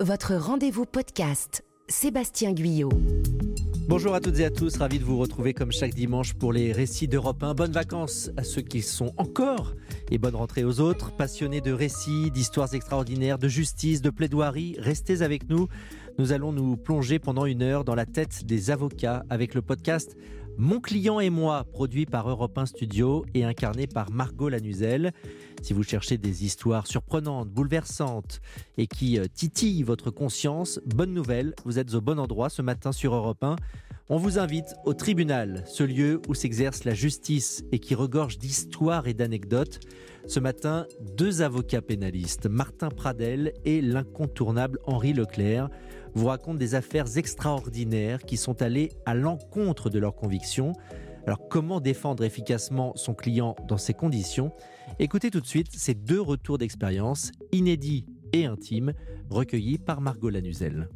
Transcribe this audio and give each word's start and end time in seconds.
votre 0.00 0.34
rendez-vous 0.34 0.84
podcast. 0.84 1.64
Sébastien 1.88 2.52
Guyot. 2.52 2.90
Bonjour 3.88 4.14
à 4.14 4.20
toutes 4.20 4.38
et 4.40 4.44
à 4.44 4.50
tous, 4.50 4.76
ravi 4.76 4.98
de 4.98 5.04
vous 5.04 5.16
retrouver 5.16 5.54
comme 5.54 5.72
chaque 5.72 5.94
dimanche 5.94 6.34
pour 6.34 6.52
les 6.52 6.72
récits 6.72 7.08
d'Europe 7.08 7.42
1. 7.42 7.54
Bonnes 7.54 7.72
vacances 7.72 8.30
à 8.36 8.42
ceux 8.42 8.60
qui 8.60 8.82
sont 8.82 9.14
encore 9.16 9.74
et 10.10 10.18
bonne 10.18 10.34
rentrée 10.34 10.64
aux 10.64 10.80
autres. 10.80 11.12
Passionnés 11.12 11.60
de 11.60 11.72
récits, 11.72 12.30
d'histoires 12.30 12.74
extraordinaires, 12.74 13.38
de 13.38 13.48
justice, 13.48 14.02
de 14.02 14.10
plaidoirie, 14.10 14.76
restez 14.78 15.22
avec 15.22 15.48
nous. 15.48 15.68
Nous 16.18 16.32
allons 16.32 16.52
nous 16.52 16.76
plonger 16.76 17.18
pendant 17.18 17.46
une 17.46 17.62
heure 17.62 17.84
dans 17.84 17.94
la 17.94 18.06
tête 18.06 18.44
des 18.44 18.70
avocats 18.70 19.24
avec 19.30 19.54
le 19.54 19.62
podcast 19.62 20.16
Mon 20.58 20.80
client 20.80 21.20
et 21.20 21.28
moi, 21.28 21.64
produit 21.64 22.06
par 22.06 22.30
Europe 22.30 22.56
1 22.56 22.64
Studio 22.64 23.26
et 23.34 23.44
incarné 23.44 23.86
par 23.86 24.10
Margot 24.10 24.48
Lanuzel. 24.48 25.12
Si 25.60 25.74
vous 25.74 25.82
cherchez 25.82 26.16
des 26.16 26.46
histoires 26.46 26.86
surprenantes, 26.86 27.50
bouleversantes 27.50 28.40
et 28.78 28.86
qui 28.86 29.18
euh, 29.18 29.26
titillent 29.32 29.82
votre 29.82 30.10
conscience, 30.10 30.80
bonne 30.86 31.12
nouvelle, 31.12 31.54
vous 31.66 31.78
êtes 31.78 31.92
au 31.92 32.00
bon 32.00 32.18
endroit 32.18 32.48
ce 32.48 32.62
matin 32.62 32.92
sur 32.92 33.14
Europe 33.14 33.44
1. 33.44 33.56
On 34.08 34.16
vous 34.16 34.38
invite 34.38 34.76
au 34.86 34.94
tribunal, 34.94 35.62
ce 35.66 35.82
lieu 35.82 36.22
où 36.26 36.34
s'exerce 36.34 36.84
la 36.84 36.94
justice 36.94 37.62
et 37.70 37.78
qui 37.78 37.94
regorge 37.94 38.38
d'histoires 38.38 39.08
et 39.08 39.14
d'anecdotes. 39.14 39.80
Ce 40.26 40.40
matin, 40.40 40.86
deux 41.16 41.42
avocats 41.42 41.82
pénalistes, 41.82 42.46
Martin 42.46 42.88
Pradel 42.88 43.52
et 43.66 43.82
l'incontournable 43.82 44.78
Henri 44.86 45.12
Leclerc, 45.12 45.68
vous 46.16 46.28
racontent 46.28 46.56
des 46.56 46.74
affaires 46.74 47.18
extraordinaires 47.18 48.22
qui 48.22 48.38
sont 48.38 48.62
allées 48.62 48.90
à 49.04 49.14
l'encontre 49.14 49.90
de 49.90 49.98
leurs 49.98 50.16
convictions. 50.16 50.72
Alors 51.26 51.46
comment 51.48 51.78
défendre 51.78 52.24
efficacement 52.24 52.96
son 52.96 53.12
client 53.12 53.54
dans 53.68 53.76
ces 53.76 53.92
conditions? 53.92 54.50
Écoutez 54.98 55.30
tout 55.30 55.42
de 55.42 55.46
suite 55.46 55.68
ces 55.74 55.92
deux 55.92 56.20
retours 56.20 56.56
d'expérience 56.56 57.32
inédits 57.52 58.06
et 58.32 58.46
intimes 58.46 58.94
recueillis 59.28 59.76
par 59.76 60.00
Margot 60.00 60.30
Lanuzel. 60.30 60.88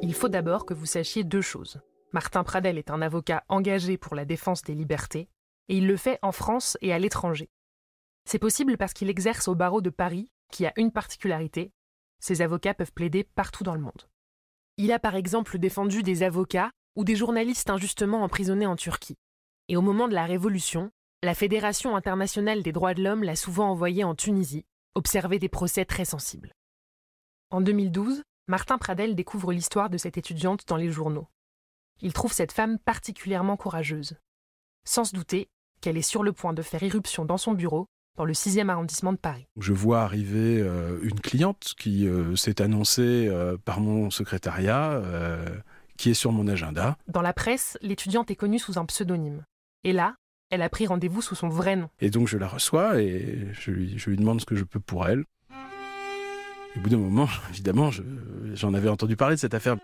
Il 0.00 0.14
faut 0.14 0.30
d'abord 0.30 0.64
que 0.64 0.72
vous 0.72 0.86
sachiez 0.86 1.24
deux 1.24 1.42
choses. 1.42 1.78
Martin 2.14 2.42
Pradel 2.42 2.78
est 2.78 2.90
un 2.90 3.02
avocat 3.02 3.44
engagé 3.50 3.98
pour 3.98 4.14
la 4.14 4.24
défense 4.24 4.62
des 4.62 4.74
libertés, 4.74 5.28
et 5.68 5.76
il 5.76 5.86
le 5.86 5.98
fait 5.98 6.18
en 6.22 6.32
France 6.32 6.78
et 6.80 6.94
à 6.94 6.98
l'étranger. 6.98 7.50
C'est 8.24 8.38
possible 8.38 8.78
parce 8.78 8.94
qu'il 8.94 9.10
exerce 9.10 9.46
au 9.48 9.54
barreau 9.54 9.82
de 9.82 9.90
Paris, 9.90 10.30
qui 10.50 10.66
a 10.66 10.72
une 10.76 10.92
particularité, 10.92 11.72
ses 12.20 12.42
avocats 12.42 12.74
peuvent 12.74 12.92
plaider 12.92 13.24
partout 13.24 13.64
dans 13.64 13.74
le 13.74 13.80
monde. 13.80 14.08
Il 14.76 14.92
a 14.92 14.98
par 14.98 15.14
exemple 15.14 15.58
défendu 15.58 16.02
des 16.02 16.22
avocats 16.22 16.70
ou 16.96 17.04
des 17.04 17.16
journalistes 17.16 17.70
injustement 17.70 18.22
emprisonnés 18.22 18.66
en 18.66 18.76
Turquie. 18.76 19.16
Et 19.68 19.76
au 19.76 19.82
moment 19.82 20.08
de 20.08 20.14
la 20.14 20.24
Révolution, 20.24 20.90
la 21.22 21.34
Fédération 21.34 21.96
internationale 21.96 22.62
des 22.62 22.72
droits 22.72 22.94
de 22.94 23.02
l'homme 23.02 23.24
l'a 23.24 23.36
souvent 23.36 23.70
envoyé 23.70 24.04
en 24.04 24.14
Tunisie, 24.14 24.66
observer 24.94 25.38
des 25.38 25.48
procès 25.48 25.84
très 25.84 26.04
sensibles. 26.04 26.52
En 27.50 27.60
2012, 27.60 28.22
Martin 28.46 28.78
Pradel 28.78 29.14
découvre 29.14 29.52
l'histoire 29.52 29.90
de 29.90 29.98
cette 29.98 30.16
étudiante 30.16 30.66
dans 30.66 30.76
les 30.76 30.90
journaux. 30.90 31.28
Il 32.00 32.12
trouve 32.12 32.32
cette 32.32 32.52
femme 32.52 32.78
particulièrement 32.78 33.56
courageuse. 33.56 34.16
Sans 34.84 35.04
se 35.04 35.14
douter 35.14 35.48
qu'elle 35.80 35.96
est 35.96 36.02
sur 36.02 36.22
le 36.22 36.32
point 36.32 36.52
de 36.52 36.62
faire 36.62 36.82
irruption 36.82 37.24
dans 37.24 37.36
son 37.36 37.52
bureau 37.52 37.88
dans 38.18 38.24
le 38.24 38.32
6e 38.32 38.68
arrondissement 38.68 39.12
de 39.12 39.18
Paris. 39.18 39.46
Je 39.58 39.72
vois 39.72 40.02
arriver 40.02 40.60
euh, 40.60 40.98
une 41.02 41.20
cliente 41.20 41.74
qui 41.78 42.06
euh, 42.06 42.34
s'est 42.34 42.60
annoncée 42.60 43.28
euh, 43.28 43.56
par 43.64 43.80
mon 43.80 44.10
secrétariat, 44.10 45.00
qui 45.96 46.10
est 46.10 46.14
sur 46.14 46.32
mon 46.32 46.48
agenda. 46.48 46.98
Dans 47.06 47.22
la 47.22 47.32
presse, 47.32 47.78
l'étudiante 47.80 48.30
est 48.30 48.36
connue 48.36 48.58
sous 48.58 48.78
un 48.78 48.84
pseudonyme. 48.84 49.44
Et 49.84 49.92
là, 49.92 50.16
elle 50.50 50.62
a 50.62 50.68
pris 50.68 50.86
rendez-vous 50.86 51.22
sous 51.22 51.36
son 51.36 51.48
vrai 51.48 51.76
nom. 51.76 51.88
Et 52.00 52.10
donc 52.10 52.26
je 52.26 52.38
la 52.38 52.48
reçois 52.48 53.00
et 53.00 53.48
je 53.52 53.70
lui, 53.70 53.98
je 53.98 54.10
lui 54.10 54.16
demande 54.16 54.40
ce 54.40 54.46
que 54.46 54.56
je 54.56 54.64
peux 54.64 54.80
pour 54.80 55.06
elle. 55.06 55.24
au 56.76 56.80
bout 56.80 56.88
d'un 56.88 56.98
moment, 56.98 57.28
évidemment, 57.50 57.90
j'en 58.54 58.74
avais 58.74 58.88
entendu 58.88 59.16
parler 59.16 59.36
de 59.36 59.40
cette 59.40 59.54
affaire. 59.54 59.76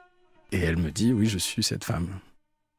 Et 0.50 0.58
elle 0.58 0.76
me 0.76 0.90
dit, 0.90 1.12
oui, 1.12 1.26
je 1.26 1.38
suis 1.38 1.62
cette 1.62 1.84
femme. 1.84 2.08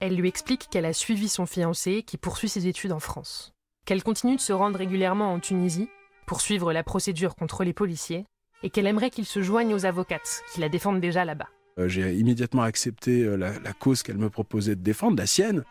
Elle 0.02 0.16
lui 0.16 0.28
explique 0.28 0.68
qu'elle 0.70 0.86
a 0.86 0.94
suivi 0.94 1.30
son 1.30 1.46
fiancé 1.46 2.04
qui 2.04 2.18
poursuit 2.18 2.50
ses 2.50 2.68
études 2.68 2.92
en 2.92 3.00
France 3.00 3.55
qu'elle 3.86 4.04
continue 4.04 4.36
de 4.36 4.42
se 4.42 4.54
rendre 4.54 4.78
régulièrement 4.78 5.32
en 5.32 5.40
Tunisie 5.40 5.90
pour 6.26 6.42
suivre 6.42 6.74
la 6.74 6.84
procédure 6.84 7.36
contre 7.36 7.64
les 7.64 7.74
policiers 7.74 8.26
et 8.64 8.70
qu'elle 8.70 8.88
aimerait 8.88 9.12
qu'ils 9.12 9.26
se 9.26 9.42
joignent 9.42 9.74
aux 9.74 9.86
avocates 9.86 10.44
qui 10.52 10.60
la 10.60 10.70
défendent 10.70 11.00
déjà 11.02 11.24
là-bas. 11.24 11.50
Euh, 11.78 11.88
j'ai 11.88 12.16
immédiatement 12.16 12.64
accepté 12.64 13.24
euh, 13.24 13.36
la, 13.36 13.60
la 13.60 13.74
cause 13.74 14.02
qu'elle 14.02 14.18
me 14.18 14.30
proposait 14.30 14.76
de 14.76 14.82
défendre, 14.82 15.18
la 15.18 15.28
sienne, 15.28 15.64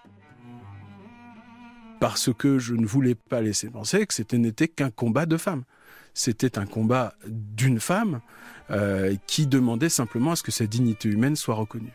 parce 1.98 2.32
que 2.32 2.58
je 2.58 2.74
ne 2.74 2.86
voulais 2.86 3.14
pas 3.14 3.40
laisser 3.40 3.70
penser 3.70 4.06
que 4.06 4.14
c'était 4.14 4.38
n'était 4.38 4.68
qu'un 4.68 4.90
combat 4.90 5.26
de 5.26 5.36
femmes. 5.36 5.64
C'était 6.12 6.58
un 6.58 6.66
combat 6.66 7.14
d'une 7.26 7.80
femme 7.80 8.20
euh, 8.70 9.16
qui 9.26 9.46
demandait 9.46 9.88
simplement 9.88 10.32
à 10.32 10.36
ce 10.36 10.42
que 10.42 10.52
sa 10.52 10.66
dignité 10.66 11.08
humaine 11.08 11.34
soit 11.34 11.54
reconnue. 11.54 11.92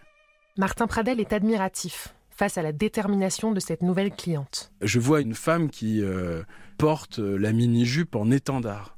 Martin 0.58 0.88
Pradel 0.88 1.20
est 1.20 1.32
admiratif 1.32 2.14
face 2.40 2.58
à 2.58 2.62
la 2.62 2.72
détermination 2.72 3.52
de 3.52 3.60
cette 3.60 3.84
nouvelle 3.84 4.12
cliente. 4.12 4.72
Je 4.82 4.98
vois 4.98 5.20
une 5.20 5.36
femme 5.36 5.70
qui 5.70 6.02
euh, 6.02 6.42
porte 6.78 7.20
euh, 7.20 7.36
la 7.36 7.52
mini-jupe 7.52 8.16
en 8.16 8.32
étendard. 8.32 8.98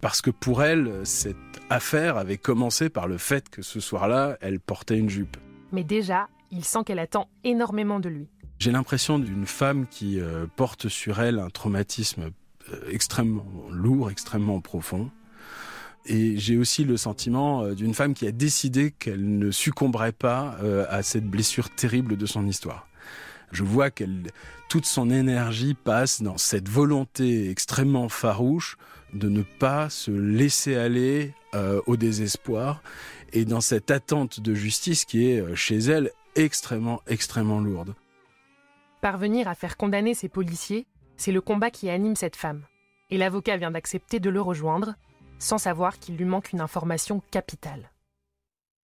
Parce 0.00 0.22
que 0.22 0.30
pour 0.30 0.62
elle, 0.62 1.00
cette 1.02 1.36
affaire 1.68 2.16
avait 2.16 2.36
commencé 2.36 2.90
par 2.90 3.08
le 3.08 3.18
fait 3.18 3.48
que 3.48 3.60
ce 3.60 3.80
soir-là, 3.80 4.38
elle 4.40 4.60
portait 4.60 4.96
une 4.96 5.10
jupe. 5.10 5.36
Mais 5.72 5.82
déjà, 5.82 6.28
il 6.52 6.64
sent 6.64 6.84
qu'elle 6.86 7.00
attend 7.00 7.28
énormément 7.42 7.98
de 7.98 8.08
lui. 8.08 8.28
J'ai 8.60 8.70
l'impression 8.70 9.18
d'une 9.18 9.46
femme 9.46 9.88
qui 9.88 10.20
euh, 10.20 10.46
porte 10.54 10.88
sur 10.88 11.20
elle 11.20 11.40
un 11.40 11.50
traumatisme 11.50 12.30
extrêmement 12.88 13.44
lourd, 13.68 14.12
extrêmement 14.12 14.60
profond. 14.60 15.10
Et 16.06 16.36
j'ai 16.36 16.56
aussi 16.58 16.84
le 16.84 16.96
sentiment 16.96 17.62
euh, 17.62 17.74
d'une 17.74 17.94
femme 17.94 18.14
qui 18.14 18.26
a 18.26 18.32
décidé 18.32 18.90
qu'elle 18.90 19.38
ne 19.38 19.50
succomberait 19.50 20.12
pas 20.12 20.56
euh, 20.62 20.84
à 20.90 21.02
cette 21.02 21.26
blessure 21.26 21.70
terrible 21.70 22.16
de 22.16 22.26
son 22.26 22.46
histoire. 22.46 22.86
Je 23.52 23.62
vois 23.62 23.90
qu'elle, 23.90 24.24
toute 24.68 24.84
son 24.84 25.10
énergie 25.10 25.74
passe 25.74 26.20
dans 26.20 26.36
cette 26.36 26.68
volonté 26.68 27.50
extrêmement 27.50 28.08
farouche 28.08 28.76
de 29.14 29.28
ne 29.28 29.42
pas 29.42 29.88
se 29.88 30.10
laisser 30.10 30.76
aller 30.76 31.32
euh, 31.54 31.80
au 31.86 31.96
désespoir 31.96 32.82
et 33.32 33.44
dans 33.44 33.60
cette 33.60 33.90
attente 33.90 34.40
de 34.40 34.54
justice 34.54 35.04
qui 35.04 35.26
est 35.26 35.54
chez 35.54 35.78
elle 35.78 36.10
extrêmement, 36.34 37.00
extrêmement 37.06 37.60
lourde. 37.60 37.94
Parvenir 39.00 39.48
à 39.48 39.54
faire 39.54 39.76
condamner 39.76 40.14
ces 40.14 40.28
policiers, 40.28 40.86
c'est 41.16 41.32
le 41.32 41.40
combat 41.40 41.70
qui 41.70 41.88
anime 41.88 42.16
cette 42.16 42.36
femme. 42.36 42.62
Et 43.10 43.18
l'avocat 43.18 43.56
vient 43.56 43.70
d'accepter 43.70 44.18
de 44.18 44.30
le 44.30 44.40
rejoindre 44.40 44.94
sans 45.38 45.58
savoir 45.58 45.98
qu'il 45.98 46.16
lui 46.16 46.24
manque 46.24 46.52
une 46.52 46.60
information 46.60 47.22
capitale. 47.30 47.90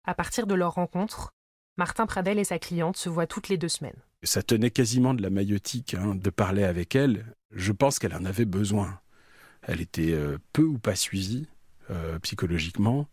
À 0.05 0.13
partir 0.13 0.47
de 0.47 0.53
leur 0.53 0.73
rencontre, 0.73 1.31
Martin 1.77 2.05
Pradel 2.05 2.39
et 2.39 2.43
sa 2.43 2.59
cliente 2.59 2.97
se 2.97 3.09
voient 3.09 3.27
toutes 3.27 3.49
les 3.49 3.57
deux 3.57 3.69
semaines. 3.69 3.99
Ça 4.23 4.41
tenait 4.41 4.71
quasiment 4.71 5.13
de 5.13 5.21
la 5.21 5.29
maïotique 5.29 5.93
hein, 5.93 6.15
de 6.15 6.29
parler 6.29 6.63
avec 6.63 6.95
elle. 6.95 7.35
Je 7.51 7.71
pense 7.71 7.99
qu'elle 7.99 8.15
en 8.15 8.25
avait 8.25 8.45
besoin. 8.45 8.99
Elle 9.61 9.81
était 9.81 10.13
euh, 10.13 10.37
peu 10.53 10.63
ou 10.63 10.77
pas 10.77 10.95
suivie 10.95 11.47
euh, 11.89 12.19
psychologiquement. 12.19 13.07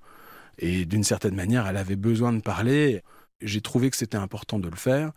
Et 0.58 0.84
d'une 0.84 1.04
certaine 1.04 1.34
manière, 1.34 1.66
elle 1.66 1.76
avait 1.76 1.96
besoin 1.96 2.32
de 2.32 2.40
parler. 2.40 3.02
J'ai 3.42 3.60
trouvé 3.60 3.90
que 3.90 3.96
c'était 3.96 4.16
important 4.16 4.58
de 4.58 4.68
le 4.68 4.76
faire 4.76 5.12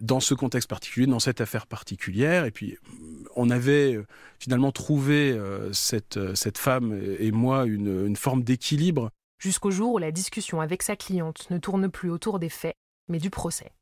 dans 0.00 0.20
ce 0.20 0.34
contexte 0.34 0.68
particulier, 0.68 1.06
dans 1.06 1.18
cette 1.18 1.40
affaire 1.40 1.66
particulière. 1.66 2.44
Et 2.44 2.50
puis, 2.50 2.76
on 3.36 3.50
avait 3.50 3.94
euh, 3.94 4.06
finalement 4.38 4.72
trouvé, 4.72 5.32
euh, 5.32 5.72
cette, 5.72 6.16
euh, 6.16 6.34
cette 6.34 6.58
femme 6.58 6.98
et 7.18 7.30
moi, 7.32 7.66
une, 7.66 8.06
une 8.06 8.16
forme 8.16 8.42
d'équilibre. 8.42 9.10
Jusqu'au 9.38 9.70
jour 9.70 9.94
où 9.94 9.98
la 9.98 10.10
discussion 10.10 10.60
avec 10.60 10.82
sa 10.82 10.96
cliente 10.96 11.48
ne 11.50 11.58
tourne 11.58 11.90
plus 11.90 12.10
autour 12.10 12.38
des 12.38 12.48
faits, 12.48 12.76
mais 13.08 13.18
du 13.18 13.30
procès. 13.30 13.72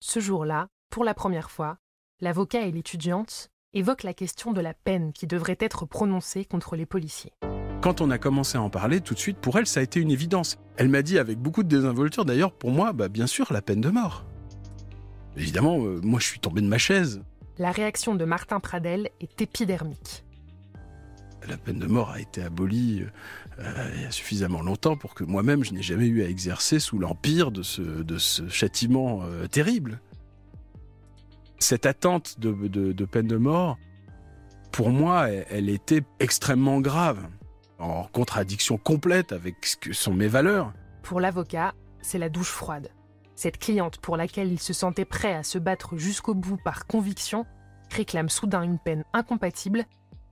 Ce 0.00 0.20
jour-là, 0.20 0.68
pour 0.90 1.04
la 1.04 1.14
première 1.14 1.50
fois, 1.50 1.78
l'avocat 2.20 2.66
et 2.66 2.72
l'étudiante 2.72 3.50
évoquent 3.72 4.04
la 4.04 4.14
question 4.14 4.52
de 4.52 4.60
la 4.60 4.74
peine 4.74 5.12
qui 5.12 5.26
devrait 5.26 5.58
être 5.60 5.86
prononcée 5.86 6.44
contre 6.44 6.76
les 6.76 6.86
policiers. 6.86 7.32
Quand 7.86 8.00
on 8.00 8.10
a 8.10 8.18
commencé 8.18 8.58
à 8.58 8.62
en 8.62 8.68
parler, 8.68 9.00
tout 9.00 9.14
de 9.14 9.18
suite, 9.20 9.38
pour 9.38 9.56
elle, 9.56 9.66
ça 9.68 9.78
a 9.78 9.82
été 9.84 10.00
une 10.00 10.10
évidence. 10.10 10.58
Elle 10.76 10.88
m'a 10.88 11.02
dit 11.02 11.20
avec 11.20 11.38
beaucoup 11.38 11.62
de 11.62 11.68
désinvolture, 11.68 12.24
d'ailleurs, 12.24 12.50
pour 12.50 12.72
moi, 12.72 12.92
bah, 12.92 13.06
bien 13.06 13.28
sûr, 13.28 13.52
la 13.52 13.62
peine 13.62 13.80
de 13.80 13.90
mort. 13.90 14.26
Évidemment, 15.36 15.78
euh, 15.78 16.00
moi, 16.02 16.18
je 16.18 16.26
suis 16.26 16.40
tombé 16.40 16.62
de 16.62 16.66
ma 16.66 16.78
chaise. 16.78 17.22
La 17.58 17.70
réaction 17.70 18.16
de 18.16 18.24
Martin 18.24 18.58
Pradel 18.58 19.10
est 19.20 19.40
épidermique. 19.40 20.24
La 21.48 21.56
peine 21.56 21.78
de 21.78 21.86
mort 21.86 22.10
a 22.10 22.20
été 22.20 22.42
abolie 22.42 23.04
euh, 23.60 23.90
il 23.94 24.02
y 24.02 24.04
a 24.04 24.10
suffisamment 24.10 24.62
longtemps 24.62 24.96
pour 24.96 25.14
que 25.14 25.22
moi-même, 25.22 25.62
je 25.62 25.72
n'ai 25.72 25.82
jamais 25.82 26.08
eu 26.08 26.24
à 26.24 26.28
exercer 26.28 26.80
sous 26.80 26.98
l'empire 26.98 27.52
de 27.52 27.62
ce, 27.62 27.82
de 27.82 28.18
ce 28.18 28.48
châtiment 28.48 29.20
euh, 29.22 29.46
terrible. 29.46 30.00
Cette 31.60 31.86
attente 31.86 32.40
de, 32.40 32.52
de, 32.66 33.04
peine 33.04 33.28
de 33.28 33.36
mort, 33.36 33.78
pour 34.72 34.90
moi, 34.90 35.28
elle 35.30 35.68
était 35.68 36.02
extrêmement 36.18 36.80
grave 36.80 37.28
en 37.78 38.04
contradiction 38.04 38.78
complète 38.78 39.32
avec 39.32 39.64
ce 39.64 39.76
que 39.76 39.92
sont 39.92 40.14
mes 40.14 40.28
valeurs. 40.28 40.72
Pour 41.02 41.20
l'avocat, 41.20 41.74
c'est 42.00 42.18
la 42.18 42.28
douche 42.28 42.50
froide. 42.50 42.90
Cette 43.34 43.58
cliente 43.58 43.98
pour 43.98 44.16
laquelle 44.16 44.50
il 44.50 44.60
se 44.60 44.72
sentait 44.72 45.04
prêt 45.04 45.34
à 45.34 45.42
se 45.42 45.58
battre 45.58 45.96
jusqu'au 45.96 46.34
bout 46.34 46.56
par 46.56 46.86
conviction 46.86 47.44
réclame 47.90 48.28
soudain 48.28 48.62
une 48.62 48.78
peine 48.78 49.04
incompatible 49.12 49.84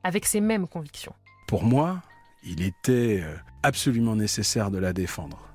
avec 0.02 0.24
ses 0.26 0.40
mêmes 0.40 0.66
convictions. 0.66 1.14
Pour 1.46 1.64
moi, 1.64 2.02
il 2.42 2.62
était 2.62 3.22
euh, 3.22 3.36
absolument 3.62 4.16
nécessaire 4.16 4.70
de 4.70 4.78
la 4.78 4.92
défendre. 4.92 5.54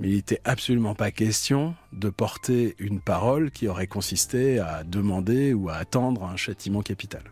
Mais 0.00 0.08
il 0.08 0.16
n'était 0.16 0.40
absolument 0.44 0.94
pas 0.94 1.10
question 1.10 1.74
de 1.92 2.10
porter 2.10 2.74
une 2.78 3.00
parole 3.00 3.50
qui 3.50 3.68
aurait 3.68 3.86
consisté 3.86 4.58
à 4.58 4.84
demander 4.84 5.54
ou 5.54 5.68
à 5.68 5.74
attendre 5.74 6.24
un 6.24 6.36
châtiment 6.36 6.82
capital. 6.82 7.22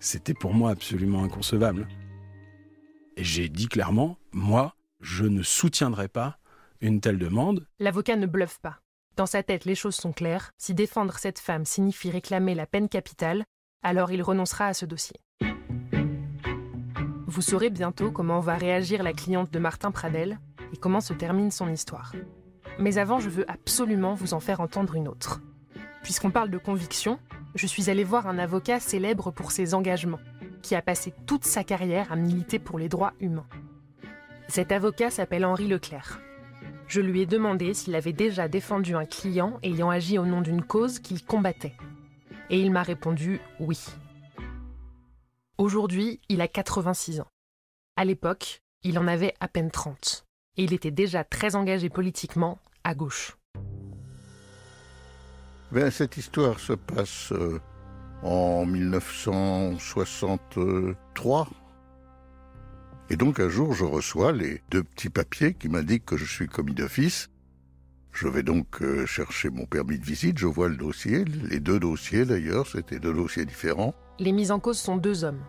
C'était 0.00 0.34
pour 0.34 0.52
moi 0.52 0.70
absolument 0.70 1.22
inconcevable. 1.22 1.86
Et 3.20 3.24
j'ai 3.24 3.50
dit 3.50 3.68
clairement, 3.68 4.16
moi, 4.32 4.74
je 5.02 5.26
ne 5.26 5.42
soutiendrai 5.42 6.08
pas 6.08 6.38
une 6.80 7.02
telle 7.02 7.18
demande. 7.18 7.66
L'avocat 7.78 8.16
ne 8.16 8.24
bluffe 8.24 8.58
pas. 8.60 8.80
Dans 9.16 9.26
sa 9.26 9.42
tête, 9.42 9.66
les 9.66 9.74
choses 9.74 9.96
sont 9.96 10.14
claires. 10.14 10.52
Si 10.56 10.72
défendre 10.72 11.18
cette 11.18 11.38
femme 11.38 11.66
signifie 11.66 12.10
réclamer 12.10 12.54
la 12.54 12.64
peine 12.64 12.88
capitale, 12.88 13.44
alors 13.82 14.10
il 14.10 14.22
renoncera 14.22 14.68
à 14.68 14.72
ce 14.72 14.86
dossier. 14.86 15.16
Vous 17.26 17.42
saurez 17.42 17.68
bientôt 17.68 18.10
comment 18.10 18.40
va 18.40 18.56
réagir 18.56 19.02
la 19.02 19.12
cliente 19.12 19.50
de 19.50 19.58
Martin 19.58 19.90
Pradel 19.90 20.40
et 20.72 20.78
comment 20.78 21.02
se 21.02 21.12
termine 21.12 21.50
son 21.50 21.68
histoire. 21.68 22.14
Mais 22.78 22.96
avant, 22.96 23.20
je 23.20 23.28
veux 23.28 23.44
absolument 23.50 24.14
vous 24.14 24.32
en 24.32 24.40
faire 24.40 24.62
entendre 24.62 24.94
une 24.94 25.08
autre. 25.08 25.42
Puisqu'on 26.02 26.30
parle 26.30 26.48
de 26.48 26.56
conviction, 26.56 27.18
je 27.54 27.66
suis 27.66 27.90
allée 27.90 28.04
voir 28.04 28.26
un 28.26 28.38
avocat 28.38 28.80
célèbre 28.80 29.30
pour 29.30 29.52
ses 29.52 29.74
engagements, 29.74 30.20
qui 30.60 30.74
a 30.74 30.82
passé 30.82 31.12
toute 31.26 31.44
sa 31.44 31.64
carrière 31.64 32.12
à 32.12 32.16
militer 32.16 32.58
pour 32.58 32.78
les 32.78 32.88
droits 32.88 33.14
humains. 33.20 33.46
Cet 34.48 34.72
avocat 34.72 35.10
s'appelle 35.10 35.44
Henri 35.44 35.68
Leclerc. 35.68 36.20
Je 36.88 37.00
lui 37.00 37.20
ai 37.20 37.26
demandé 37.26 37.72
s'il 37.72 37.94
avait 37.94 38.12
déjà 38.12 38.48
défendu 38.48 38.96
un 38.96 39.04
client 39.04 39.60
ayant 39.62 39.90
agi 39.90 40.18
au 40.18 40.26
nom 40.26 40.40
d'une 40.40 40.62
cause 40.62 40.98
qu'il 40.98 41.24
combattait. 41.24 41.76
Et 42.50 42.60
il 42.60 42.72
m'a 42.72 42.82
répondu 42.82 43.40
oui. 43.60 43.78
Aujourd'hui, 45.56 46.20
il 46.28 46.40
a 46.40 46.48
86 46.48 47.20
ans. 47.20 47.28
À 47.96 48.04
l'époque, 48.04 48.62
il 48.82 48.98
en 48.98 49.06
avait 49.06 49.34
à 49.40 49.46
peine 49.46 49.70
30. 49.70 50.26
Et 50.56 50.64
il 50.64 50.72
était 50.72 50.90
déjà 50.90 51.22
très 51.22 51.54
engagé 51.54 51.88
politiquement 51.88 52.58
à 52.82 52.94
gauche. 52.94 53.36
Ben, 55.70 55.90
cette 55.92 56.16
histoire 56.16 56.58
se 56.58 56.72
passe 56.72 57.30
euh, 57.30 57.60
en 58.22 58.66
1963. 58.66 61.48
Et 63.08 63.16
donc 63.16 63.40
un 63.40 63.48
jour, 63.48 63.72
je 63.74 63.84
reçois 63.84 64.30
les 64.32 64.62
deux 64.70 64.84
petits 64.84 65.10
papiers 65.10 65.54
qui 65.54 65.68
m'indiquent 65.68 66.06
que 66.06 66.16
je 66.16 66.24
suis 66.24 66.46
commis 66.46 66.74
d'office. 66.74 67.28
Je 68.12 68.28
vais 68.28 68.42
donc 68.42 68.82
euh, 68.82 69.06
chercher 69.06 69.50
mon 69.50 69.66
permis 69.66 69.98
de 69.98 70.04
visite, 70.04 70.38
je 70.38 70.46
vois 70.46 70.68
le 70.68 70.76
dossier, 70.76 71.24
les 71.24 71.60
deux 71.60 71.78
dossiers 71.78 72.24
d'ailleurs, 72.24 72.66
c'était 72.66 72.98
deux 72.98 73.14
dossiers 73.14 73.44
différents. 73.44 73.94
Les 74.18 74.32
mises 74.32 74.50
en 74.50 74.60
cause 74.60 74.78
sont 74.78 74.96
deux 74.96 75.24
hommes. 75.24 75.40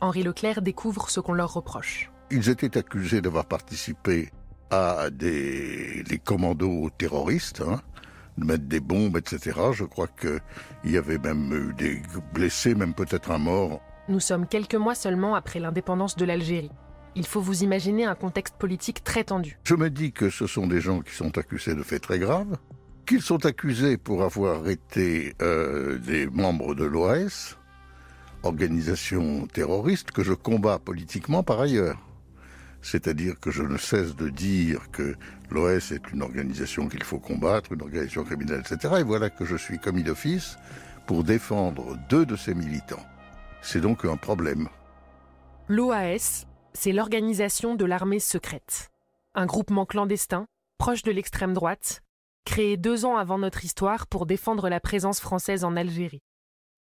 Henri 0.00 0.22
Leclerc 0.22 0.62
découvre 0.62 1.10
ce 1.10 1.20
qu'on 1.20 1.32
leur 1.32 1.52
reproche. 1.52 2.10
Ils 2.30 2.50
étaient 2.50 2.78
accusés 2.78 3.20
d'avoir 3.20 3.46
participé 3.46 4.30
à 4.70 5.10
des 5.10 6.04
les 6.04 6.18
commandos 6.18 6.90
terroristes, 6.98 7.62
hein, 7.66 7.80
de 8.38 8.44
mettre 8.44 8.64
des 8.64 8.80
bombes, 8.80 9.16
etc. 9.16 9.58
Je 9.72 9.84
crois 9.84 10.08
qu'il 10.08 10.40
y 10.92 10.96
avait 10.96 11.18
même 11.18 11.52
eu 11.52 11.74
des 11.74 12.02
blessés, 12.32 12.74
même 12.74 12.94
peut-être 12.94 13.30
un 13.30 13.38
mort. 13.38 13.80
Nous 14.08 14.20
sommes 14.20 14.46
quelques 14.46 14.74
mois 14.74 14.94
seulement 14.94 15.34
après 15.34 15.60
l'indépendance 15.60 16.16
de 16.16 16.24
l'Algérie. 16.24 16.70
Il 17.14 17.26
faut 17.26 17.40
vous 17.40 17.62
imaginer 17.62 18.04
un 18.04 18.14
contexte 18.14 18.56
politique 18.56 19.02
très 19.04 19.24
tendu. 19.24 19.58
Je 19.64 19.74
me 19.74 19.90
dis 19.90 20.12
que 20.12 20.30
ce 20.30 20.46
sont 20.46 20.66
des 20.66 20.80
gens 20.80 21.00
qui 21.00 21.14
sont 21.14 21.36
accusés 21.36 21.74
de 21.74 21.82
faits 21.82 22.02
très 22.02 22.18
graves, 22.18 22.56
qu'ils 23.06 23.22
sont 23.22 23.44
accusés 23.44 23.96
pour 23.96 24.22
avoir 24.22 24.68
été 24.68 25.34
euh, 25.42 25.98
des 25.98 26.26
membres 26.26 26.74
de 26.74 26.84
l'OAS, 26.84 27.56
organisation 28.42 29.46
terroriste 29.46 30.10
que 30.12 30.22
je 30.22 30.32
combats 30.32 30.78
politiquement 30.78 31.42
par 31.42 31.60
ailleurs. 31.60 31.98
C'est-à-dire 32.82 33.40
que 33.40 33.50
je 33.50 33.62
ne 33.62 33.76
cesse 33.76 34.14
de 34.14 34.28
dire 34.28 34.90
que 34.90 35.16
l'OS 35.50 35.92
est 35.92 36.10
une 36.12 36.22
organisation 36.22 36.88
qu'il 36.88 37.02
faut 37.02 37.18
combattre, 37.18 37.72
une 37.72 37.82
organisation 37.82 38.24
criminelle, 38.24 38.60
etc. 38.60 38.94
Et 39.00 39.02
voilà 39.02 39.30
que 39.30 39.44
je 39.44 39.56
suis 39.56 39.78
commis 39.78 40.02
d'office 40.02 40.56
pour 41.06 41.24
défendre 41.24 41.96
deux 42.08 42.24
de 42.24 42.36
ces 42.36 42.54
militants. 42.54 43.04
C'est 43.62 43.80
donc 43.80 44.04
un 44.04 44.16
problème. 44.16 44.68
L'OAS, 45.68 46.46
c'est 46.72 46.92
l'organisation 46.92 47.74
de 47.74 47.84
l'armée 47.84 48.20
secrète. 48.20 48.90
Un 49.34 49.46
groupement 49.46 49.84
clandestin, 49.84 50.46
proche 50.78 51.02
de 51.02 51.10
l'extrême 51.10 51.54
droite, 51.54 52.02
créé 52.44 52.76
deux 52.76 53.04
ans 53.04 53.16
avant 53.16 53.38
notre 53.38 53.64
histoire 53.64 54.06
pour 54.06 54.24
défendre 54.24 54.68
la 54.68 54.80
présence 54.80 55.20
française 55.20 55.64
en 55.64 55.76
Algérie. 55.76 56.22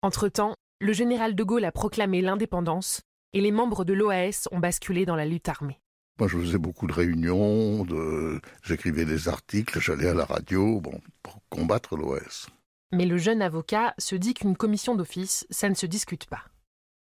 Entre-temps, 0.01 0.55
le 0.79 0.93
général 0.93 1.33
de 1.33 1.43
Gaulle 1.43 1.65
a 1.65 1.71
proclamé 1.71 2.21
l'indépendance 2.21 3.01
et 3.33 3.41
les 3.41 3.51
membres 3.51 3.85
de 3.85 3.93
l'OAS 3.93 4.47
ont 4.51 4.59
basculé 4.59 5.05
dans 5.05 5.15
la 5.15 5.25
lutte 5.25 5.49
armée. 5.49 5.79
Moi, 6.17 6.29
je 6.29 6.37
faisais 6.37 6.57
beaucoup 6.57 6.87
de 6.87 6.93
réunions, 6.93 7.83
de... 7.83 8.39
j'écrivais 8.63 9.03
des 9.03 9.27
articles, 9.27 9.81
j'allais 9.81 10.07
à 10.07 10.13
la 10.13 10.23
radio, 10.23 10.79
bon, 10.79 11.01
pour 11.21 11.41
combattre 11.49 11.97
l'OAS. 11.97 12.47
Mais 12.93 13.05
le 13.05 13.17
jeune 13.17 13.41
avocat 13.41 13.93
se 13.97 14.15
dit 14.15 14.33
qu'une 14.33 14.55
commission 14.55 14.95
d'office, 14.95 15.45
ça 15.49 15.67
ne 15.67 15.73
se 15.73 15.85
discute 15.85 16.27
pas. 16.27 16.45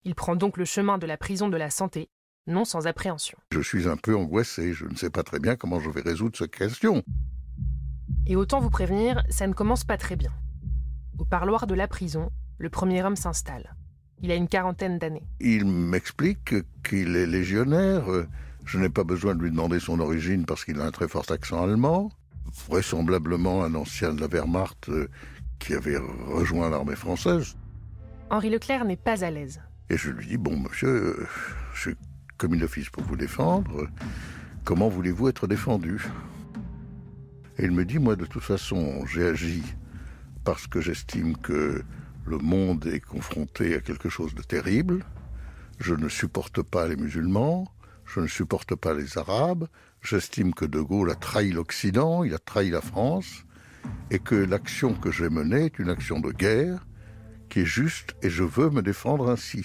Il 0.03 0.17
prend 0.17 0.35
donc 0.35 0.57
le 0.57 0.65
chemin 0.65 0.99
de 0.99 1.07
la 1.07 1.17
prison 1.17 1.49
de 1.49 1.57
la 1.57 1.71
santé, 1.71 2.09
non 2.49 2.65
sans 2.65 2.89
appréhension. 2.89 3.39
Je 3.53 3.61
suis 3.61 3.87
un 3.89 3.97
peu 3.97 4.17
angoissé, 4.17 4.73
je 4.73 4.87
ne 4.87 4.97
sais 4.97 5.11
pas 5.11 5.23
très 5.23 5.39
bien 5.39 5.55
comment 5.55 5.79
je 5.79 5.91
vais 5.91 6.01
résoudre 6.01 6.37
cette 6.37 6.57
question. 6.57 7.05
Et 8.27 8.35
autant 8.35 8.59
vous 8.59 8.71
prévenir, 8.71 9.23
ça 9.29 9.47
ne 9.47 9.53
commence 9.53 9.85
pas 9.85 9.97
très 9.97 10.17
bien. 10.17 10.33
Au 11.19 11.25
parloir 11.25 11.69
de 11.69 11.75
la 11.75 11.87
prison, 11.87 12.31
le 12.59 12.71
premier 12.71 13.05
homme 13.05 13.17
s'installe. 13.17 13.77
Il 14.21 14.33
a 14.33 14.35
une 14.35 14.49
quarantaine 14.49 14.99
d'années. 14.99 15.27
Il 15.41 15.65
m'explique 15.67 16.55
qu'il 16.83 17.17
est 17.17 17.27
légionnaire, 17.27 18.11
euh, 18.11 18.27
je 18.67 18.79
n'ai 18.79 18.89
pas 18.89 19.05
besoin 19.05 19.35
de 19.35 19.43
lui 19.43 19.51
demander 19.51 19.79
son 19.79 20.01
origine 20.01 20.45
parce 20.45 20.65
qu'il 20.65 20.81
a 20.81 20.85
un 20.85 20.91
très 20.91 21.09
fort 21.09 21.31
accent 21.31 21.63
allemand. 21.63 22.11
Vraisemblablement 22.69 23.65
un 23.65 23.75
ancien 23.75 24.13
de 24.13 24.21
la 24.21 24.27
Wehrmacht 24.27 24.89
euh, 24.89 25.09
qui 25.61 25.73
avait 25.73 25.97
rejoint 25.97 26.69
l'armée 26.69 26.97
française. 26.97 27.57
Henri 28.29 28.51
Leclerc 28.51 28.85
n'est 28.85 28.97
pas 28.97 29.25
à 29.25 29.31
l'aise. 29.31 29.61
Et 29.89 29.97
je 29.97 30.11
lui 30.11 30.27
dis, 30.27 30.37
bon 30.37 30.59
monsieur, 30.59 30.89
euh, 30.89 31.27
je 31.75 31.81
suis 31.81 31.97
commis 32.39 32.59
d'office 32.59 32.91
pour 32.91 33.05
vous 33.05 33.17
défendre. 33.17 33.87
Comment 34.65 34.89
voulez-vous 34.89 35.29
être 35.29 35.47
défendu? 35.47 36.05
Et 37.59 37.65
il 37.65 37.71
me 37.71 37.85
dit, 37.85 38.01
moi 38.01 38.17
de 38.17 38.27
toute 38.27 38.43
façon, 38.43 39.07
j'ai 39.07 39.27
agi 39.27 39.63
parce 40.43 40.67
que 40.67 40.81
j'estime 40.81 41.37
que 41.37 41.83
le 42.27 42.39
monde 42.39 42.85
est 42.87 43.01
confronté 43.01 43.77
à 43.77 43.81
quelque 43.81 44.09
chose 44.09 44.35
de 44.35 44.43
terrible. 44.43 45.05
Je 45.79 45.95
ne 45.95 46.09
supporte 46.09 46.63
pas 46.63 46.89
les 46.89 46.97
musulmans 46.97 47.69
je 48.07 48.21
ne 48.21 48.27
supporte 48.27 48.75
pas 48.75 48.95
les 48.95 49.19
Arabes, 49.19 49.67
j'estime 50.01 50.55
que 50.55 50.65
De 50.65 50.81
Gaulle 50.81 51.11
a 51.11 51.15
trahi 51.15 51.51
l'Occident, 51.51 52.25
il 52.25 52.35
a 52.35 52.39
trahi 52.39 52.71
la 52.71 52.81
France, 52.81 53.45
et 54.11 54.19
que 54.19 54.35
l'action 54.35 54.95
que 54.95 55.11
j'ai 55.11 55.29
menée 55.29 55.67
est 55.67 55.79
une 55.79 55.91
action 55.91 56.21
de 56.21 56.31
guerre, 56.31 56.87
qui 57.49 57.61
est 57.61 57.67
juste, 57.67 58.15
et 58.23 58.31
je 58.31 58.45
veux 58.45 58.71
me 58.71 58.83
défendre 58.83 59.29
ainsi. 59.29 59.65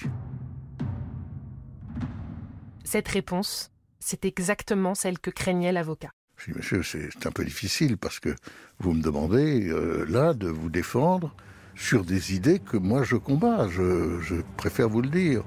Cette 2.84 3.08
réponse, 3.08 3.72
c'est 4.00 4.26
exactement 4.26 4.96
celle 4.96 5.20
que 5.20 5.30
craignait 5.30 5.72
l'avocat. 5.72 6.12
Je 6.38 6.52
dis, 6.52 6.58
monsieur, 6.58 6.82
c'est 6.84 7.28
un 7.28 7.32
peu 7.32 7.46
difficile 7.46 7.98
parce 7.98 8.20
que 8.20 8.36
vous 8.80 8.94
me 8.94 9.02
demandez 9.02 9.70
euh, 9.70 10.06
là 10.10 10.34
de 10.34 10.48
vous 10.48 10.70
défendre 10.70 11.36
sur 11.76 12.04
des 12.04 12.36
idées 12.36 12.60
que 12.60 12.78
moi 12.78 13.04
je 13.04 13.16
combats. 13.16 13.68
je 13.70 14.42
préfère 14.58 14.90
vous 14.90 15.02
le 15.02 15.10
dire. 15.10 15.44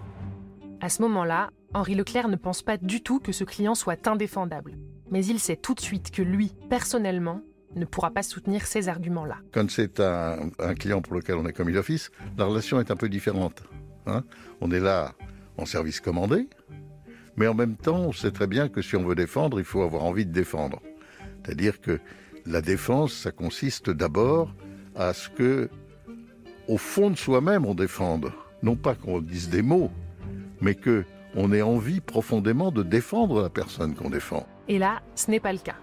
À 0.81 0.89
ce 0.89 1.03
moment-là, 1.03 1.51
Henri 1.75 1.97
Leclerc 1.97 2.29
ne 2.29 2.37
pense 2.37 2.63
pas 2.63 2.77
du 2.77 3.03
tout 3.03 3.19
que 3.19 3.33
ce 3.33 3.43
client 3.43 3.75
soit 3.75 4.07
indéfendable. 4.07 4.77
Mais 5.11 5.27
il 5.27 5.41
sait 5.41 5.57
tout 5.57 5.75
de 5.75 5.81
suite 5.81 6.13
que 6.13 6.23
lui, 6.23 6.53
personnellement, 6.71 7.43
ne 7.75 7.85
pourra 7.85 8.13
pas 8.13 8.23
soutenir 8.23 8.65
ces 8.65 8.89
arguments-là. 8.89 9.39
Quand 9.53 9.69
c'est 9.69 9.99
un, 9.99 10.51
client 10.79 11.03
pour 11.03 11.15
lequel 11.15 11.35
on 11.35 11.47
est 11.47 11.53
commis 11.53 11.73
d'office, 11.73 12.13
la 12.39 12.45
relation 12.45 12.79
est 12.79 12.93
un 12.93 12.97
peu 12.97 13.09
différente. 13.09 13.65
Hein. 14.07 14.23
on 14.61 14.71
est 14.71 14.81
là 14.81 15.15
en 15.57 15.67
service 15.67 15.99
commandé, 15.99 16.47
mais 17.37 17.49
en 17.49 17.55
même 17.55 17.75
temps, 17.77 18.01
on 18.01 18.13
sait 18.13 18.31
très 18.31 18.47
bien 18.47 18.69
que 18.69 18.81
si 18.81 18.95
on 18.95 19.05
veut 19.05 19.15
défendre, 19.17 19.59
il 19.59 19.65
faut 19.65 19.83
avoir 19.83 20.05
envie 20.05 20.27
de 20.27 20.33
défendre. 20.33 20.81
C'est-à-dire 21.43 21.81
que 21.81 21.99
la 22.47 22.61
défense, 22.61 23.15
ça 23.15 23.33
consiste 23.33 23.91
d'abord 23.91 24.55
à 24.95 25.13
ce 25.13 25.29
que, 25.29 25.69
au 26.69 26.77
fond 26.77 27.11
de 27.11 27.17
soi-même, 27.17 27.67
on 27.67 27.75
défende. 27.75 28.33
Non 28.63 28.77
pas 28.77 28.95
qu'on 28.95 29.21
dise 29.21 29.49
des 29.49 29.63
mots, 29.63 29.91
mais 30.61 30.75
que 30.77 31.05
on 31.37 31.53
ait 31.53 31.63
envie 31.63 32.01
profondément 32.01 32.71
de 32.71 32.83
défendre 32.83 33.43
la 33.43 33.51
personne 33.51 33.95
qu'on 33.95 34.11
défend. 34.11 34.47
Et 34.69 34.79
là, 34.79 35.03
ce 35.15 35.31
n'est 35.31 35.41
pas 35.41 35.53
le 35.53 35.59
cas. 35.59 35.77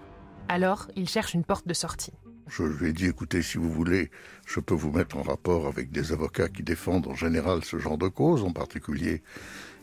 Alors, 0.48 0.88
il 0.96 1.08
cherche 1.08 1.34
une 1.34 1.44
porte 1.44 1.66
de 1.66 1.74
sortie. 1.74 2.12
Je 2.48 2.64
lui 2.64 2.90
ai 2.90 2.92
dit, 2.92 3.06
écoutez, 3.06 3.40
si 3.40 3.56
vous 3.56 3.70
voulez, 3.70 4.10
je 4.46 4.60
peux 4.60 4.74
vous 4.74 4.90
mettre 4.90 5.16
en 5.16 5.22
rapport 5.22 5.66
avec 5.66 5.90
des 5.90 6.12
avocats 6.12 6.48
qui 6.48 6.62
défendent 6.62 7.06
en 7.06 7.14
général 7.14 7.64
ce 7.64 7.78
genre 7.78 7.96
de 7.96 8.08
cause. 8.08 8.42
En 8.42 8.52
particulier, 8.52 9.22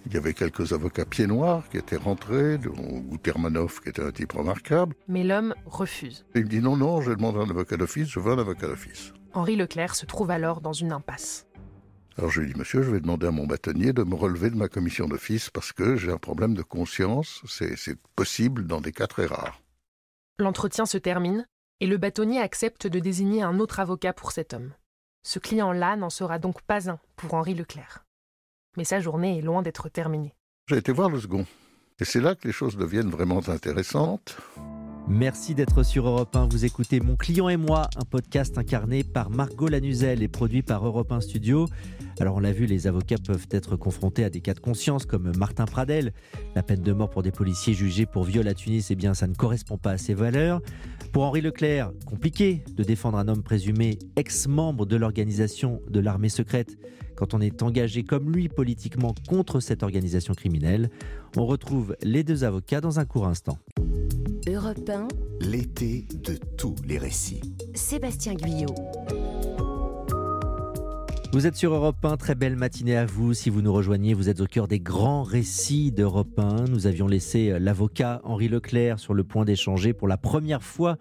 il 0.06 0.14
y 0.14 0.18
avait 0.18 0.34
quelques 0.34 0.74
avocats 0.74 1.06
pieds 1.06 1.28
noirs 1.28 1.68
qui 1.70 1.78
étaient 1.78 1.98
rentrés, 1.98 2.58
dont 2.58 3.00
Gutermanov, 3.00 3.82
qui 3.82 3.90
était 3.90 4.04
un 4.04 4.12
type 4.12 4.34
remarquable. 4.34 4.96
Mais 5.08 5.24
l'homme 5.24 5.56
refuse. 5.66 6.26
Il 6.36 6.44
me 6.44 6.48
dit, 6.48 6.60
non, 6.60 6.78
non, 6.78 7.02
j'ai 7.02 7.16
demandé 7.16 7.40
un 7.40 7.50
avocat 7.50 7.78
d'office, 7.78 8.10
je 8.10 8.20
veux 8.20 8.34
un 8.34 8.40
avocat 8.40 8.68
d'office. 8.68 9.14
Henri 9.34 9.56
Leclerc 9.56 9.96
se 9.96 10.06
trouve 10.06 10.32
alors 10.32 10.62
dans 10.62 10.74
une 10.74 10.92
impasse. 10.92 11.48
Alors 12.20 12.32
je 12.32 12.42
lui 12.42 12.50
ai 12.50 12.54
dit, 12.54 12.60
monsieur, 12.60 12.82
je 12.82 12.92
vais 12.92 13.00
demander 13.00 13.28
à 13.28 13.32
mon 13.32 13.48
bâtonnier 13.48 13.94
de 13.94 14.04
me 14.04 14.14
relever 14.14 14.50
de 14.50 14.58
ma 14.58 14.68
commission 14.68 15.08
d'office 15.08 15.50
parce 15.50 15.72
que 15.72 15.96
j'ai 15.96 16.12
un 16.12 16.18
problème 16.18 16.54
de 16.54 16.64
conscience. 16.64 17.42
C'est 17.48 17.98
possible 18.18 18.68
dans 18.68 18.82
des 18.82 18.92
cas 18.92 19.08
très 19.08 19.26
rares. 19.26 19.62
L'entretien 20.38 20.86
se 20.86 20.98
termine 20.98 21.48
et 21.80 21.88
le 21.88 21.96
bâtonnier 21.96 22.42
accepte 22.42 22.88
de 22.88 23.00
désigner 23.00 23.42
un 23.42 23.58
autre 23.60 23.80
avocat 23.80 24.12
pour 24.12 24.34
cet 24.34 24.54
homme. 24.54 24.74
Ce 25.24 25.40
client-là 25.40 25.96
n'en 25.96 26.10
sera 26.10 26.40
donc 26.40 26.62
pas 26.62 26.90
un 26.90 27.00
pour 27.16 27.36
Henri 27.36 27.54
Leclerc. 27.54 28.04
Mais 28.76 28.84
sa 28.84 29.00
journée 29.00 29.38
est 29.38 29.42
loin 29.42 29.62
d'être 29.62 29.88
terminée. 29.88 30.36
J'ai 30.68 30.76
été 30.76 30.92
voir 30.92 31.10
le 31.10 31.22
second. 31.22 31.46
Et 32.02 32.06
c'est 32.06 32.20
là 32.20 32.36
que 32.36 32.46
les 32.46 32.54
choses 32.54 32.76
deviennent 32.76 33.12
vraiment 33.12 33.48
intéressantes. 33.48 34.36
Merci 35.10 35.56
d'être 35.56 35.82
sur 35.82 36.08
Europe 36.08 36.36
1. 36.36 36.50
Vous 36.50 36.66
écoutez 36.66 37.00
Mon 37.00 37.16
client 37.16 37.50
et 37.50 37.58
moi, 37.58 37.90
un 37.98 38.06
podcast 38.06 38.60
incarné 38.60 39.04
par 39.04 39.32
Margot 39.32 39.68
Lanuzel 39.68 40.22
et 40.22 40.28
produit 40.28 40.62
par 40.62 40.86
Europe 40.86 41.12
1 41.12 41.22
Studio. 41.22 41.66
Alors 42.20 42.36
on 42.36 42.40
l'a 42.40 42.52
vu, 42.52 42.68
les 42.68 42.86
avocats 42.86 43.18
peuvent 43.18 43.48
être 43.50 43.76
confrontés 43.76 44.24
à 44.24 44.30
des 44.30 44.40
cas 44.40 44.54
de 44.54 44.60
conscience 44.60 45.08
comme 45.08 45.36
Martin 45.36 45.66
Pradel. 45.66 46.14
La 46.56 46.62
peine 46.62 46.84
de 46.84 46.94
mort 46.94 47.10
pour 47.10 47.24
des 47.24 47.32
policiers 47.32 47.74
jugés 47.74 48.06
pour 48.06 48.24
viol 48.24 48.48
à 48.48 48.54
Tunis, 48.54 48.92
eh 48.92 48.96
bien 48.96 49.16
ça 49.16 49.26
ne 49.26 49.34
correspond 49.34 49.80
pas 49.80 49.92
à 49.94 49.98
ses 49.98 50.14
valeurs. 50.14 50.62
Pour 51.12 51.24
Henri 51.24 51.42
Leclerc, 51.42 51.92
compliqué 52.06 52.64
de 52.76 52.84
défendre 52.84 53.18
un 53.18 53.28
homme 53.28 53.42
présumé 53.42 53.98
ex-membre 54.16 54.86
de 54.86 54.96
l'organisation 54.96 55.82
de 55.90 56.00
l'armée 56.00 56.30
secrète 56.30 56.78
quand 57.16 57.34
on 57.34 57.42
est 57.42 57.64
engagé 57.64 58.04
comme 58.04 58.32
lui 58.32 58.48
politiquement 58.48 59.16
contre 59.28 59.60
cette 59.60 59.82
organisation 59.82 60.36
criminelle. 60.36 60.92
On 61.36 61.48
retrouve 61.48 61.96
les 62.04 62.24
deux 62.24 62.44
avocats 62.44 62.80
dans 62.80 63.00
un 63.00 63.06
court 63.06 63.26
instant. 63.26 63.58
Europe 64.70 64.90
1, 64.90 65.08
L'été 65.42 66.06
de 66.24 66.38
tous 66.56 66.76
les 66.86 67.00
récits. 67.00 67.42
Sébastien 67.74 68.36
Guyot. 68.36 68.76
Vous 71.34 71.48
êtes 71.48 71.56
sur 71.56 71.74
Europe 71.74 72.06
1, 72.06 72.18
très 72.18 72.36
belle 72.36 72.56
matinée 72.56 72.96
à 72.96 73.08
vous. 73.08 73.34
Si 73.34 73.50
vous 73.50 73.64
nous 73.64 73.74
rejoignez, 73.74 74.14
vous 74.14 74.30
êtes 74.30 74.42
au 74.42 74.46
cœur 74.46 74.68
des 74.68 74.80
grands 74.80 75.24
récits 75.24 75.92
d'Europe 75.92 76.38
1. 76.38 76.66
Nous 76.66 76.86
avions 76.86 77.08
laissé 77.08 77.50
euh, 77.50 77.58
l'avocat 77.58 78.22
Henri 78.24 78.48
Leclerc 78.48 79.00
sur 79.00 79.16
le 79.16 79.24
point 79.24 79.44
d'échanger 79.44 79.94
pour 79.94 80.08
la 80.08 80.18
première 80.18 80.62
fois 80.62 80.98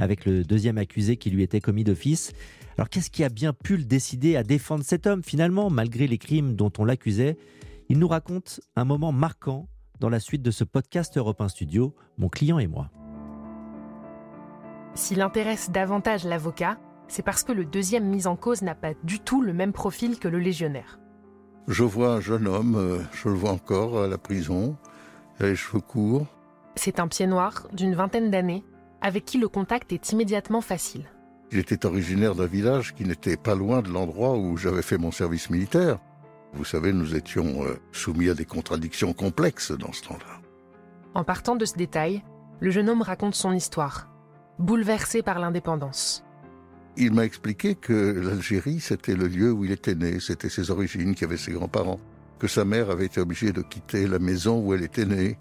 avec 0.00 0.24
le 0.24 0.42
deuxième 0.42 0.78
accusé 0.78 1.16
qui 1.16 1.30
lui 1.30 1.44
était 1.44 1.60
commis 1.60 1.84
d'office. 1.84 2.32
Alors 2.76 2.88
qu'est-ce 2.88 3.10
qui 3.10 3.22
a 3.22 3.28
bien 3.28 3.52
pu 3.52 3.76
le 3.76 3.84
décider 3.84 4.34
à 4.34 4.42
défendre 4.42 4.82
cet 4.82 5.06
homme? 5.06 5.22
Finalement, 5.22 5.70
malgré 5.70 6.08
les 6.08 6.18
crimes 6.18 6.56
dont 6.56 6.72
on 6.76 6.84
l'accusait 6.84 7.36
Il 7.88 8.00
nous 8.00 8.08
raconte 8.08 8.58
un 8.74 8.84
moment 8.84 9.12
marquant 9.12 9.68
dans 10.00 10.08
la 10.08 10.18
suite 10.18 10.42
de 10.42 10.50
ce 10.50 10.64
podcast 10.64 11.16
Europe 11.16 11.40
1 11.40 11.50
Studio, 11.50 11.94
Mon 12.18 12.28
client 12.28 12.58
et 12.58 12.66
moi. 12.66 12.90
S'il 14.94 15.22
intéresse 15.22 15.70
davantage 15.70 16.24
l'avocat, 16.24 16.76
c'est 17.08 17.22
parce 17.22 17.42
que 17.42 17.52
le 17.52 17.64
deuxième 17.64 18.08
mis 18.08 18.26
en 18.26 18.36
cause 18.36 18.62
n'a 18.62 18.74
pas 18.74 18.92
du 19.04 19.20
tout 19.20 19.42
le 19.42 19.52
même 19.52 19.72
profil 19.72 20.18
que 20.18 20.28
le 20.28 20.38
légionnaire. 20.38 20.98
Je 21.68 21.84
vois 21.84 22.14
un 22.14 22.20
jeune 22.20 22.46
homme, 22.46 22.76
euh, 22.76 22.98
je 23.12 23.28
le 23.28 23.34
vois 23.34 23.52
encore 23.52 24.02
à 24.02 24.08
la 24.08 24.18
prison, 24.18 24.76
il 25.38 25.46
a 25.46 25.48
les 25.50 25.56
cheveux 25.56 25.80
courts. 25.80 26.26
C'est 26.74 27.00
un 27.00 27.08
pied 27.08 27.26
noir 27.26 27.68
d'une 27.72 27.94
vingtaine 27.94 28.30
d'années, 28.30 28.64
avec 29.00 29.24
qui 29.24 29.38
le 29.38 29.48
contact 29.48 29.92
est 29.92 30.12
immédiatement 30.12 30.60
facile. 30.60 31.06
Il 31.52 31.58
était 31.58 31.86
originaire 31.86 32.34
d'un 32.34 32.46
village 32.46 32.94
qui 32.94 33.04
n'était 33.04 33.36
pas 33.36 33.54
loin 33.54 33.82
de 33.82 33.90
l'endroit 33.90 34.36
où 34.36 34.56
j'avais 34.56 34.82
fait 34.82 34.98
mon 34.98 35.10
service 35.10 35.50
militaire. 35.50 35.98
Vous 36.54 36.64
savez, 36.64 36.92
nous 36.92 37.14
étions 37.14 37.64
euh, 37.64 37.78
soumis 37.92 38.28
à 38.28 38.34
des 38.34 38.44
contradictions 38.44 39.12
complexes 39.12 39.72
dans 39.72 39.92
ce 39.92 40.02
temps-là. 40.02 40.40
En 41.14 41.24
partant 41.24 41.56
de 41.56 41.64
ce 41.64 41.74
détail, 41.74 42.22
le 42.60 42.70
jeune 42.70 42.88
homme 42.88 43.02
raconte 43.02 43.34
son 43.34 43.52
histoire, 43.52 44.11
bouleversé 44.62 45.22
par 45.22 45.38
l'indépendance. 45.38 46.24
Il 46.96 47.12
m'a 47.12 47.24
expliqué 47.24 47.74
que 47.74 47.92
l'Algérie, 47.92 48.80
c'était 48.80 49.14
le 49.14 49.26
lieu 49.26 49.50
où 49.50 49.64
il 49.64 49.72
était 49.72 49.94
né, 49.94 50.20
c'était 50.20 50.48
ses 50.48 50.70
origines, 50.70 51.14
qu'il 51.14 51.26
avait 51.26 51.36
ses 51.36 51.52
grands-parents, 51.52 52.00
que 52.38 52.46
sa 52.46 52.64
mère 52.64 52.90
avait 52.90 53.06
été 53.06 53.20
obligée 53.20 53.52
de 53.52 53.62
quitter 53.62 54.06
la 54.06 54.18
maison 54.18 54.60
où 54.60 54.74
elle 54.74 54.82
était 54.82 55.06
née, 55.06 55.38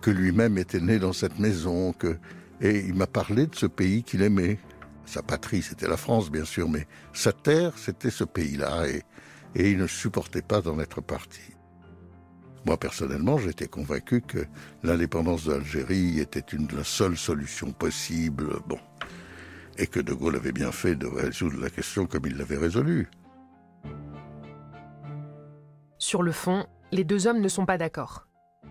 que 0.00 0.10
lui-même 0.10 0.58
était 0.58 0.80
né 0.80 0.98
dans 0.98 1.12
cette 1.12 1.38
maison, 1.38 1.92
que... 1.92 2.16
et 2.60 2.80
il 2.80 2.94
m'a 2.94 3.06
parlé 3.06 3.46
de 3.46 3.54
ce 3.54 3.66
pays 3.66 4.02
qu'il 4.02 4.22
aimait. 4.22 4.58
Sa 5.04 5.22
patrie, 5.22 5.62
c'était 5.62 5.88
la 5.88 5.96
France, 5.96 6.30
bien 6.30 6.44
sûr, 6.44 6.68
mais 6.68 6.86
sa 7.12 7.32
terre, 7.32 7.72
c'était 7.76 8.10
ce 8.10 8.24
pays-là, 8.24 8.88
et, 8.88 9.02
et 9.54 9.70
il 9.70 9.78
ne 9.78 9.86
supportait 9.86 10.42
pas 10.42 10.62
d'en 10.62 10.80
être 10.80 11.00
parti. 11.00 11.42
Moi, 12.64 12.76
personnellement, 12.76 13.38
j'étais 13.38 13.66
convaincu 13.66 14.20
que 14.20 14.46
l'indépendance 14.82 15.44
de 15.44 15.52
l'Algérie 15.52 16.20
était 16.20 16.40
une, 16.40 16.68
la 16.76 16.84
seule 16.84 17.16
solution 17.16 17.72
possible. 17.72 18.60
Bon 18.66 18.78
et 19.78 19.86
que 19.86 20.00
De 20.00 20.12
Gaulle 20.12 20.36
avait 20.36 20.52
bien 20.52 20.72
fait 20.72 20.94
de 20.94 21.06
résoudre 21.06 21.60
la 21.60 21.70
question 21.70 22.06
comme 22.06 22.26
il 22.26 22.36
l'avait 22.36 22.58
résolue. 22.58 23.08
Sur 25.98 26.22
le 26.22 26.32
fond, 26.32 26.66
les 26.90 27.04
deux 27.04 27.26
hommes 27.26 27.40
ne 27.40 27.48
sont 27.48 27.66
pas 27.66 27.78
d'accord. 27.78 28.26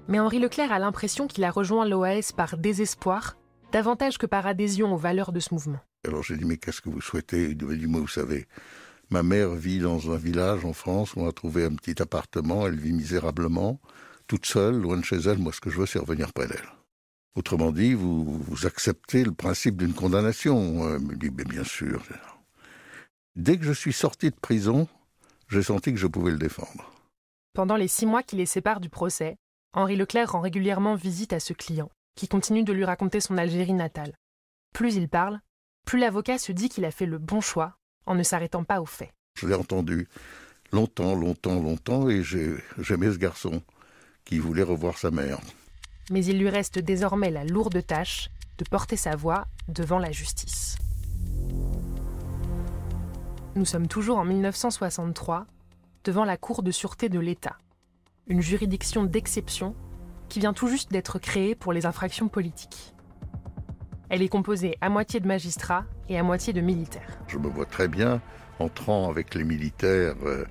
Mais 0.08 0.20
Henri 0.20 0.40
Leclerc 0.40 0.72
a 0.72 0.80
l'impression 0.80 1.28
qu'il 1.28 1.44
a 1.44 1.52
rejoint 1.52 1.88
l'OAS 1.88 2.34
par 2.36 2.58
désespoir, 2.58 3.38
davantage 3.72 4.18
que 4.18 4.26
par 4.26 4.46
adhésion 4.46 4.94
aux 4.94 4.98
valeurs 4.98 5.32
de 5.32 5.40
ce 5.40 5.54
mouvement. 5.54 5.80
Alors 6.06 6.24
j'ai 6.24 6.36
dit, 6.36 6.46
mais 6.46 6.58
qu'est-ce 6.58 6.82
que 6.82 6.90
vous 6.90 7.02
souhaitez? 7.02 7.52
Il 7.52 7.66
m'a 7.66 7.76
dit, 7.76 7.88
moi, 7.88 8.02
vous 8.02 8.08
savez, 8.08 8.48
ma 9.12 9.24
mère 9.24 9.52
vit 9.52 9.80
dans 9.80 10.12
un 10.12 10.18
village 10.18 10.66
en 10.66 10.74
France 10.74 11.16
où 11.16 11.22
on 11.22 11.30
a 11.30 11.32
trouvé 11.32 11.66
un 11.66 11.76
petit 11.76 12.02
appartement, 12.02 12.66
elle 12.66 12.80
vit 12.80 12.94
misérablement, 12.94 13.80
toute 14.28 14.46
seule, 14.46 14.78
loin 14.78 14.98
de 14.98 15.06
chez 15.06 15.18
elle, 15.18 15.38
moi 15.38 15.54
ce 15.54 15.62
que 15.62 15.70
je 15.70 15.80
veux 15.80 15.86
c'est 15.86 16.00
revenir 16.00 16.34
près 16.34 16.48
d'elle. 16.48 16.70
Autrement 17.36 17.72
dit, 17.72 17.94
vous, 17.94 18.44
acceptez 18.66 19.24
le 19.24 19.32
principe 19.32 19.78
d'une 19.78 19.94
condamnation. 19.94 20.86
Euh, 20.86 21.00
me 21.00 21.16
dit, 21.16 21.30
mais 21.30 21.46
bien 21.46 21.64
sûr. 21.64 22.04
Dès 23.38 23.58
que 23.58 23.64
je 23.64 23.72
suis 23.72 23.94
sorti 23.94 24.30
de 24.30 24.36
prison, 24.36 24.90
j'ai 25.48 25.64
senti 25.64 25.94
que 25.94 26.00
je 26.00 26.08
pouvais 26.08 26.32
le 26.32 26.38
défendre. 26.38 26.92
Pendant 27.54 27.78
les 27.78 27.88
six 27.88 28.06
mois 28.06 28.24
qui 28.24 28.36
les 28.36 28.46
séparent 28.46 28.82
du 28.82 28.90
procès, 28.90 29.38
Henri 29.74 29.96
Leclerc 29.96 30.34
rend 30.34 30.42
régulièrement 30.42 30.96
visite 30.96 31.32
à 31.32 31.40
ce 31.40 31.54
client, 31.54 31.90
qui 32.16 32.28
continue 32.28 32.66
de 32.66 32.74
lui 32.74 32.84
raconter 32.84 33.22
son 33.22 33.38
Algérie 33.38 33.74
natale. 33.74 34.14
Plus 34.74 34.96
il 34.96 35.08
parle, 35.08 35.40
plus 35.86 36.00
l'avocat 36.00 36.38
se 36.38 36.52
dit 36.52 36.68
qu'il 36.68 36.84
a 36.84 36.92
fait 36.92 37.06
le 37.06 37.18
bon 37.18 37.40
choix 37.40 37.78
en 38.06 38.16
ne 38.16 38.24
s'arrêtant 38.24 38.64
pas 38.64 38.82
aux 38.82 38.86
faits. 38.86 39.12
Je 39.40 39.48
l'ai 39.48 39.56
entendu 39.56 40.08
longtemps, 40.72 41.16
longtemps, 41.16 41.60
longtemps, 41.62 42.10
et 42.10 42.24
j'aimais 42.24 43.12
ce 43.12 43.18
garçon 43.18 43.62
qui 44.26 44.40
voulait 44.40 44.64
revoir 44.64 44.98
sa 44.98 45.12
mère 45.12 45.40
mais 46.12 46.26
il 46.26 46.38
lui 46.38 46.50
reste 46.50 46.78
désormais 46.78 47.32
la 47.32 47.46
lourde 47.46 47.86
tâche 47.86 48.30
de 48.58 48.66
porter 48.70 48.98
sa 48.98 49.16
voix 49.16 49.48
devant 49.68 49.98
la 49.98 50.12
justice. 50.12 50.78
Nous 53.56 53.66
sommes 53.66 53.88
toujours 53.88 54.18
en 54.18 54.26
1963, 54.26 55.46
devant 56.04 56.26
la 56.26 56.38
Cour 56.38 56.64
de 56.64 56.72
sûreté 56.72 57.10
de 57.10 57.20
l'État, 57.20 57.58
une 58.28 58.42
juridiction 58.42 59.04
d'exception 59.04 59.76
qui 60.30 60.40
vient 60.40 60.54
tout 60.54 60.68
juste 60.68 60.92
d'être 60.92 61.18
créée 61.18 61.56
pour 61.56 61.74
les 61.74 61.86
infractions 61.86 62.28
politiques. 62.28 62.94
Elle 64.14 64.24
est 64.24 64.28
composée 64.28 64.78
à 64.82 64.90
moitié 64.90 65.22
de 65.22 65.28
magistrats 65.28 65.86
et 66.10 66.20
à 66.20 66.24
moitié 66.24 66.52
de 66.52 66.60
militaires. 66.60 67.18
Je 67.30 67.38
me 67.38 67.48
vois 67.48 67.66
très 67.66 67.88
bien 67.88 68.22
entrant 68.60 69.10
avec 69.10 69.34
les 69.36 69.46
militaires. 69.46 70.16
Euh, 70.26 70.44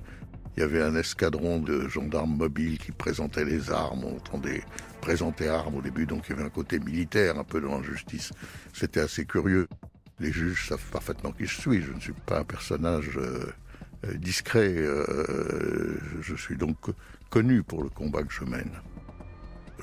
il 0.57 0.61
y 0.61 0.63
avait 0.63 0.81
un 0.81 0.95
escadron 0.95 1.59
de 1.59 1.87
gendarmes 1.87 2.35
mobiles 2.35 2.79
qui 2.79 2.91
présentaient 2.91 3.45
les 3.45 3.69
armes. 3.69 4.03
On 4.03 4.15
entendait 4.15 4.63
présenter 4.99 5.47
armes 5.47 5.75
au 5.75 5.81
début, 5.83 6.07
donc 6.07 6.23
il 6.27 6.31
y 6.31 6.39
avait 6.39 6.47
un 6.47 6.49
côté 6.49 6.79
militaire 6.79 7.37
un 7.37 7.43
peu 7.43 7.61
dans 7.61 7.77
la 7.77 7.83
justice. 7.83 8.31
C'était 8.73 9.01
assez 9.01 9.25
curieux. 9.25 9.67
Les 10.19 10.31
juges 10.31 10.67
savent 10.67 10.89
parfaitement 10.91 11.31
qui 11.31 11.45
je 11.45 11.61
suis. 11.61 11.83
Je 11.83 11.93
ne 11.93 11.99
suis 11.99 12.13
pas 12.13 12.39
un 12.39 12.43
personnage 12.43 13.15
euh, 13.15 13.45
euh, 14.07 14.13
discret. 14.15 14.73
Je 16.19 16.35
suis 16.35 16.57
donc 16.57 16.77
connu 17.29 17.61
pour 17.61 17.83
le 17.83 17.89
combat 17.89 18.23
que 18.23 18.33
je 18.33 18.43
mène. 18.43 18.71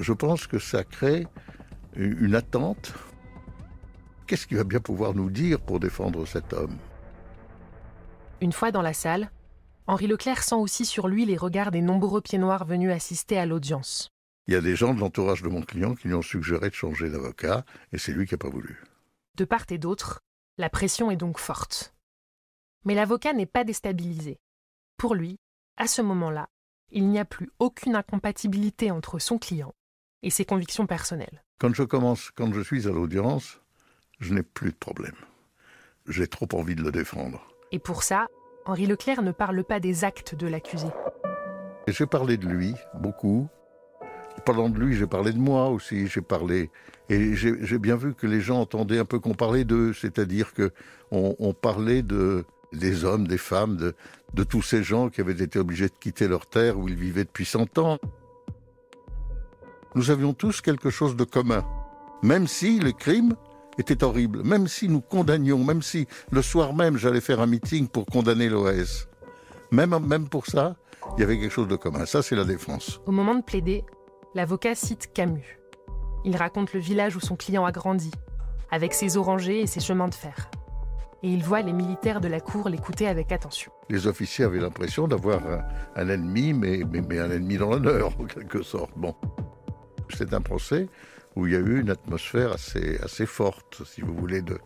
Je 0.00 0.12
pense 0.12 0.48
que 0.48 0.58
ça 0.58 0.82
crée 0.82 1.28
une 1.94 2.34
attente. 2.34 2.92
Qu'est-ce 4.28 4.46
qu'il 4.46 4.58
va 4.58 4.64
bien 4.64 4.78
pouvoir 4.78 5.14
nous 5.14 5.30
dire 5.30 5.58
pour 5.58 5.80
défendre 5.80 6.26
cet 6.26 6.52
homme? 6.52 6.76
Une 8.42 8.52
fois 8.52 8.70
dans 8.70 8.82
la 8.82 8.92
salle, 8.92 9.30
Henri 9.86 10.06
Leclerc 10.06 10.42
sent 10.42 10.54
aussi 10.54 10.84
sur 10.84 11.08
lui 11.08 11.24
les 11.24 11.38
regards 11.38 11.70
des 11.70 11.80
nombreux 11.80 12.20
pieds 12.20 12.38
noirs 12.38 12.66
venus 12.66 12.92
assister 12.92 13.38
à 13.38 13.46
l'audience. 13.46 14.10
Il 14.46 14.52
y 14.52 14.56
a 14.56 14.60
des 14.60 14.76
gens 14.76 14.92
de 14.92 15.00
l'entourage 15.00 15.42
de 15.42 15.48
mon 15.48 15.62
client 15.62 15.94
qui 15.94 16.08
lui 16.08 16.14
ont 16.14 16.20
suggéré 16.20 16.68
de 16.68 16.74
changer 16.74 17.08
d'avocat, 17.08 17.64
et 17.92 17.96
c'est 17.96 18.12
lui 18.12 18.26
qui 18.26 18.34
n'a 18.34 18.38
pas 18.38 18.50
voulu. 18.50 18.84
De 19.38 19.46
part 19.46 19.64
et 19.70 19.78
d'autre, 19.78 20.20
la 20.58 20.68
pression 20.68 21.10
est 21.10 21.16
donc 21.16 21.38
forte. 21.38 21.94
Mais 22.84 22.94
l'avocat 22.94 23.32
n'est 23.32 23.46
pas 23.46 23.64
déstabilisé. 23.64 24.40
Pour 24.98 25.14
lui, 25.14 25.38
à 25.78 25.86
ce 25.86 26.02
moment-là, 26.02 26.50
il 26.90 27.08
n'y 27.08 27.18
a 27.18 27.24
plus 27.24 27.50
aucune 27.58 27.96
incompatibilité 27.96 28.90
entre 28.90 29.20
son 29.20 29.38
client 29.38 29.74
et 30.22 30.28
ses 30.28 30.44
convictions 30.44 30.86
personnelles. 30.86 31.42
Quand 31.58 31.72
je 31.74 31.82
commence, 31.82 32.30
quand 32.32 32.52
je 32.52 32.60
suis 32.60 32.86
à 32.86 32.90
l'audience, 32.90 33.60
je 34.18 34.34
n'ai 34.34 34.42
plus 34.42 34.70
de 34.70 34.76
problème. 34.76 35.14
J'ai 36.06 36.26
trop 36.26 36.48
envie 36.52 36.74
de 36.74 36.82
le 36.82 36.90
défendre. 36.90 37.46
Et 37.72 37.78
pour 37.78 38.02
ça, 38.02 38.26
Henri 38.64 38.86
Leclerc 38.86 39.22
ne 39.22 39.32
parle 39.32 39.62
pas 39.64 39.80
des 39.80 40.04
actes 40.04 40.34
de 40.34 40.46
l'accusé. 40.46 40.88
J'ai 41.86 42.06
parlé 42.06 42.36
de 42.36 42.46
lui 42.46 42.74
beaucoup. 42.94 43.48
Parlant 44.44 44.68
de 44.68 44.78
lui, 44.78 44.96
j'ai 44.96 45.06
parlé 45.06 45.32
de 45.32 45.38
moi 45.38 45.68
aussi. 45.68 46.06
J'ai 46.06 46.20
parlé 46.20 46.70
et 47.08 47.34
j'ai 47.34 47.78
bien 47.78 47.96
vu 47.96 48.14
que 48.14 48.26
les 48.26 48.40
gens 48.40 48.60
entendaient 48.60 48.98
un 48.98 49.04
peu 49.04 49.18
qu'on 49.18 49.34
parlait 49.34 49.64
d'eux, 49.64 49.92
c'est-à-dire 49.92 50.52
que 50.52 50.70
on, 51.10 51.52
parlait 51.54 52.02
de 52.02 52.44
des 52.72 53.04
hommes, 53.04 53.26
des 53.26 53.38
femmes, 53.38 53.76
de, 53.76 53.94
de 54.34 54.44
tous 54.44 54.62
ces 54.62 54.82
gens 54.82 55.08
qui 55.08 55.22
avaient 55.22 55.42
été 55.42 55.58
obligés 55.58 55.88
de 55.88 55.94
quitter 55.98 56.28
leur 56.28 56.46
terre 56.46 56.78
où 56.78 56.86
ils 56.88 56.94
vivaient 56.94 57.24
depuis 57.24 57.46
100 57.46 57.78
ans. 57.78 57.98
Nous 59.94 60.10
avions 60.10 60.34
tous 60.34 60.60
quelque 60.60 60.90
chose 60.90 61.16
de 61.16 61.24
commun, 61.24 61.64
même 62.22 62.46
si 62.46 62.78
le 62.78 62.92
crime 62.92 63.34
était 63.78 64.02
horrible, 64.02 64.42
même 64.42 64.68
si 64.68 64.88
nous 64.88 65.00
condamnions, 65.00 65.62
même 65.62 65.82
si 65.82 66.06
le 66.30 66.42
soir 66.42 66.74
même 66.74 66.96
j'allais 66.96 67.20
faire 67.20 67.40
un 67.40 67.46
meeting 67.46 67.88
pour 67.88 68.06
condamner 68.06 68.48
l'OS. 68.48 69.08
Même, 69.70 69.98
même 70.06 70.28
pour 70.28 70.46
ça, 70.46 70.76
il 71.16 71.20
y 71.20 71.22
avait 71.22 71.38
quelque 71.38 71.52
chose 71.52 71.68
de 71.68 71.76
commun. 71.76 72.06
Ça, 72.06 72.22
c'est 72.22 72.36
la 72.36 72.44
défense. 72.44 73.00
Au 73.06 73.12
moment 73.12 73.34
de 73.34 73.42
plaider, 73.42 73.84
l'avocat 74.34 74.74
cite 74.74 75.12
Camus. 75.12 75.58
Il 76.24 76.36
raconte 76.36 76.72
le 76.72 76.80
village 76.80 77.16
où 77.16 77.20
son 77.20 77.36
client 77.36 77.64
a 77.64 77.72
grandi, 77.72 78.10
avec 78.70 78.94
ses 78.94 79.16
orangers 79.16 79.60
et 79.60 79.66
ses 79.66 79.80
chemins 79.80 80.08
de 80.08 80.14
fer. 80.14 80.50
Et 81.22 81.28
il 81.28 81.42
voit 81.42 81.62
les 81.62 81.72
militaires 81.72 82.20
de 82.20 82.28
la 82.28 82.40
cour 82.40 82.68
l'écouter 82.68 83.08
avec 83.08 83.32
attention. 83.32 83.72
Les 83.88 84.06
officiers 84.06 84.44
avaient 84.44 84.60
l'impression 84.60 85.08
d'avoir 85.08 85.40
un, 85.46 85.64
un 85.96 86.08
ennemi, 86.08 86.52
mais, 86.52 86.82
mais, 86.90 87.00
mais 87.00 87.18
un 87.18 87.30
ennemi 87.30 87.56
dans 87.56 87.70
l'honneur, 87.70 88.12
en 88.20 88.24
quelque 88.24 88.62
sorte. 88.62 88.92
Bon. 88.96 89.14
C'est 90.16 90.32
un 90.32 90.40
procès 90.40 90.88
où 91.38 91.46
il 91.46 91.52
y 91.52 91.56
a 91.56 91.60
eu 91.60 91.80
une 91.80 91.90
atmosphère 91.90 92.52
assez, 92.52 92.98
assez 93.00 93.24
forte, 93.24 93.82
si 93.86 94.00
vous 94.00 94.12
voulez, 94.12 94.42
de, 94.42 94.58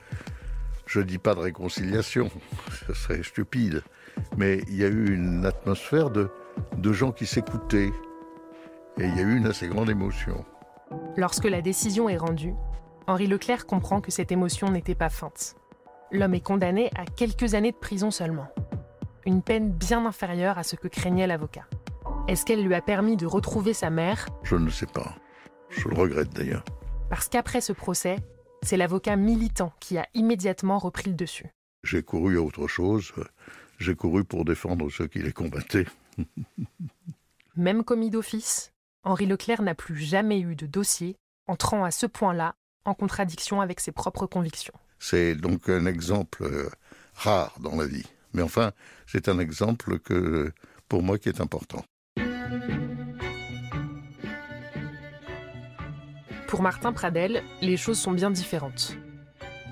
je 0.86 1.00
ne 1.00 1.04
dis 1.04 1.18
pas 1.18 1.34
de 1.34 1.40
réconciliation, 1.40 2.30
ce 2.86 2.94
serait 2.94 3.22
stupide, 3.22 3.82
mais 4.38 4.62
il 4.68 4.76
y 4.76 4.84
a 4.84 4.88
eu 4.88 5.14
une 5.14 5.44
atmosphère 5.44 6.10
de, 6.10 6.30
de 6.78 6.92
gens 6.92 7.12
qui 7.12 7.26
s'écoutaient, 7.26 7.92
et 8.98 9.04
il 9.04 9.16
y 9.16 9.20
a 9.20 9.22
eu 9.22 9.36
une 9.36 9.46
assez 9.46 9.68
grande 9.68 9.90
émotion. 9.90 10.46
Lorsque 11.16 11.44
la 11.44 11.60
décision 11.60 12.08
est 12.08 12.16
rendue, 12.16 12.54
Henri 13.06 13.26
Leclerc 13.26 13.66
comprend 13.66 14.00
que 14.00 14.10
cette 14.10 14.32
émotion 14.32 14.70
n'était 14.70 14.94
pas 14.94 15.10
feinte. 15.10 15.56
L'homme 16.10 16.34
est 16.34 16.40
condamné 16.40 16.90
à 16.96 17.04
quelques 17.04 17.52
années 17.52 17.72
de 17.72 17.76
prison 17.76 18.10
seulement. 18.10 18.48
Une 19.26 19.42
peine 19.42 19.70
bien 19.70 20.06
inférieure 20.06 20.56
à 20.58 20.62
ce 20.62 20.76
que 20.76 20.88
craignait 20.88 21.26
l'avocat. 21.26 21.66
Est-ce 22.28 22.46
qu'elle 22.46 22.64
lui 22.64 22.74
a 22.74 22.80
permis 22.80 23.16
de 23.16 23.26
retrouver 23.26 23.74
sa 23.74 23.90
mère? 23.90 24.26
Je 24.42 24.56
ne 24.56 24.70
sais 24.70 24.86
pas. 24.86 25.14
Je 25.72 25.88
le 25.88 25.94
regrette 25.94 26.30
d'ailleurs. 26.30 26.64
Parce 27.10 27.28
qu'après 27.28 27.60
ce 27.60 27.72
procès, 27.72 28.16
c'est 28.62 28.76
l'avocat 28.76 29.16
militant 29.16 29.72
qui 29.80 29.98
a 29.98 30.06
immédiatement 30.14 30.78
repris 30.78 31.10
le 31.10 31.16
dessus. 31.16 31.46
J'ai 31.82 32.02
couru 32.02 32.38
à 32.38 32.42
autre 32.42 32.68
chose. 32.68 33.12
J'ai 33.78 33.94
couru 33.94 34.24
pour 34.24 34.44
défendre 34.44 34.90
ceux 34.90 35.08
qui 35.08 35.18
les 35.18 35.32
combattaient. 35.32 35.86
Même 37.56 37.84
commis 37.84 38.10
d'office, 38.10 38.72
Henri 39.02 39.26
Leclerc 39.26 39.62
n'a 39.62 39.74
plus 39.74 39.96
jamais 39.96 40.40
eu 40.40 40.54
de 40.54 40.66
dossier 40.66 41.16
entrant 41.48 41.84
à 41.84 41.90
ce 41.90 42.06
point-là 42.06 42.54
en 42.84 42.94
contradiction 42.94 43.60
avec 43.60 43.80
ses 43.80 43.92
propres 43.92 44.26
convictions. 44.26 44.74
C'est 44.98 45.34
donc 45.34 45.68
un 45.68 45.86
exemple 45.86 46.44
euh, 46.44 46.70
rare 47.14 47.54
dans 47.60 47.76
la 47.76 47.86
vie. 47.86 48.06
Mais 48.32 48.42
enfin, 48.42 48.72
c'est 49.06 49.28
un 49.28 49.38
exemple 49.38 49.98
que, 49.98 50.52
pour 50.88 51.02
moi 51.02 51.18
qui 51.18 51.28
est 51.28 51.40
important. 51.40 51.84
Pour 56.52 56.60
Martin 56.60 56.92
Pradel, 56.92 57.42
les 57.62 57.78
choses 57.78 57.98
sont 57.98 58.12
bien 58.12 58.30
différentes. 58.30 58.98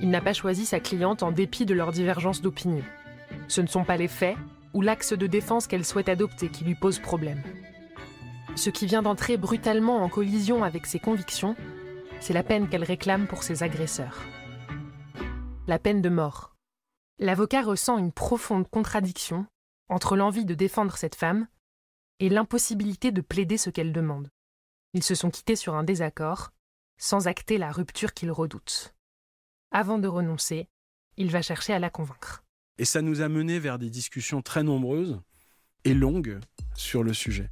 Il 0.00 0.08
n'a 0.08 0.22
pas 0.22 0.32
choisi 0.32 0.64
sa 0.64 0.80
cliente 0.80 1.22
en 1.22 1.30
dépit 1.30 1.66
de 1.66 1.74
leurs 1.74 1.92
divergences 1.92 2.40
d'opinion. 2.40 2.82
Ce 3.48 3.60
ne 3.60 3.66
sont 3.66 3.84
pas 3.84 3.98
les 3.98 4.08
faits 4.08 4.38
ou 4.72 4.80
l'axe 4.80 5.12
de 5.12 5.26
défense 5.26 5.66
qu'elle 5.66 5.84
souhaite 5.84 6.08
adopter 6.08 6.48
qui 6.48 6.64
lui 6.64 6.74
pose 6.74 6.98
problème. 6.98 7.42
Ce 8.56 8.70
qui 8.70 8.86
vient 8.86 9.02
d'entrer 9.02 9.36
brutalement 9.36 10.02
en 10.02 10.08
collision 10.08 10.64
avec 10.64 10.86
ses 10.86 10.98
convictions, 10.98 11.54
c'est 12.18 12.32
la 12.32 12.42
peine 12.42 12.66
qu'elle 12.66 12.82
réclame 12.82 13.26
pour 13.26 13.42
ses 13.42 13.62
agresseurs. 13.62 14.18
La 15.66 15.78
peine 15.78 16.00
de 16.00 16.08
mort. 16.08 16.56
L'avocat 17.18 17.60
ressent 17.60 17.98
une 17.98 18.10
profonde 18.10 18.66
contradiction 18.70 19.44
entre 19.90 20.16
l'envie 20.16 20.46
de 20.46 20.54
défendre 20.54 20.96
cette 20.96 21.14
femme 21.14 21.46
et 22.20 22.30
l'impossibilité 22.30 23.12
de 23.12 23.20
plaider 23.20 23.58
ce 23.58 23.68
qu'elle 23.68 23.92
demande. 23.92 24.30
Ils 24.94 25.04
se 25.04 25.14
sont 25.14 25.28
quittés 25.28 25.56
sur 25.56 25.74
un 25.74 25.84
désaccord, 25.84 26.52
sans 27.00 27.26
acter 27.26 27.58
la 27.58 27.72
rupture 27.72 28.12
qu'il 28.12 28.30
redoute. 28.30 28.94
Avant 29.72 29.98
de 29.98 30.06
renoncer, 30.06 30.68
il 31.16 31.30
va 31.30 31.42
chercher 31.42 31.72
à 31.72 31.78
la 31.78 31.90
convaincre. 31.90 32.44
Et 32.78 32.84
ça 32.84 33.00
nous 33.02 33.22
a 33.22 33.28
mené 33.28 33.58
vers 33.58 33.78
des 33.78 33.90
discussions 33.90 34.42
très 34.42 34.62
nombreuses 34.62 35.20
et 35.84 35.94
longues 35.94 36.38
sur 36.74 37.02
le 37.02 37.14
sujet. 37.14 37.50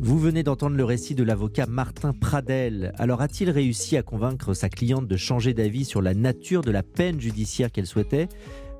Vous 0.00 0.18
venez 0.20 0.44
d'entendre 0.44 0.76
le 0.76 0.84
récit 0.84 1.16
de 1.16 1.24
l'avocat 1.24 1.66
Martin 1.66 2.12
Pradel. 2.12 2.92
Alors 2.98 3.20
a-t-il 3.20 3.50
réussi 3.50 3.96
à 3.96 4.04
convaincre 4.04 4.54
sa 4.54 4.68
cliente 4.68 5.08
de 5.08 5.16
changer 5.16 5.52
d'avis 5.52 5.84
sur 5.84 6.00
la 6.00 6.14
nature 6.14 6.62
de 6.62 6.70
la 6.70 6.84
peine 6.84 7.20
judiciaire 7.20 7.72
qu'elle 7.72 7.86
souhaitait? 7.86 8.28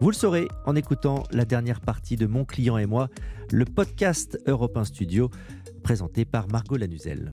Vous 0.00 0.10
le 0.10 0.14
saurez 0.14 0.46
en 0.64 0.76
écoutant 0.76 1.24
la 1.32 1.44
dernière 1.44 1.80
partie 1.80 2.14
de 2.14 2.26
Mon 2.26 2.44
client 2.44 2.78
et 2.78 2.86
moi, 2.86 3.08
le 3.50 3.64
podcast 3.64 4.38
Europe 4.46 4.76
1 4.76 4.84
Studio, 4.84 5.28
présenté 5.88 6.26
par 6.26 6.48
Margot 6.48 6.76
Lanuzel. 6.76 7.30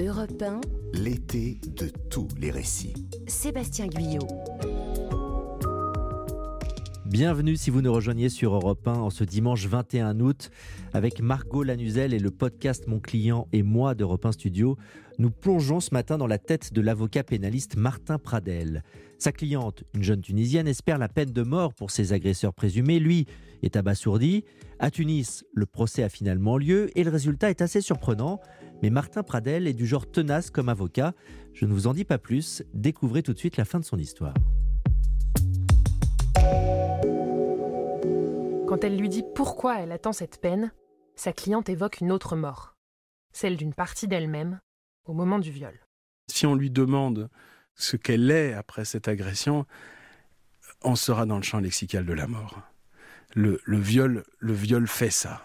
Europe 0.00 0.42
1, 0.42 0.60
L'été 0.94 1.60
de 1.76 1.86
tous 2.10 2.26
les 2.36 2.50
récits. 2.50 3.06
Sébastien 3.28 3.86
Guyot. 3.86 4.26
Bienvenue 7.08 7.56
si 7.56 7.70
vous 7.70 7.80
nous 7.80 7.90
rejoignez 7.90 8.28
sur 8.28 8.54
Europe 8.54 8.86
1 8.86 8.92
en 8.92 9.08
ce 9.08 9.24
dimanche 9.24 9.66
21 9.66 10.20
août 10.20 10.50
avec 10.92 11.22
Margot 11.22 11.62
Lanuzel 11.62 12.12
et 12.12 12.18
le 12.18 12.30
podcast 12.30 12.86
Mon 12.86 13.00
client 13.00 13.48
et 13.50 13.62
moi 13.62 13.94
d'Europe 13.94 14.26
1 14.26 14.32
Studio. 14.32 14.76
Nous 15.18 15.30
plongeons 15.30 15.80
ce 15.80 15.94
matin 15.94 16.18
dans 16.18 16.26
la 16.26 16.36
tête 16.36 16.74
de 16.74 16.82
l'avocat 16.82 17.24
pénaliste 17.24 17.76
Martin 17.76 18.18
Pradel. 18.18 18.82
Sa 19.18 19.32
cliente, 19.32 19.84
une 19.94 20.02
jeune 20.02 20.20
Tunisienne, 20.20 20.68
espère 20.68 20.98
la 20.98 21.08
peine 21.08 21.30
de 21.30 21.42
mort 21.42 21.72
pour 21.72 21.90
ses 21.90 22.12
agresseurs 22.12 22.52
présumés. 22.52 22.98
Lui 22.98 23.24
est 23.62 23.76
abasourdi. 23.76 24.44
À 24.78 24.90
Tunis, 24.90 25.46
le 25.54 25.64
procès 25.64 26.02
a 26.02 26.10
finalement 26.10 26.58
lieu 26.58 26.90
et 26.94 27.04
le 27.04 27.10
résultat 27.10 27.48
est 27.48 27.62
assez 27.62 27.80
surprenant. 27.80 28.38
Mais 28.82 28.90
Martin 28.90 29.22
Pradel 29.22 29.66
est 29.66 29.72
du 29.72 29.86
genre 29.86 30.10
tenace 30.10 30.50
comme 30.50 30.68
avocat. 30.68 31.14
Je 31.54 31.64
ne 31.64 31.72
vous 31.72 31.86
en 31.86 31.94
dis 31.94 32.04
pas 32.04 32.18
plus. 32.18 32.62
Découvrez 32.74 33.22
tout 33.22 33.32
de 33.32 33.38
suite 33.38 33.56
la 33.56 33.64
fin 33.64 33.80
de 33.80 33.84
son 33.86 33.96
histoire. 33.96 34.34
Quand 38.78 38.86
elle 38.86 38.96
lui 38.96 39.08
dit 39.08 39.24
pourquoi 39.34 39.80
elle 39.80 39.90
attend 39.90 40.12
cette 40.12 40.40
peine, 40.40 40.70
sa 41.16 41.32
cliente 41.32 41.68
évoque 41.68 42.00
une 42.00 42.12
autre 42.12 42.36
mort, 42.36 42.76
celle 43.32 43.56
d'une 43.56 43.74
partie 43.74 44.06
d'elle-même 44.06 44.60
au 45.04 45.14
moment 45.14 45.40
du 45.40 45.50
viol. 45.50 45.76
Si 46.30 46.46
on 46.46 46.54
lui 46.54 46.70
demande 46.70 47.28
ce 47.74 47.96
qu'elle 47.96 48.30
est 48.30 48.52
après 48.52 48.84
cette 48.84 49.08
agression, 49.08 49.66
on 50.84 50.94
sera 50.94 51.26
dans 51.26 51.38
le 51.38 51.42
champ 51.42 51.58
lexical 51.58 52.06
de 52.06 52.12
la 52.12 52.28
mort. 52.28 52.60
Le, 53.34 53.60
le 53.64 53.78
viol, 53.78 54.22
le 54.38 54.52
viol 54.52 54.86
fait 54.86 55.10
ça. 55.10 55.42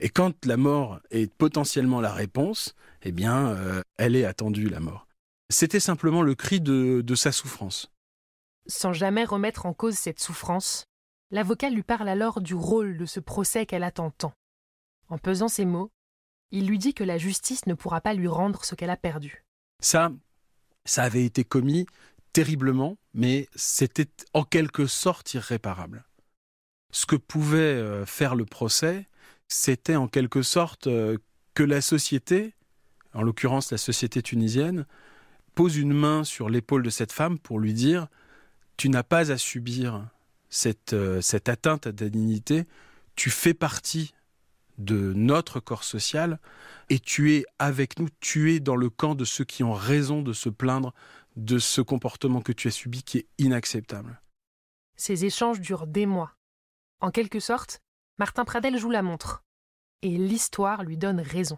Et 0.00 0.08
quand 0.08 0.46
la 0.46 0.56
mort 0.56 1.00
est 1.10 1.30
potentiellement 1.34 2.00
la 2.00 2.14
réponse, 2.14 2.74
eh 3.02 3.12
bien, 3.12 3.48
euh, 3.48 3.82
elle 3.98 4.16
est 4.16 4.24
attendue, 4.24 4.70
la 4.70 4.80
mort. 4.80 5.06
C'était 5.50 5.80
simplement 5.80 6.22
le 6.22 6.34
cri 6.34 6.62
de, 6.62 7.02
de 7.02 7.14
sa 7.14 7.30
souffrance. 7.30 7.92
Sans 8.68 8.94
jamais 8.94 9.26
remettre 9.26 9.66
en 9.66 9.74
cause 9.74 9.96
cette 9.96 10.20
souffrance, 10.20 10.86
l'avocat 11.32 11.70
lui 11.70 11.82
parle 11.82 12.08
alors 12.08 12.40
du 12.40 12.54
rôle 12.54 12.96
de 12.96 13.06
ce 13.06 13.18
procès 13.18 13.66
qu'elle 13.66 13.82
attend 13.82 14.10
tant. 14.10 14.34
En 15.08 15.18
pesant 15.18 15.48
ses 15.48 15.64
mots, 15.64 15.90
il 16.52 16.66
lui 16.66 16.78
dit 16.78 16.94
que 16.94 17.02
la 17.02 17.18
justice 17.18 17.66
ne 17.66 17.74
pourra 17.74 18.00
pas 18.00 18.14
lui 18.14 18.28
rendre 18.28 18.64
ce 18.64 18.74
qu'elle 18.74 18.90
a 18.90 18.96
perdu. 18.96 19.44
Ça, 19.80 20.12
ça 20.84 21.02
avait 21.02 21.24
été 21.24 21.42
commis 21.42 21.86
terriblement, 22.32 22.98
mais 23.14 23.48
c'était 23.54 24.08
en 24.34 24.44
quelque 24.44 24.86
sorte 24.86 25.34
irréparable. 25.34 26.04
Ce 26.92 27.06
que 27.06 27.16
pouvait 27.16 27.58
euh, 27.58 28.06
faire 28.06 28.34
le 28.34 28.44
procès, 28.44 29.08
c'était 29.48 29.96
en 29.96 30.08
quelque 30.08 30.42
sorte 30.42 30.86
euh, 30.86 31.16
que 31.54 31.62
la 31.62 31.80
société, 31.80 32.54
en 33.14 33.22
l'occurrence 33.22 33.72
la 33.72 33.78
société 33.78 34.22
tunisienne, 34.22 34.86
pose 35.54 35.76
une 35.76 35.92
main 35.92 36.24
sur 36.24 36.48
l'épaule 36.48 36.82
de 36.82 36.90
cette 36.90 37.12
femme 37.12 37.38
pour 37.38 37.58
lui 37.58 37.72
dire 37.72 38.08
Tu 38.76 38.88
n'as 38.90 39.02
pas 39.02 39.30
à 39.30 39.38
subir 39.38 40.06
cette, 40.52 40.92
euh, 40.92 41.22
cette 41.22 41.48
atteinte 41.48 41.86
à 41.86 41.92
ta 41.92 42.10
dignité, 42.10 42.66
tu 43.16 43.30
fais 43.30 43.54
partie 43.54 44.12
de 44.76 45.14
notre 45.14 45.60
corps 45.60 45.82
social 45.82 46.38
et 46.90 46.98
tu 46.98 47.34
es 47.34 47.44
avec 47.58 47.98
nous, 47.98 48.08
tu 48.20 48.52
es 48.52 48.60
dans 48.60 48.76
le 48.76 48.90
camp 48.90 49.14
de 49.14 49.24
ceux 49.24 49.44
qui 49.44 49.64
ont 49.64 49.72
raison 49.72 50.20
de 50.20 50.34
se 50.34 50.50
plaindre 50.50 50.92
de 51.36 51.58
ce 51.58 51.80
comportement 51.80 52.42
que 52.42 52.52
tu 52.52 52.68
as 52.68 52.70
subi 52.70 53.02
qui 53.02 53.18
est 53.18 53.26
inacceptable. 53.38 54.20
Ces 54.96 55.24
échanges 55.24 55.60
durent 55.60 55.86
des 55.86 56.04
mois. 56.04 56.34
En 57.00 57.10
quelque 57.10 57.40
sorte, 57.40 57.80
Martin 58.18 58.44
Pradel 58.44 58.76
joue 58.76 58.90
la 58.90 59.02
montre. 59.02 59.42
Et 60.02 60.18
l'histoire 60.18 60.82
lui 60.82 60.98
donne 60.98 61.20
raison. 61.20 61.56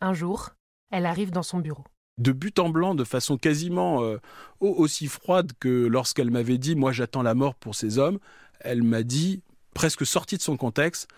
Un 0.00 0.14
jour, 0.14 0.50
elle 0.90 1.04
arrive 1.04 1.30
dans 1.30 1.42
son 1.42 1.58
bureau. 1.58 1.84
De 2.18 2.32
but 2.32 2.58
en 2.58 2.68
blanc, 2.68 2.94
de 2.94 3.04
façon 3.04 3.38
quasiment 3.38 4.02
euh, 4.02 4.18
aussi 4.60 5.06
froide 5.06 5.52
que 5.58 5.86
lorsqu'elle 5.86 6.30
m'avait 6.30 6.58
dit 6.58 6.76
Moi 6.76 6.92
j'attends 6.92 7.22
la 7.22 7.34
mort 7.34 7.54
pour 7.54 7.74
ces 7.74 7.98
hommes, 7.98 8.18
elle 8.60 8.82
m'a 8.82 9.02
dit, 9.02 9.42
presque 9.74 10.06
sortie 10.06 10.36
de 10.36 10.42
son 10.42 10.56
contexte, 10.56 11.08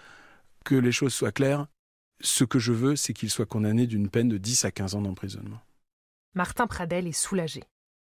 que 0.64 0.74
les 0.74 0.92
choses 0.92 1.14
soient 1.14 1.32
claires. 1.32 1.66
Ce 2.20 2.44
que 2.44 2.58
je 2.58 2.72
veux, 2.72 2.96
c'est 2.96 3.12
qu'il 3.12 3.30
soit 3.30 3.46
condamné 3.46 3.86
d'une 3.86 4.08
peine 4.08 4.28
de 4.28 4.38
10 4.38 4.64
à 4.64 4.70
15 4.70 4.94
ans 4.94 5.02
d'emprisonnement. 5.02 5.60
Martin 6.34 6.66
Pradel 6.66 7.06
est 7.06 7.12
soulagé. 7.12 7.62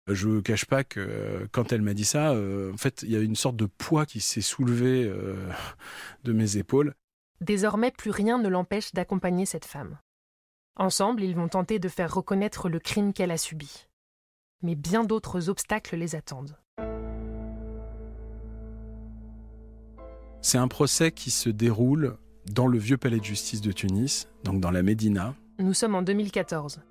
Je 0.07 0.29
ne 0.29 0.41
cache 0.41 0.65
pas 0.65 0.83
que 0.83 0.99
euh, 0.99 1.47
quand 1.51 1.71
elle 1.71 1.81
m'a 1.81 1.93
dit 1.93 2.05
ça, 2.05 2.31
euh, 2.31 2.71
en 2.71 2.77
fait, 2.77 3.01
il 3.01 3.11
y 3.11 3.15
a 3.15 3.19
une 3.19 3.35
sorte 3.35 3.55
de 3.55 3.65
poids 3.65 4.05
qui 4.05 4.21
s'est 4.21 4.41
soulevé 4.41 5.03
euh, 5.03 5.35
de 6.23 6.31
mes 6.31 6.57
épaules. 6.57 6.93
Désormais, 7.41 7.91
plus 7.91 8.11
rien 8.11 8.37
ne 8.37 8.47
l'empêche 8.47 8.93
d'accompagner 8.93 9.45
cette 9.45 9.65
femme. 9.65 9.97
Ensemble, 10.77 11.23
ils 11.23 11.35
vont 11.35 11.47
tenter 11.47 11.79
de 11.79 11.87
faire 11.87 12.13
reconnaître 12.13 12.67
le 12.67 12.79
crime 12.79 13.13
qu'elle 13.13 13.31
a 13.31 13.37
subi. 13.37 13.87
Mais 14.61 14.75
bien 14.75 15.05
d'autres 15.05 15.47
obstacles 15.47 15.95
les 15.95 16.15
attendent. 16.15 16.57
C'est 20.41 20.57
un 20.57 20.67
procès 20.67 21.11
qui 21.11 21.31
se 21.31 21.49
déroule 21.49 22.17
dans 22.51 22.67
le 22.67 22.77
vieux 22.77 22.97
palais 22.97 23.19
de 23.19 23.23
justice 23.23 23.61
de 23.61 23.71
Tunis, 23.71 24.27
donc 24.43 24.59
dans 24.59 24.69
la 24.69 24.83
Médina. 24.83 25.33
Nous 25.59 25.73
sommes 25.73 25.95
en 25.95 26.01
2014, 26.01 26.81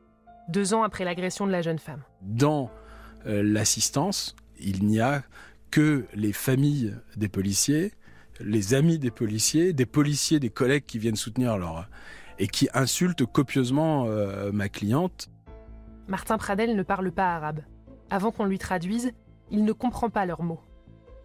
deux 0.48 0.72
ans 0.72 0.82
après 0.82 1.04
l'agression 1.04 1.46
de 1.46 1.52
la 1.52 1.60
jeune 1.60 1.78
femme. 1.78 2.02
Dans 2.22 2.70
euh, 3.26 3.42
l'assistance, 3.42 4.34
il 4.58 4.86
n'y 4.86 5.00
a 5.00 5.22
que 5.70 6.06
les 6.14 6.32
familles 6.32 6.94
des 7.16 7.28
policiers, 7.28 7.92
les 8.40 8.72
amis 8.72 8.98
des 8.98 9.10
policiers, 9.10 9.74
des 9.74 9.86
policiers, 9.86 10.40
des 10.40 10.50
collègues 10.50 10.84
qui 10.86 10.98
viennent 10.98 11.16
soutenir 11.16 11.58
leur 11.58 11.86
et 12.38 12.46
qui 12.46 12.68
insultent 12.74 13.26
copieusement 13.26 14.06
euh, 14.06 14.50
ma 14.52 14.68
cliente. 14.68 15.28
Martin 16.08 16.38
Pradel 16.38 16.76
ne 16.76 16.82
parle 16.82 17.10
pas 17.12 17.34
arabe. 17.34 17.60
Avant 18.10 18.30
qu'on 18.30 18.44
lui 18.44 18.58
traduise, 18.58 19.12
il 19.50 19.64
ne 19.64 19.72
comprend 19.72 20.10
pas 20.10 20.26
leurs 20.26 20.42
mots. 20.42 20.60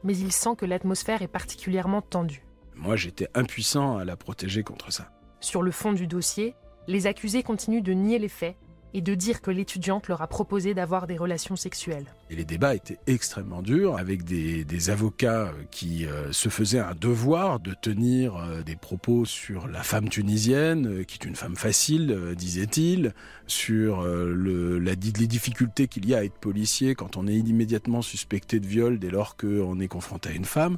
Mais 0.04 0.18
il 0.18 0.32
sent 0.32 0.56
que 0.58 0.66
l'atmosphère 0.66 1.22
est 1.22 1.28
particulièrement 1.28 2.02
tendue. 2.02 2.44
Moi, 2.76 2.96
j'étais 2.96 3.28
impuissant 3.36 3.98
à 3.98 4.06
la 4.06 4.16
protéger 4.16 4.64
contre 4.64 4.92
ça. 4.92 5.12
Sur 5.42 5.62
le 5.62 5.72
fond 5.72 5.92
du 5.92 6.08
dossier, 6.08 6.56
les 6.88 7.08
accusés 7.08 7.44
continuent 7.44 7.84
de 7.84 7.92
nier 7.92 8.20
les 8.20 8.30
faits 8.30 8.56
et 8.94 9.02
de 9.02 9.16
dire 9.16 9.42
que 9.42 9.52
l'étudiante 9.52 10.08
leur 10.08 10.22
a 10.22 10.28
proposé 10.28 10.74
d'avoir 10.74 11.08
des 11.08 11.18
relations 11.18 11.56
sexuelles. 11.56 12.06
Et 12.30 12.36
les 12.36 12.46
débats 12.46 12.76
étaient 12.76 13.00
extrêmement 13.08 13.62
durs, 13.62 13.98
avec 13.98 14.24
des, 14.24 14.64
des 14.64 14.90
avocats 14.90 15.52
qui 15.72 16.06
euh, 16.06 16.32
se 16.32 16.50
faisaient 16.50 16.80
un 16.80 16.96
devoir 16.96 17.60
de 17.60 17.74
tenir 17.74 18.36
euh, 18.36 18.62
des 18.62 18.76
propos 18.76 19.26
sur 19.26 19.68
la 19.68 19.84
femme 19.84 20.10
tunisienne, 20.10 20.88
euh, 20.88 21.04
qui 21.04 21.20
est 21.20 21.26
une 21.26 21.36
femme 21.36 21.56
facile, 21.56 22.34
disait-il, 22.36 23.14
sur 23.48 24.04
le, 24.04 24.78
la, 24.78 24.92
les 24.92 25.28
difficultés 25.28 25.88
qu'il 25.88 26.08
y 26.08 26.14
a 26.14 26.20
à 26.20 26.24
être 26.24 26.38
policier 26.38 26.94
quand 26.96 27.18
on 27.18 27.28
est 27.28 27.36
immédiatement 27.36 28.02
suspecté 28.02 28.60
de 28.60 28.68
viol 28.68 29.00
dès 29.00 29.10
lors 29.10 29.36
qu'on 29.36 29.80
est 29.80 29.88
confronté 29.88 30.30
à 30.30 30.32
une 30.34 30.46
femme, 30.46 30.78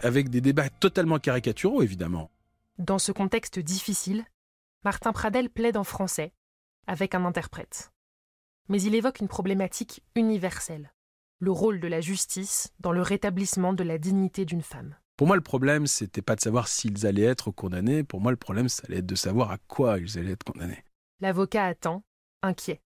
avec 0.00 0.30
des 0.30 0.40
débats 0.40 0.68
totalement 0.68 1.18
caricaturaux, 1.18 1.82
évidemment. 1.82 2.30
Dans 2.78 2.98
ce 2.98 3.12
contexte 3.12 3.58
difficile, 3.58 4.24
Martin 4.84 5.12
Pradel 5.12 5.50
plaide 5.50 5.76
en 5.76 5.84
français, 5.84 6.32
avec 6.86 7.14
un 7.14 7.24
interprète. 7.24 7.92
Mais 8.68 8.80
il 8.82 8.94
évoque 8.94 9.20
une 9.20 9.28
problématique 9.28 10.02
universelle, 10.14 10.92
le 11.38 11.50
rôle 11.50 11.80
de 11.80 11.88
la 11.88 12.00
justice 12.00 12.72
dans 12.80 12.92
le 12.92 13.02
rétablissement 13.02 13.72
de 13.72 13.84
la 13.84 13.98
dignité 13.98 14.44
d'une 14.44 14.62
femme. 14.62 14.96
Pour 15.16 15.26
moi, 15.26 15.36
le 15.36 15.42
problème, 15.42 15.86
c'était 15.86 16.22
pas 16.22 16.36
de 16.36 16.40
savoir 16.40 16.68
s'ils 16.68 17.06
allaient 17.06 17.22
être 17.22 17.50
condamnés. 17.50 18.04
Pour 18.04 18.20
moi, 18.20 18.30
le 18.30 18.36
problème, 18.36 18.68
ça 18.68 18.82
allait 18.86 18.98
être 18.98 19.06
de 19.06 19.14
savoir 19.14 19.50
à 19.50 19.58
quoi 19.66 19.98
ils 19.98 20.18
allaient 20.18 20.32
être 20.32 20.44
condamnés. 20.44 20.84
L'avocat 21.20 21.64
attend, 21.64 22.02
inquiet. 22.42 22.82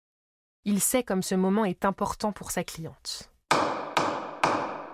Il 0.64 0.80
sait 0.80 1.02
comme 1.02 1.22
ce 1.22 1.34
moment 1.34 1.64
est 1.64 1.86
important 1.86 2.32
pour 2.32 2.50
sa 2.50 2.64
cliente. 2.64 3.32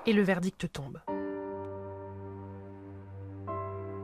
Et 0.07 0.13
le 0.13 0.23
verdict 0.23 0.71
tombe. 0.71 1.01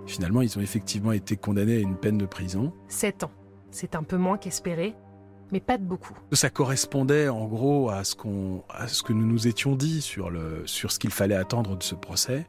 Finalement, 0.06 0.42
ils 0.42 0.58
ont 0.58 0.62
effectivement 0.62 1.12
été 1.12 1.36
condamnés 1.36 1.76
à 1.76 1.80
une 1.80 1.96
peine 1.96 2.18
de 2.18 2.26
prison. 2.26 2.74
Sept 2.88 3.22
ans. 3.22 3.30
C'est 3.70 3.94
un 3.94 4.02
peu 4.02 4.16
moins 4.16 4.38
qu'espéré, 4.38 4.94
mais 5.52 5.60
pas 5.60 5.78
de 5.78 5.84
beaucoup. 5.84 6.14
Ça 6.32 6.50
correspondait 6.50 7.28
en 7.28 7.46
gros 7.46 7.90
à 7.90 8.04
ce, 8.04 8.16
à 8.68 8.88
ce 8.88 9.02
que 9.02 9.12
nous 9.12 9.26
nous 9.26 9.48
étions 9.48 9.76
dit 9.76 10.00
sur, 10.00 10.30
le, 10.30 10.62
sur 10.66 10.92
ce 10.92 10.98
qu'il 10.98 11.10
fallait 11.10 11.36
attendre 11.36 11.76
de 11.76 11.82
ce 11.82 11.94
procès. 11.94 12.46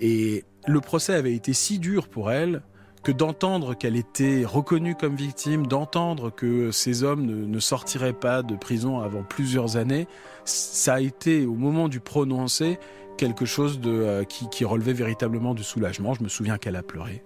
Et 0.00 0.44
le 0.66 0.80
procès 0.80 1.14
avait 1.14 1.34
été 1.34 1.52
si 1.52 1.78
dur 1.78 2.08
pour 2.08 2.30
elle 2.30 2.62
que 3.02 3.12
d'entendre 3.12 3.74
qu'elle 3.74 3.96
était 3.96 4.44
reconnue 4.44 4.94
comme 4.94 5.16
victime, 5.16 5.66
d'entendre 5.66 6.30
que 6.30 6.70
ces 6.70 7.02
hommes 7.02 7.24
ne, 7.24 7.60
sortiraient 7.60 8.12
pas 8.12 8.42
de 8.42 8.56
prison 8.56 9.00
avant 9.00 9.22
plusieurs 9.22 9.76
années, 9.78 10.06
ça 10.44 10.94
a 10.94 11.00
été 11.00 11.46
au 11.46 11.54
moment 11.54 11.88
du 11.88 12.00
prononcé 12.00 12.78
quelque 13.16 13.46
chose 13.46 13.80
euh, 13.86 14.24
qui 14.24 14.64
relevait 14.64 14.92
véritablement 14.92 15.54
du 15.54 15.62
soulagement. 15.62 16.12
Je 16.14 16.22
me 16.22 16.28
souviens 16.28 16.58
qu'elle 16.58 16.76
a 16.76 16.82
pleuré 16.82 17.22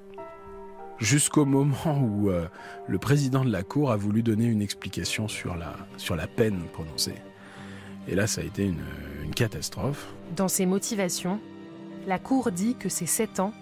jusqu'au 0.99 1.45
moment 1.45 1.99
où 2.01 2.31
euh, 2.31 2.47
le 2.87 2.99
président 2.99 3.45
de 3.45 3.51
la 3.51 3.63
Cour 3.63 3.91
a 3.91 3.97
voulu 3.97 4.23
donner 4.23 4.47
une 4.47 4.63
explication 4.63 5.29
sur 5.29 5.57
la, 5.57 5.75
sur 5.97 6.17
la 6.17 6.27
peine 6.27 6.61
prononcée. 6.73 7.17
Et 8.09 8.15
là, 8.15 8.27
ça 8.27 8.43
a 8.43 8.45
été 8.45 8.65
une, 8.65 8.85
une 9.23 9.35
catastrophe. 9.35 10.13
Dans 10.37 10.49
ses 10.49 10.67
motivations, 10.67 11.41
la 12.07 12.19
Cour 12.19 12.53
dit 12.53 12.77
que 12.77 12.89
ces 12.89 13.07
sept 13.07 13.41
ans 13.41 13.53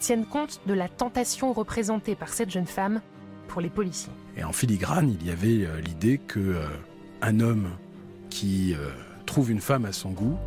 tiennent 0.00 0.26
compte 0.26 0.60
de 0.66 0.74
la 0.74 0.88
tentation 0.88 1.52
représentée 1.52 2.16
par 2.16 2.32
cette 2.32 2.50
jeune 2.50 2.66
femme 2.66 3.00
pour 3.46 3.60
les 3.60 3.70
policiers. 3.70 4.12
Et 4.36 4.44
en 4.44 4.52
filigrane, 4.52 5.14
il 5.20 5.26
y 5.26 5.30
avait 5.30 5.66
euh, 5.66 5.80
l'idée 5.80 6.18
que 6.18 6.40
euh, 6.40 6.66
un 7.20 7.40
homme 7.40 7.68
qui 8.30 8.74
trouve 9.26 9.50
une 9.50 9.60
femme 9.60 9.84
à 9.84 9.92
son 9.92 10.10
goût 10.10 10.38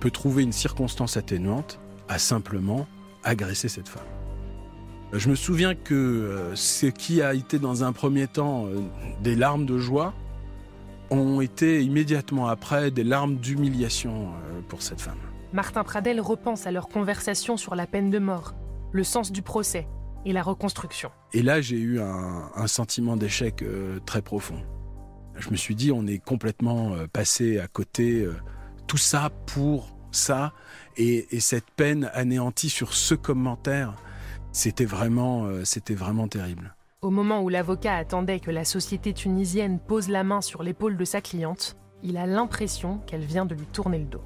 peut 0.00 0.10
trouver 0.10 0.42
une 0.42 0.52
circonstance 0.52 1.16
atténuante 1.16 1.80
à 2.08 2.18
simplement 2.18 2.86
agresser 3.24 3.68
cette 3.68 3.88
femme. 3.88 4.11
Je 5.12 5.28
me 5.28 5.34
souviens 5.34 5.74
que 5.74 5.94
euh, 5.94 6.56
ce 6.56 6.86
qui 6.86 7.20
a 7.20 7.34
été 7.34 7.58
dans 7.58 7.84
un 7.84 7.92
premier 7.92 8.26
temps 8.26 8.66
euh, 8.66 8.80
des 9.20 9.34
larmes 9.34 9.66
de 9.66 9.76
joie 9.76 10.14
ont 11.10 11.42
été 11.42 11.82
immédiatement 11.82 12.48
après 12.48 12.90
des 12.90 13.04
larmes 13.04 13.36
d'humiliation 13.36 14.28
euh, 14.28 14.62
pour 14.68 14.80
cette 14.80 15.02
femme. 15.02 15.18
Martin 15.52 15.84
Pradel 15.84 16.18
repense 16.18 16.66
à 16.66 16.70
leur 16.70 16.88
conversation 16.88 17.58
sur 17.58 17.74
la 17.74 17.86
peine 17.86 18.08
de 18.08 18.18
mort, 18.18 18.54
le 18.92 19.04
sens 19.04 19.32
du 19.32 19.42
procès 19.42 19.86
et 20.24 20.32
la 20.32 20.42
reconstruction. 20.42 21.10
Et 21.34 21.42
là, 21.42 21.60
j'ai 21.60 21.76
eu 21.76 22.00
un, 22.00 22.50
un 22.54 22.66
sentiment 22.66 23.18
d'échec 23.18 23.62
très 24.06 24.22
profond. 24.22 24.62
Je 25.36 25.50
me 25.50 25.56
suis 25.56 25.74
dit, 25.74 25.92
on 25.92 26.06
est 26.06 26.24
complètement 26.24 26.94
passé 27.12 27.58
à 27.58 27.66
côté, 27.66 28.26
tout 28.86 28.96
ça 28.96 29.30
pour 29.44 29.94
ça, 30.10 30.54
et, 30.96 31.36
et 31.36 31.40
cette 31.40 31.70
peine 31.76 32.10
anéantie 32.14 32.70
sur 32.70 32.94
ce 32.94 33.14
commentaire 33.14 33.94
c'était 34.52 34.84
vraiment, 34.84 35.46
euh, 35.46 35.64
c'était 35.64 35.94
vraiment 35.94 36.28
terrible. 36.28 36.76
Au 37.00 37.10
moment 37.10 37.42
où 37.42 37.48
l'avocat 37.48 37.96
attendait 37.96 38.38
que 38.38 38.50
la 38.50 38.64
société 38.64 39.12
tunisienne 39.12 39.80
pose 39.80 40.08
la 40.08 40.22
main 40.22 40.40
sur 40.40 40.62
l'épaule 40.62 40.96
de 40.96 41.04
sa 41.04 41.20
cliente, 41.20 41.76
il 42.02 42.16
a 42.16 42.26
l'impression 42.26 42.98
qu'elle 43.06 43.24
vient 43.24 43.46
de 43.46 43.54
lui 43.54 43.66
tourner 43.66 43.98
le 43.98 44.04
dos. 44.04 44.22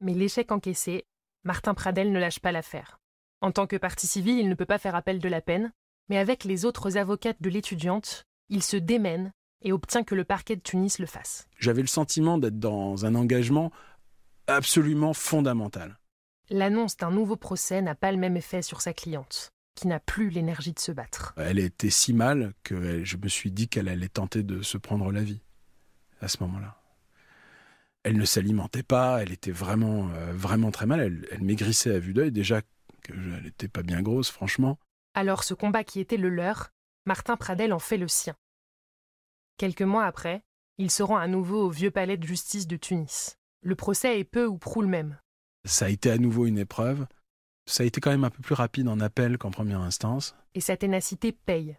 Mais 0.00 0.14
l'échec 0.14 0.52
encaissé, 0.52 1.06
Martin 1.44 1.74
Pradel 1.74 2.12
ne 2.12 2.18
lâche 2.18 2.40
pas 2.40 2.52
l'affaire. 2.52 3.00
En 3.40 3.52
tant 3.52 3.66
que 3.66 3.76
partie 3.76 4.06
civile, 4.06 4.38
il 4.38 4.48
ne 4.48 4.54
peut 4.54 4.66
pas 4.66 4.78
faire 4.78 4.94
appel 4.94 5.20
de 5.20 5.28
la 5.28 5.40
peine, 5.40 5.72
mais 6.08 6.18
avec 6.18 6.44
les 6.44 6.64
autres 6.64 6.96
avocates 6.96 7.40
de 7.40 7.50
l'étudiante, 7.50 8.26
il 8.48 8.62
se 8.62 8.76
démène 8.76 9.32
et 9.62 9.72
obtient 9.72 10.04
que 10.04 10.14
le 10.14 10.24
parquet 10.24 10.56
de 10.56 10.60
Tunis 10.60 10.98
le 10.98 11.06
fasse. 11.06 11.48
J'avais 11.58 11.80
le 11.80 11.88
sentiment 11.88 12.38
d'être 12.38 12.58
dans 12.58 13.04
un 13.06 13.14
engagement 13.14 13.72
absolument 14.48 15.14
fondamental. 15.14 15.98
L'annonce 16.50 16.96
d'un 16.96 17.10
nouveau 17.10 17.36
procès 17.36 17.82
n'a 17.82 17.94
pas 17.94 18.10
le 18.10 18.18
même 18.18 18.36
effet 18.36 18.62
sur 18.62 18.80
sa 18.80 18.92
cliente, 18.92 19.52
qui 19.74 19.86
n'a 19.86 20.00
plus 20.00 20.30
l'énergie 20.30 20.72
de 20.72 20.78
se 20.78 20.90
battre. 20.90 21.34
Elle 21.36 21.58
était 21.58 21.90
si 21.90 22.12
mal 22.12 22.54
que 22.64 23.04
je 23.04 23.16
me 23.16 23.28
suis 23.28 23.50
dit 23.50 23.68
qu'elle 23.68 23.88
allait 23.88 24.08
tenter 24.08 24.42
de 24.42 24.62
se 24.62 24.78
prendre 24.78 25.12
la 25.12 25.22
vie 25.22 25.42
à 26.20 26.28
ce 26.28 26.42
moment-là. 26.42 26.80
Elle 28.02 28.16
ne 28.16 28.24
s'alimentait 28.24 28.82
pas, 28.82 29.22
elle 29.22 29.32
était 29.32 29.52
vraiment, 29.52 30.08
euh, 30.14 30.32
vraiment 30.32 30.70
très 30.70 30.86
mal. 30.86 31.00
Elle, 31.00 31.28
elle 31.30 31.42
maigrissait 31.42 31.94
à 31.94 31.98
vue 31.98 32.14
d'œil, 32.14 32.32
déjà 32.32 32.62
qu'elle 33.02 33.42
n'était 33.42 33.68
pas 33.68 33.82
bien 33.82 34.00
grosse, 34.02 34.30
franchement. 34.30 34.78
Alors 35.14 35.44
ce 35.44 35.54
combat 35.54 35.84
qui 35.84 36.00
était 36.00 36.16
le 36.16 36.30
leur, 36.30 36.70
Martin 37.06 37.36
Pradel 37.36 37.72
en 37.72 37.78
fait 37.78 37.98
le 37.98 38.08
sien. 38.08 38.34
Quelques 39.58 39.82
mois 39.82 40.04
après, 40.04 40.42
il 40.78 40.90
se 40.90 41.02
rend 41.02 41.16
à 41.16 41.26
nouveau 41.26 41.64
au 41.64 41.70
vieux 41.70 41.90
palais 41.90 42.16
de 42.16 42.26
justice 42.26 42.66
de 42.66 42.76
Tunis. 42.76 43.37
Le 43.62 43.74
procès 43.74 44.20
est 44.20 44.24
peu 44.24 44.46
ou 44.46 44.56
prou 44.56 44.82
le 44.82 44.88
même. 44.88 45.18
Ça 45.64 45.86
a 45.86 45.88
été 45.88 46.10
à 46.10 46.18
nouveau 46.18 46.46
une 46.46 46.58
épreuve. 46.58 47.06
Ça 47.66 47.82
a 47.82 47.86
été 47.86 48.00
quand 48.00 48.10
même 48.10 48.24
un 48.24 48.30
peu 48.30 48.40
plus 48.40 48.54
rapide 48.54 48.88
en 48.88 49.00
appel 49.00 49.36
qu'en 49.36 49.50
première 49.50 49.80
instance. 49.80 50.36
Et 50.54 50.60
sa 50.60 50.76
ténacité 50.76 51.32
paye. 51.32 51.76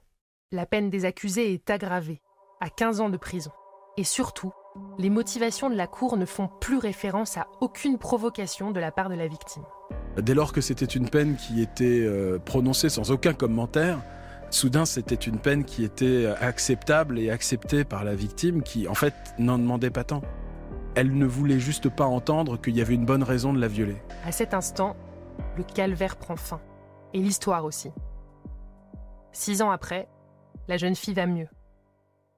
La 0.51 0.65
peine 0.65 0.89
des 0.89 1.05
accusés 1.05 1.53
est 1.53 1.69
aggravée, 1.69 2.21
à 2.59 2.69
15 2.69 2.99
ans 2.99 3.09
de 3.09 3.17
prison. 3.17 3.51
Et 3.95 4.03
surtout, 4.03 4.51
les 4.97 5.09
motivations 5.09 5.69
de 5.69 5.75
la 5.75 5.87
Cour 5.87 6.17
ne 6.17 6.25
font 6.25 6.49
plus 6.59 6.77
référence 6.77 7.37
à 7.37 7.47
aucune 7.61 7.97
provocation 7.97 8.71
de 8.71 8.79
la 8.79 8.91
part 8.91 9.09
de 9.09 9.15
la 9.15 9.27
victime. 9.27 9.63
Dès 10.17 10.33
lors 10.33 10.51
que 10.51 10.61
c'était 10.61 10.85
une 10.85 11.09
peine 11.09 11.37
qui 11.37 11.61
était 11.61 12.01
euh, 12.01 12.39
prononcée 12.39 12.89
sans 12.89 13.09
aucun 13.11 13.33
commentaire, 13.33 14.01
soudain 14.49 14.85
c'était 14.85 15.15
une 15.15 15.39
peine 15.39 15.63
qui 15.63 15.85
était 15.85 16.25
acceptable 16.39 17.19
et 17.19 17.29
acceptée 17.29 17.85
par 17.85 18.03
la 18.03 18.15
victime 18.15 18.63
qui 18.63 18.87
en 18.87 18.95
fait 18.95 19.13
n'en 19.37 19.57
demandait 19.57 19.91
pas 19.91 20.03
tant. 20.03 20.21
Elle 20.95 21.17
ne 21.17 21.25
voulait 21.25 21.59
juste 21.59 21.89
pas 21.89 22.05
entendre 22.05 22.59
qu'il 22.59 22.75
y 22.75 22.81
avait 22.81 22.95
une 22.95 23.05
bonne 23.05 23.23
raison 23.23 23.53
de 23.53 23.59
la 23.59 23.67
violer. 23.67 23.97
À 24.25 24.31
cet 24.31 24.53
instant, 24.53 24.97
le 25.55 25.63
calvaire 25.63 26.17
prend 26.17 26.35
fin. 26.35 26.61
Et 27.13 27.19
l'histoire 27.19 27.65
aussi. 27.65 27.91
Six 29.31 29.61
ans 29.61 29.71
après, 29.71 30.07
la 30.67 30.77
jeune 30.77 30.95
fille 30.95 31.13
va 31.13 31.25
mieux. 31.25 31.47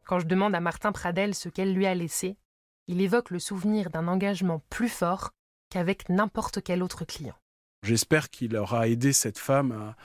Quand 0.06 0.20
je 0.20 0.26
demande 0.26 0.56
à 0.56 0.60
Martin 0.60 0.92
Pradel 0.92 1.34
ce 1.34 1.50
qu'elle 1.50 1.74
lui 1.74 1.86
a 1.86 1.96
laissé, 1.96 2.38
il 2.88 3.02
évoque 3.02 3.30
le 3.32 3.40
souvenir 3.40 3.90
d'un 3.90 4.08
engagement 4.08 4.62
plus 4.70 4.90
fort 4.90 5.32
qu'avec 5.70 6.10
n'importe 6.10 6.62
quel 6.62 6.84
autre 6.84 7.06
client. 7.06 7.36
J'espère 7.84 8.30
qu'il 8.30 8.56
aura 8.56 8.88
aidé 8.88 9.14
cette 9.14 9.40
femme 9.40 9.72
à, 9.72 9.96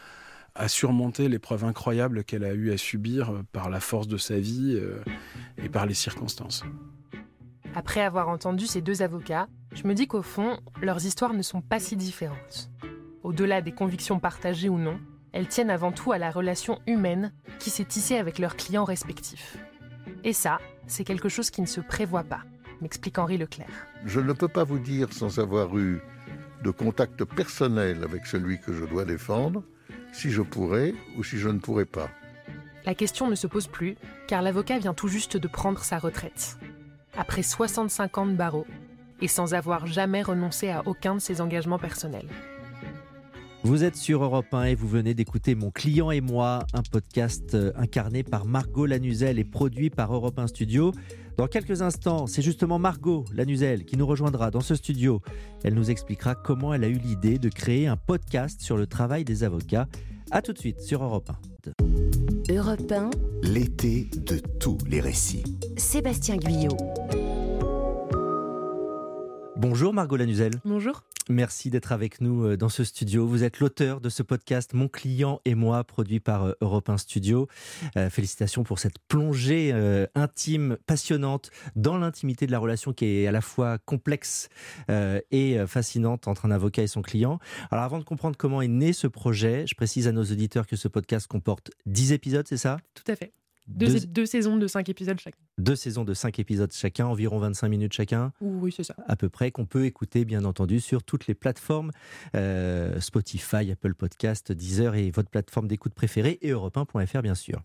à 0.54 0.68
surmonter 0.68 1.28
l'épreuve 1.28 1.64
incroyable 1.64 2.24
qu'elle 2.24 2.44
a 2.44 2.54
eu 2.54 2.72
à 2.72 2.78
subir 2.78 3.42
par 3.52 3.68
la 3.68 3.80
force 3.80 4.08
de 4.08 4.16
sa 4.16 4.38
vie 4.38 4.74
euh, 4.76 5.02
et 5.58 5.68
par 5.68 5.86
les 5.86 5.94
circonstances. 5.94 6.64
Après 7.76 8.00
avoir 8.00 8.30
entendu 8.30 8.66
ces 8.66 8.80
deux 8.80 9.02
avocats, 9.02 9.48
je 9.74 9.86
me 9.86 9.92
dis 9.92 10.08
qu'au 10.08 10.22
fond, 10.22 10.58
leurs 10.80 11.04
histoires 11.04 11.34
ne 11.34 11.42
sont 11.42 11.60
pas 11.60 11.78
si 11.78 11.94
différentes. 11.94 12.70
Au-delà 13.22 13.60
des 13.60 13.70
convictions 13.70 14.18
partagées 14.18 14.70
ou 14.70 14.78
non, 14.78 14.98
elles 15.32 15.46
tiennent 15.46 15.68
avant 15.68 15.92
tout 15.92 16.10
à 16.10 16.16
la 16.16 16.30
relation 16.30 16.80
humaine 16.86 17.34
qui 17.58 17.68
s'est 17.68 17.84
tissée 17.84 18.16
avec 18.16 18.38
leurs 18.38 18.56
clients 18.56 18.84
respectifs. 18.84 19.58
Et 20.24 20.32
ça, 20.32 20.58
c'est 20.86 21.04
quelque 21.04 21.28
chose 21.28 21.50
qui 21.50 21.60
ne 21.60 21.66
se 21.66 21.82
prévoit 21.82 22.24
pas, 22.24 22.44
m'explique 22.80 23.18
Henri 23.18 23.36
Leclerc. 23.36 23.68
Je 24.06 24.20
ne 24.20 24.32
peux 24.32 24.48
pas 24.48 24.64
vous 24.64 24.78
dire 24.78 25.12
sans 25.12 25.38
avoir 25.38 25.76
eu 25.76 26.00
de 26.64 26.70
contact 26.70 27.24
personnel 27.24 28.02
avec 28.04 28.24
celui 28.24 28.58
que 28.58 28.72
je 28.72 28.86
dois 28.86 29.04
défendre, 29.04 29.62
si 30.14 30.30
je 30.30 30.40
pourrais 30.40 30.94
ou 31.18 31.24
si 31.24 31.36
je 31.36 31.50
ne 31.50 31.58
pourrais 31.58 31.84
pas. 31.84 32.08
La 32.86 32.94
question 32.94 33.28
ne 33.28 33.34
se 33.34 33.46
pose 33.46 33.66
plus, 33.66 33.96
car 34.28 34.40
l'avocat 34.40 34.78
vient 34.78 34.94
tout 34.94 35.08
juste 35.08 35.36
de 35.36 35.46
prendre 35.46 35.84
sa 35.84 35.98
retraite. 35.98 36.56
Après 37.18 37.42
65 37.42 38.18
ans 38.18 38.26
de 38.26 38.34
barreau, 38.34 38.66
et 39.22 39.28
sans 39.28 39.54
avoir 39.54 39.86
jamais 39.86 40.22
renoncé 40.22 40.68
à 40.68 40.82
aucun 40.86 41.14
de 41.14 41.20
ses 41.20 41.40
engagements 41.40 41.78
personnels. 41.78 42.28
Vous 43.62 43.82
êtes 43.82 43.96
sur 43.96 44.22
Europe 44.22 44.52
1 44.52 44.64
et 44.64 44.74
vous 44.74 44.86
venez 44.86 45.14
d'écouter 45.14 45.54
Mon 45.54 45.70
client 45.70 46.10
et 46.10 46.20
moi, 46.20 46.60
un 46.72 46.82
podcast 46.82 47.54
euh, 47.54 47.72
incarné 47.74 48.22
par 48.22 48.44
Margot 48.44 48.86
Lanuzel 48.86 49.40
et 49.40 49.44
produit 49.44 49.90
par 49.90 50.14
Europe 50.14 50.38
1 50.38 50.46
Studio. 50.46 50.92
Dans 51.36 51.48
quelques 51.48 51.82
instants, 51.82 52.26
c'est 52.26 52.42
justement 52.42 52.78
Margot 52.78 53.24
Lanuzel 53.32 53.84
qui 53.84 53.96
nous 53.96 54.06
rejoindra 54.06 54.52
dans 54.52 54.60
ce 54.60 54.76
studio. 54.76 55.20
Elle 55.64 55.74
nous 55.74 55.90
expliquera 55.90 56.36
comment 56.36 56.74
elle 56.74 56.84
a 56.84 56.88
eu 56.88 56.98
l'idée 56.98 57.38
de 57.38 57.48
créer 57.48 57.88
un 57.88 57.96
podcast 57.96 58.60
sur 58.60 58.76
le 58.76 58.86
travail 58.86 59.24
des 59.24 59.42
avocats. 59.42 59.88
A 60.30 60.42
tout 60.42 60.52
de 60.52 60.58
suite 60.58 60.80
sur 60.80 61.02
Europe 61.02 61.30
1. 61.30 61.55
Europe 62.66 62.90
1. 62.90 63.10
L'été 63.44 64.10
de 64.16 64.38
tous 64.58 64.78
les 64.88 65.00
récits. 65.00 65.44
Sébastien 65.76 66.36
Guyot. 66.36 66.76
Bonjour 69.56 69.94
Margot 69.94 70.16
Lanuzel. 70.16 70.50
Bonjour. 70.64 71.04
Merci 71.28 71.70
d'être 71.70 71.90
avec 71.90 72.20
nous 72.20 72.44
euh, 72.44 72.56
dans 72.56 72.68
ce 72.68 72.84
studio. 72.84 73.26
Vous 73.26 73.42
êtes 73.42 73.58
l'auteur 73.58 74.00
de 74.00 74.08
ce 74.08 74.22
podcast 74.22 74.74
Mon 74.74 74.86
client 74.86 75.40
et 75.44 75.56
moi, 75.56 75.82
produit 75.82 76.20
par 76.20 76.44
euh, 76.44 76.52
Europe 76.60 76.88
1 76.88 76.98
Studio. 76.98 77.48
Euh, 77.96 78.10
félicitations 78.10 78.62
pour 78.62 78.78
cette 78.78 79.00
plongée 79.08 79.72
intime, 80.14 80.76
passionnante 80.86 81.50
dans 81.74 81.98
l'intimité 81.98 82.46
de 82.46 82.52
la 82.52 82.58
relation 82.58 82.92
qui 82.92 83.06
est 83.06 83.26
à 83.26 83.32
la 83.32 83.40
fois 83.40 83.78
complexe 83.78 84.48
et 84.88 85.58
fascinante 85.66 86.28
entre 86.28 86.46
un 86.46 86.50
avocat 86.50 86.82
et 86.82 86.86
son 86.86 87.02
client. 87.02 87.38
Alors 87.70 87.84
avant 87.84 87.98
de 87.98 88.04
comprendre 88.04 88.36
comment 88.36 88.62
est 88.62 88.68
né 88.68 88.92
ce 88.92 89.06
projet, 89.06 89.66
je 89.66 89.74
précise 89.74 90.08
à 90.08 90.12
nos 90.12 90.24
auditeurs 90.24 90.66
que 90.66 90.76
ce 90.76 90.88
podcast 90.88 91.26
comporte 91.26 91.70
10 91.86 92.12
épisodes, 92.12 92.46
c'est 92.48 92.56
ça? 92.56 92.78
Tout 92.94 93.10
à 93.10 93.16
fait. 93.16 93.32
Deux, 93.66 94.26
saisons 94.26 94.56
de 94.56 94.66
5 94.66 94.88
épisodes 94.88 95.18
chacun. 95.18 95.38
Deux 95.58 95.76
saisons 95.76 96.04
de 96.04 96.14
5 96.14 96.38
épisodes 96.38 96.72
chacun, 96.72 97.06
environ 97.06 97.38
25 97.38 97.68
minutes 97.68 97.92
chacun. 97.92 98.32
Oui, 98.40 98.72
c'est 98.74 98.84
ça. 98.84 98.94
À 99.06 99.16
peu 99.16 99.28
près, 99.28 99.50
qu'on 99.50 99.66
peut 99.66 99.84
écouter, 99.84 100.24
bien 100.24 100.44
entendu, 100.44 100.80
sur 100.80 101.02
toutes 101.02 101.26
les 101.26 101.34
plateformes 101.34 101.90
euh, 102.34 103.00
Spotify, 103.00 103.70
Apple 103.70 103.94
Podcast, 103.94 104.52
Deezer 104.52 104.94
et 104.94 105.10
votre 105.10 105.30
plateforme 105.30 105.68
d'écoute 105.68 105.94
préférée, 105.94 106.38
et 106.42 106.52
europe1.fr, 106.52 107.22
bien 107.22 107.34
sûr. 107.34 107.62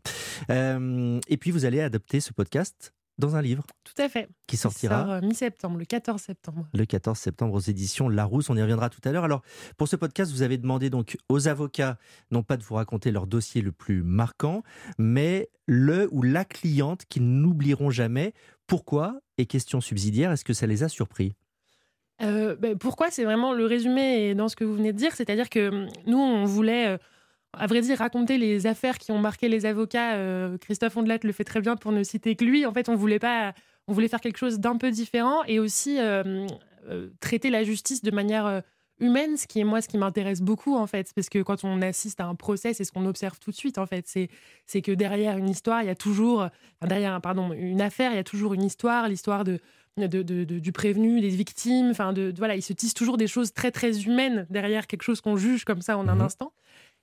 Euh, 0.49 1.19
et 1.27 1.37
puis, 1.37 1.51
vous 1.51 1.65
allez 1.65 1.81
adapter 1.81 2.19
ce 2.19 2.33
podcast 2.33 2.93
dans 3.17 3.35
un 3.35 3.41
livre. 3.41 3.63
Tout 3.83 4.01
à 4.01 4.09
fait. 4.09 4.29
Qui 4.47 4.57
sortira 4.57 5.09
euh, 5.09 5.21
mi-septembre, 5.21 5.77
le 5.77 5.85
14 5.85 6.21
septembre. 6.21 6.67
Le 6.73 6.85
14 6.85 7.17
septembre 7.17 7.53
aux 7.53 7.59
éditions 7.59 8.09
Larousse. 8.09 8.49
On 8.49 8.57
y 8.57 8.61
reviendra 8.61 8.89
tout 8.89 9.01
à 9.03 9.11
l'heure. 9.11 9.23
Alors, 9.23 9.41
pour 9.77 9.87
ce 9.87 9.95
podcast, 9.95 10.31
vous 10.31 10.41
avez 10.41 10.57
demandé 10.57 10.89
donc 10.89 11.17
aux 11.29 11.47
avocats, 11.47 11.97
non 12.31 12.43
pas 12.43 12.57
de 12.57 12.63
vous 12.63 12.75
raconter 12.75 13.11
leur 13.11 13.27
dossier 13.27 13.61
le 13.61 13.71
plus 13.71 14.03
marquant, 14.03 14.63
mais 14.97 15.49
le 15.65 16.09
ou 16.11 16.23
la 16.23 16.45
cliente 16.45 17.05
qu'ils 17.05 17.27
n'oublieront 17.27 17.91
jamais. 17.91 18.33
Pourquoi 18.67 19.19
Et 19.37 19.45
question 19.45 19.81
subsidiaire, 19.81 20.31
est-ce 20.31 20.45
que 20.45 20.53
ça 20.53 20.67
les 20.67 20.83
a 20.83 20.89
surpris? 20.89 21.33
Euh, 22.21 22.55
ben, 22.55 22.77
pourquoi? 22.77 23.09
C'est 23.09 23.23
vraiment 23.23 23.53
le 23.53 23.65
résumé 23.65 24.35
dans 24.35 24.47
ce 24.47 24.55
que 24.55 24.63
vous 24.63 24.75
venez 24.75 24.93
de 24.93 24.97
dire. 24.97 25.13
C'est-à-dire 25.15 25.49
que 25.49 25.69
hum, 25.69 25.87
nous, 26.05 26.19
on 26.19 26.45
voulait 26.45 26.87
euh, 26.87 26.97
à 27.53 27.67
vrai 27.67 27.81
dire, 27.81 27.97
raconter 27.97 28.37
les 28.37 28.67
affaires 28.67 28.97
qui 28.97 29.11
ont 29.11 29.19
marqué 29.19 29.49
les 29.49 29.65
avocats. 29.65 30.15
Euh, 30.15 30.57
Christophe 30.57 30.95
Ondelat 30.97 31.19
le 31.23 31.31
fait 31.31 31.43
très 31.43 31.61
bien 31.61 31.75
pour 31.75 31.91
ne 31.91 32.03
citer 32.03 32.35
que 32.35 32.45
lui. 32.45 32.65
En 32.65 32.73
fait, 32.73 32.89
on 32.89 32.95
voulait 32.95 33.19
pas, 33.19 33.53
on 33.87 33.93
voulait 33.93 34.07
faire 34.07 34.21
quelque 34.21 34.37
chose 34.37 34.59
d'un 34.59 34.77
peu 34.77 34.91
différent 34.91 35.43
et 35.45 35.59
aussi 35.59 35.99
euh, 35.99 36.47
euh, 36.89 37.09
traiter 37.19 37.49
la 37.49 37.63
justice 37.63 38.01
de 38.01 38.11
manière 38.11 38.63
humaine, 38.99 39.35
ce 39.35 39.47
qui 39.47 39.59
est 39.59 39.63
moi 39.63 39.81
ce 39.81 39.87
qui 39.87 39.97
m'intéresse 39.97 40.41
beaucoup 40.41 40.75
en 40.75 40.85
fait, 40.85 41.11
parce 41.15 41.27
que 41.27 41.39
quand 41.39 41.63
on 41.63 41.81
assiste 41.81 42.21
à 42.21 42.25
un 42.25 42.35
procès, 42.35 42.73
c'est 42.73 42.83
ce 42.83 42.91
qu'on 42.91 43.05
observe 43.07 43.39
tout 43.39 43.49
de 43.49 43.55
suite 43.55 43.79
en 43.79 43.87
fait, 43.87 44.05
c'est 44.07 44.29
c'est 44.67 44.83
que 44.83 44.91
derrière 44.91 45.37
une 45.37 45.49
histoire, 45.49 45.81
il 45.81 45.87
y 45.87 45.89
a 45.89 45.95
toujours, 45.95 46.47
derrière 46.85 47.19
pardon, 47.19 47.51
une 47.51 47.81
affaire, 47.81 48.11
il 48.11 48.17
y 48.17 48.19
a 48.19 48.23
toujours 48.23 48.53
une 48.53 48.63
histoire, 48.63 49.09
l'histoire 49.09 49.43
de 49.43 49.59
de, 49.97 50.21
de, 50.23 50.43
du 50.59 50.71
prévenu, 50.71 51.21
des 51.21 51.29
victimes, 51.29 51.89
enfin 51.91 52.13
de, 52.13 52.33
voilà, 52.37 52.55
il 52.55 52.61
se 52.61 52.73
tisse 52.73 52.93
toujours 52.93 53.17
des 53.17 53.27
choses 53.27 53.53
très 53.53 53.71
très 53.71 54.03
humaines 54.03 54.47
derrière 54.49 54.87
quelque 54.87 55.03
chose 55.03 55.21
qu'on 55.21 55.35
juge 55.35 55.65
comme 55.65 55.81
ça 55.81 55.97
en 55.97 56.07
un 56.07 56.15
mmh 56.15 56.21
instant. 56.21 56.53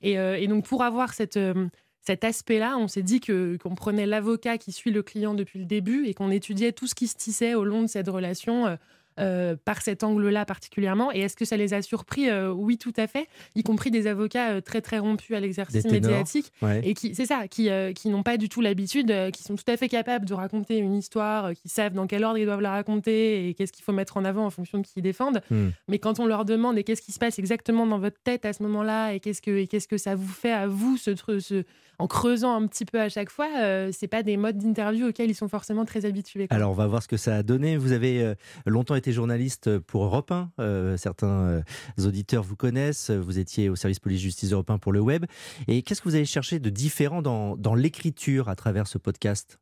Euh, 0.05 0.35
et, 0.35 0.47
donc, 0.47 0.65
pour 0.65 0.83
avoir 0.83 1.13
euh, 1.37 1.69
cet 2.01 2.25
aspect-là, 2.25 2.77
on 2.79 2.89
s'est 2.89 3.03
dit 3.03 3.21
qu'on 3.21 3.75
prenait 3.75 4.07
l'avocat 4.07 4.59
qui 4.59 4.73
suit 4.73 4.91
le 4.91 5.03
client 5.03 5.35
depuis 5.35 5.59
le 5.59 5.65
début 5.65 6.07
et 6.07 6.15
qu'on 6.15 6.31
étudiait 6.31 6.73
tout 6.73 6.87
ce 6.87 6.95
qui 6.95 7.07
se 7.07 7.17
tissait 7.17 7.55
au 7.55 7.65
long 7.65 7.83
de 7.83 7.87
cette 7.89 8.09
relation 8.09 8.67
euh, 8.67 8.77
euh, 9.19 9.57
par 9.65 9.83
cet 9.83 10.05
angle-là 10.05 10.45
particulièrement. 10.45 11.13
Et 11.13 11.21
est-ce 11.21 11.37
que 11.37 11.45
ça 11.45 11.57
les 11.57 11.75
a 11.75 11.83
surpris 11.83 12.29
euh, 12.29 12.53
Oui, 12.53 12.79
tout 12.79 12.93
à 12.97 13.07
fait, 13.07 13.27
y 13.55 13.63
compris 13.63 13.91
des 13.91 14.07
avocats 14.07 14.51
euh, 14.51 14.61
très 14.61 14.81
très 14.81 14.99
rompus 14.99 15.37
à 15.37 15.41
l'exercice 15.41 15.85
médiatique 15.87 16.53
et 16.83 16.95
qui, 16.95 17.15
c'est 17.15 17.27
ça, 17.27 17.49
qui, 17.49 17.69
qui 17.95 18.09
n'ont 18.09 18.23
pas 18.23 18.37
du 18.37 18.49
tout 18.49 18.61
l'habitude, 18.61 19.13
qui 19.33 19.43
sont 19.43 19.57
tout 19.57 19.69
à 19.69 19.77
fait 19.77 19.89
capables 19.89 20.25
de 20.25 20.35
raconter 20.35 20.79
une 20.79 20.95
histoire, 20.95 21.53
qui 21.55 21.69
savent 21.69 21.95
dans 21.95 22.07
quel 22.07 22.25
ordre 22.25 22.39
ils 22.39 22.45
doivent 22.45 22.61
la 22.61 22.71
raconter 22.71 23.49
et 23.49 23.55
qu'est-ce 23.55 23.73
qu'il 23.73 23.85
faut 23.85 23.93
mettre 23.93 24.17
en 24.17 24.25
avant 24.25 24.47
en 24.47 24.51
fonction 24.51 24.79
de 24.79 24.85
qui 24.85 24.95
ils 24.97 25.03
défendent. 25.03 25.41
Hmm. 25.51 25.69
Mais 25.89 25.99
quand 25.99 26.21
on 26.21 26.27
leur 26.27 26.45
demande 26.45 26.79
et 26.79 26.85
qu'est-ce 26.85 27.03
qui 27.03 27.13
se 27.13 27.19
passe 27.19 27.39
exactement 27.39 27.87
dans 27.87 27.99
votre 27.99 28.21
tête 28.23 28.45
à 28.45 28.53
ce 28.53 28.63
moment-là 28.63 29.13
et 29.13 29.21
qu'est-ce 29.21 29.43
que 29.43 29.65
qu'est-ce 29.65 29.89
que 29.89 29.99
ça 29.99 30.15
vous 30.15 30.29
fait 30.29 30.53
à 30.53 30.67
vous 30.67 30.97
ce, 30.97 31.15
ce 31.41 31.65
en 31.99 32.07
creusant 32.07 32.55
un 32.55 32.67
petit 32.69 32.85
peu 32.85 33.01
à 33.01 33.09
chaque 33.09 33.31
fois, 33.31 33.49
euh, 33.59 33.91
c'est 33.93 34.07
pas 34.07 34.23
des 34.23 34.37
modes 34.37 34.59
d'interview 34.59 35.09
auxquels 35.09 35.31
ils 35.31 35.35
sont 35.35 35.49
forcément 35.49 35.85
très 35.85 36.05
habitués. 36.05 36.47
Alors 36.51 36.71
on 36.71 36.75
va 36.75 36.87
voir 36.87 37.03
ce 37.03 37.09
que 37.09 37.17
ça 37.17 37.35
a 37.35 37.43
donné. 37.43 37.77
Vous 37.77 37.91
avez 37.91 38.35
longtemps 38.67 38.95
été 38.95 39.08
journaliste 39.13 39.79
pour 39.79 40.05
Europe 40.05 40.31
1. 40.31 40.51
Euh, 40.61 40.97
certains 40.97 41.63
auditeurs 41.99 42.43
vous 42.43 42.57
connaissent. 42.57 43.11
Vous 43.11 43.39
étiez 43.39 43.69
au 43.69 43.77
service 43.77 43.99
police-justice 43.99 44.53
Europe 44.53 44.71
1 44.71 44.79
pour 44.79 44.93
le 44.93 45.01
web. 45.01 45.27
Et 45.67 45.83
qu'est-ce 45.83 46.01
que 46.01 46.09
vous 46.09 46.15
avez 46.15 46.25
cherché 46.25 46.59
de 46.59 46.71
différent 46.71 47.23
dans, 47.23 47.75
l'écriture 47.75 48.49
à 48.49 48.57
travers 48.57 48.87
ce 48.87 48.99
podcast? 48.99 49.59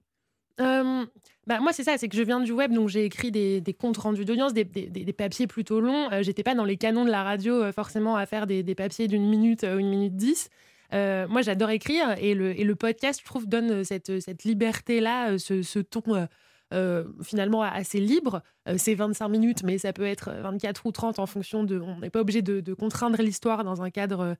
Bah, 0.58 1.60
moi, 1.60 1.72
c'est 1.72 1.84
ça, 1.84 1.96
c'est 1.96 2.08
que 2.08 2.16
je 2.16 2.22
viens 2.22 2.40
du 2.40 2.50
web, 2.50 2.72
donc 2.72 2.88
j'ai 2.88 3.04
écrit 3.04 3.30
des, 3.30 3.76
comptes 3.78 3.98
rendus 3.98 4.24
d'audience, 4.24 4.52
des, 4.52 4.64
papiers 5.16 5.46
plutôt 5.46 5.80
longs. 5.80 6.08
J'étais 6.22 6.42
pas 6.42 6.54
dans 6.54 6.64
les 6.64 6.76
canons 6.76 7.04
de 7.04 7.10
la 7.10 7.22
radio 7.22 7.70
forcément 7.72 8.16
à 8.16 8.26
faire 8.26 8.46
des, 8.46 8.74
papiers 8.74 9.06
d'une 9.06 9.28
minute 9.28 9.62
ou 9.62 9.78
une 9.78 9.88
minute 9.88 10.16
dix. 10.16 10.50
Euh, 10.92 11.26
moi, 11.28 11.42
j'adore 11.42 11.70
écrire 11.70 12.14
et 12.18 12.34
le, 12.34 12.74
podcast, 12.74 13.20
je 13.20 13.26
trouve, 13.26 13.46
donne 13.46 13.84
cette, 13.84 14.44
liberté-là, 14.44 15.32
euh, 15.32 15.38
ce 15.38 15.78
ton 15.78 16.02
euh, 16.74 17.04
finalement 17.22 17.62
assez 17.62 18.00
libre. 18.00 18.42
c'est 18.76 18.94
25 18.94 19.28
minutes, 19.28 19.62
mais 19.62 19.78
ça 19.78 19.92
peut 19.92 20.06
être 20.06 20.30
24 20.42 20.86
ou 20.86 20.92
30 20.92 21.18
en 21.18 21.26
fonction 21.26 21.64
de. 21.64 21.78
On 21.80 22.00
n'est 22.00 22.10
pas 22.10 22.20
obligé 22.20 22.42
de, 22.42 22.60
de 22.60 22.74
contraindre 22.74 23.20
l'histoire 23.22 23.64
dans 23.64 23.82
un 23.82 23.90
cadre. 23.90 24.36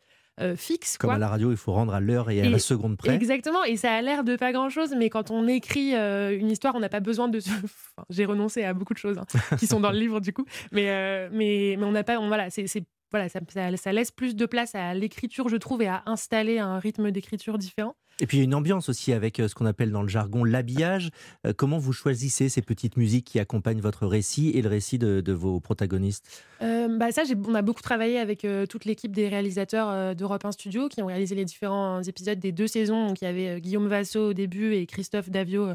fixe. 0.56 0.98
Comme 0.98 1.10
à 1.10 1.18
la 1.18 1.28
radio, 1.28 1.50
il 1.50 1.56
faut 1.56 1.72
rendre 1.72 1.94
à 1.94 2.00
l'heure 2.00 2.30
et 2.30 2.42
à 2.42 2.48
la 2.48 2.58
seconde 2.58 2.96
près. 2.96 3.14
Exactement, 3.14 3.64
et 3.64 3.76
ça 3.76 3.92
a 3.92 4.02
l'air 4.02 4.24
de 4.24 4.36
pas 4.36 4.52
grand-chose, 4.52 4.94
mais 4.96 5.08
quand 5.08 5.30
on 5.30 5.46
écrit 5.46 5.94
une 5.94 6.50
histoire, 6.50 6.74
on 6.74 6.80
n'a 6.80 6.88
pas 6.88 7.00
besoin 7.00 7.28
de... 7.28 7.38
J'ai 8.10 8.24
renoncé 8.24 8.62
à 8.64 8.74
beaucoup 8.74 8.92
de 8.92 8.98
choses 8.98 9.18
hein, 9.18 9.56
qui 9.58 9.66
sont 9.66 9.80
dans 9.80 9.92
le 9.92 9.98
livre 9.98 10.20
du 10.20 10.32
coup, 10.32 10.44
mais, 10.72 11.28
mais, 11.30 11.76
mais 11.78 11.84
on 11.84 11.92
n'a 11.92 12.04
pas... 12.04 12.18
On, 12.18 12.28
voilà, 12.28 12.50
c'est 12.50 12.66
voilà, 13.12 13.28
ça, 13.28 13.92
laisse 13.92 14.10
plus 14.10 14.34
de 14.34 14.46
place 14.46 14.74
à 14.74 14.92
l'écriture, 14.94 15.48
je 15.48 15.56
trouve, 15.56 15.82
et 15.82 15.86
à 15.86 16.02
installer 16.06 16.58
un 16.58 16.78
rythme 16.78 17.10
d'écriture 17.10 17.56
différent. 17.58 17.94
Et 18.18 18.26
puis 18.26 18.38
il 18.38 18.40
y 18.40 18.42
a 18.42 18.44
une 18.44 18.54
ambiance 18.54 18.88
aussi 18.88 19.12
avec 19.12 19.38
euh, 19.38 19.48
ce 19.48 19.54
qu'on 19.54 19.66
appelle 19.66 19.90
dans 19.90 20.00
le 20.00 20.08
jargon 20.08 20.42
l'habillage. 20.42 21.10
Euh, 21.46 21.52
comment 21.54 21.76
vous 21.76 21.92
choisissez 21.92 22.48
ces 22.48 22.62
petites 22.62 22.96
musiques 22.96 23.26
qui 23.26 23.38
accompagnent 23.38 23.80
votre 23.80 24.06
récit 24.06 24.50
et 24.50 24.62
le 24.62 24.70
récit 24.70 24.98
de, 24.98 25.32
vos 25.32 25.60
protagonistes? 25.60 26.42
Euh, 26.62 26.88
bah 26.88 27.12
Ça, 27.12 27.24
on 27.46 27.54
a 27.54 27.60
beaucoup 27.60 27.82
travaillé 27.82 28.18
avec 28.18 28.46
toute 28.70 28.86
l'équipe 28.86 29.14
des 29.14 29.28
réalisateurs 29.28 30.16
d'Europe 30.16 30.44
1 30.44 30.52
Studio 30.52 30.88
qui 30.88 31.02
ont 31.02 31.06
réalisé 31.06 31.34
les 31.34 31.44
différents 31.44 32.02
épisodes 32.02 32.38
des 32.38 32.52
deux 32.52 32.66
saisons. 32.66 33.08
Donc 33.08 33.20
il 33.20 33.26
y 33.26 33.28
avait 33.28 33.60
Guillaume 33.60 33.86
Vasso 33.86 34.30
au 34.30 34.32
début 34.32 34.74
et 34.74 34.86
Christophe 34.86 35.28
Davio, 35.28 35.72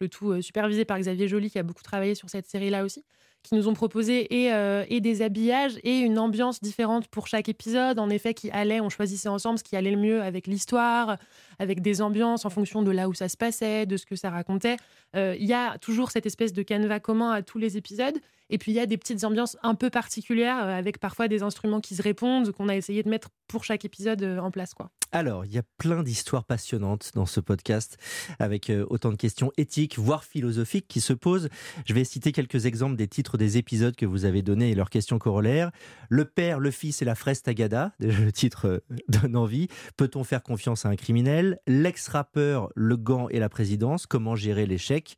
le 0.00 0.08
tout 0.08 0.42
supervisé 0.42 0.84
par 0.84 0.98
Xavier 0.98 1.28
Joly 1.28 1.48
qui 1.48 1.60
a 1.60 1.62
beaucoup 1.62 1.82
travaillé 1.82 2.16
sur 2.16 2.28
cette 2.28 2.48
série-là 2.48 2.84
aussi 2.84 3.04
qui 3.44 3.54
nous 3.54 3.68
ont 3.68 3.74
proposé 3.74 4.42
et, 4.42 4.52
euh, 4.52 4.84
et, 4.88 5.00
des 5.00 5.22
habillages 5.22 5.78
et 5.84 5.98
une 5.98 6.18
ambiance 6.18 6.60
différente 6.60 7.06
pour 7.08 7.26
chaque 7.26 7.48
épisode, 7.48 7.98
en 7.98 8.08
effet, 8.08 8.32
qui 8.32 8.50
allait, 8.50 8.80
on 8.80 8.88
choisissait 8.88 9.28
ensemble 9.28 9.58
ce 9.58 9.64
qui 9.64 9.76
allait 9.76 9.90
le 9.90 9.98
mieux 9.98 10.22
avec 10.22 10.46
l'histoire, 10.46 11.18
avec 11.58 11.80
des 11.80 12.02
ambiances 12.02 12.44
en 12.44 12.50
fonction 12.50 12.82
de 12.82 12.90
là 12.90 13.08
où 13.08 13.14
ça 13.14 13.28
se 13.28 13.36
passait, 13.36 13.86
de 13.86 13.96
ce 13.96 14.06
que 14.06 14.16
ça 14.16 14.30
racontait. 14.30 14.76
Euh, 15.16 15.36
il 15.38 15.46
y 15.46 15.52
a 15.52 15.78
toujours 15.78 16.10
cette 16.10 16.26
espèce 16.26 16.52
de 16.52 16.62
canevas 16.62 17.00
commun 17.00 17.30
à 17.30 17.42
tous 17.42 17.58
les 17.58 17.76
épisodes. 17.76 18.18
Et 18.50 18.58
puis 18.58 18.72
il 18.72 18.74
y 18.74 18.80
a 18.80 18.86
des 18.86 18.98
petites 18.98 19.24
ambiances 19.24 19.56
un 19.62 19.74
peu 19.74 19.88
particulières 19.88 20.62
euh, 20.62 20.78
avec 20.78 20.98
parfois 20.98 21.28
des 21.28 21.42
instruments 21.42 21.80
qui 21.80 21.94
se 21.94 22.02
répondent 22.02 22.52
qu'on 22.52 22.68
a 22.68 22.76
essayé 22.76 23.02
de 23.02 23.08
mettre 23.08 23.30
pour 23.48 23.64
chaque 23.64 23.86
épisode 23.86 24.22
euh, 24.22 24.38
en 24.38 24.50
place. 24.50 24.74
Quoi. 24.74 24.90
Alors, 25.12 25.46
il 25.46 25.52
y 25.52 25.58
a 25.58 25.62
plein 25.78 26.02
d'histoires 26.02 26.44
passionnantes 26.44 27.12
dans 27.14 27.24
ce 27.24 27.40
podcast 27.40 27.96
avec 28.38 28.70
autant 28.88 29.10
de 29.10 29.16
questions 29.16 29.52
éthiques, 29.56 29.98
voire 29.98 30.24
philosophiques 30.24 30.88
qui 30.88 31.00
se 31.00 31.12
posent. 31.12 31.48
Je 31.86 31.94
vais 31.94 32.04
citer 32.04 32.32
quelques 32.32 32.66
exemples 32.66 32.96
des 32.96 33.06
titres 33.06 33.38
des 33.38 33.56
épisodes 33.56 33.94
que 33.94 34.06
vous 34.06 34.24
avez 34.24 34.42
donnés 34.42 34.72
et 34.72 34.74
leurs 34.74 34.90
questions 34.90 35.18
corollaires. 35.18 35.70
Le 36.08 36.24
père, 36.24 36.58
le 36.58 36.72
fils 36.72 37.00
et 37.00 37.04
la 37.04 37.14
fraise 37.14 37.42
Tagada, 37.42 37.92
le 38.00 38.32
titre 38.32 38.82
donne 39.08 39.36
envie. 39.36 39.68
Peut-on 39.96 40.24
faire 40.24 40.42
confiance 40.42 40.84
à 40.84 40.88
un 40.88 40.96
criminel? 40.96 41.43
L'ex-rappeur, 41.66 42.70
le 42.74 42.96
gant 42.96 43.28
et 43.28 43.38
la 43.38 43.48
présidence, 43.48 44.06
comment 44.06 44.34
gérer 44.36 44.66
l'échec 44.66 45.16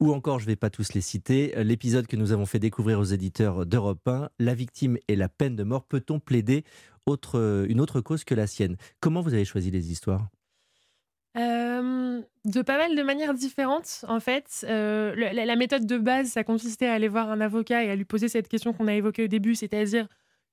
Ou 0.00 0.12
encore, 0.12 0.38
je 0.38 0.44
ne 0.44 0.50
vais 0.50 0.56
pas 0.56 0.70
tous 0.70 0.94
les 0.94 1.00
citer, 1.00 1.54
l'épisode 1.64 2.06
que 2.06 2.16
nous 2.16 2.32
avons 2.32 2.46
fait 2.46 2.58
découvrir 2.58 2.98
aux 2.98 3.04
éditeurs 3.04 3.66
d'Europe 3.66 4.06
1, 4.06 4.30
La 4.38 4.54
victime 4.54 4.98
et 5.08 5.16
la 5.16 5.28
peine 5.28 5.56
de 5.56 5.62
mort. 5.62 5.84
Peut-on 5.84 6.20
plaider 6.20 6.64
autre, 7.06 7.66
une 7.68 7.80
autre 7.80 8.00
cause 8.00 8.24
que 8.24 8.34
la 8.34 8.46
sienne? 8.46 8.76
Comment 9.00 9.20
vous 9.20 9.34
avez 9.34 9.44
choisi 9.44 9.70
les 9.70 9.90
histoires? 9.90 10.28
Euh, 11.36 12.22
de 12.44 12.62
pas 12.62 12.78
mal 12.78 12.94
de 12.94 13.02
manières 13.02 13.34
différentes, 13.34 14.04
en 14.08 14.20
fait. 14.20 14.64
Euh, 14.68 15.14
la, 15.16 15.56
méthode 15.56 15.86
de 15.86 15.98
base, 15.98 16.28
ça 16.28 16.44
consistait 16.44 16.86
à 16.86 16.92
aller 16.92 17.08
voir 17.08 17.30
un 17.30 17.40
avocat 17.40 17.84
et 17.84 17.90
à 17.90 17.96
lui 17.96 18.04
poser 18.04 18.28
cette 18.28 18.48
question 18.48 18.72
qu'on 18.72 18.86
a 18.86 18.94
évoquée 18.94 19.24
au 19.24 19.28
début, 19.28 19.54
c'est-à-dire 19.54 20.06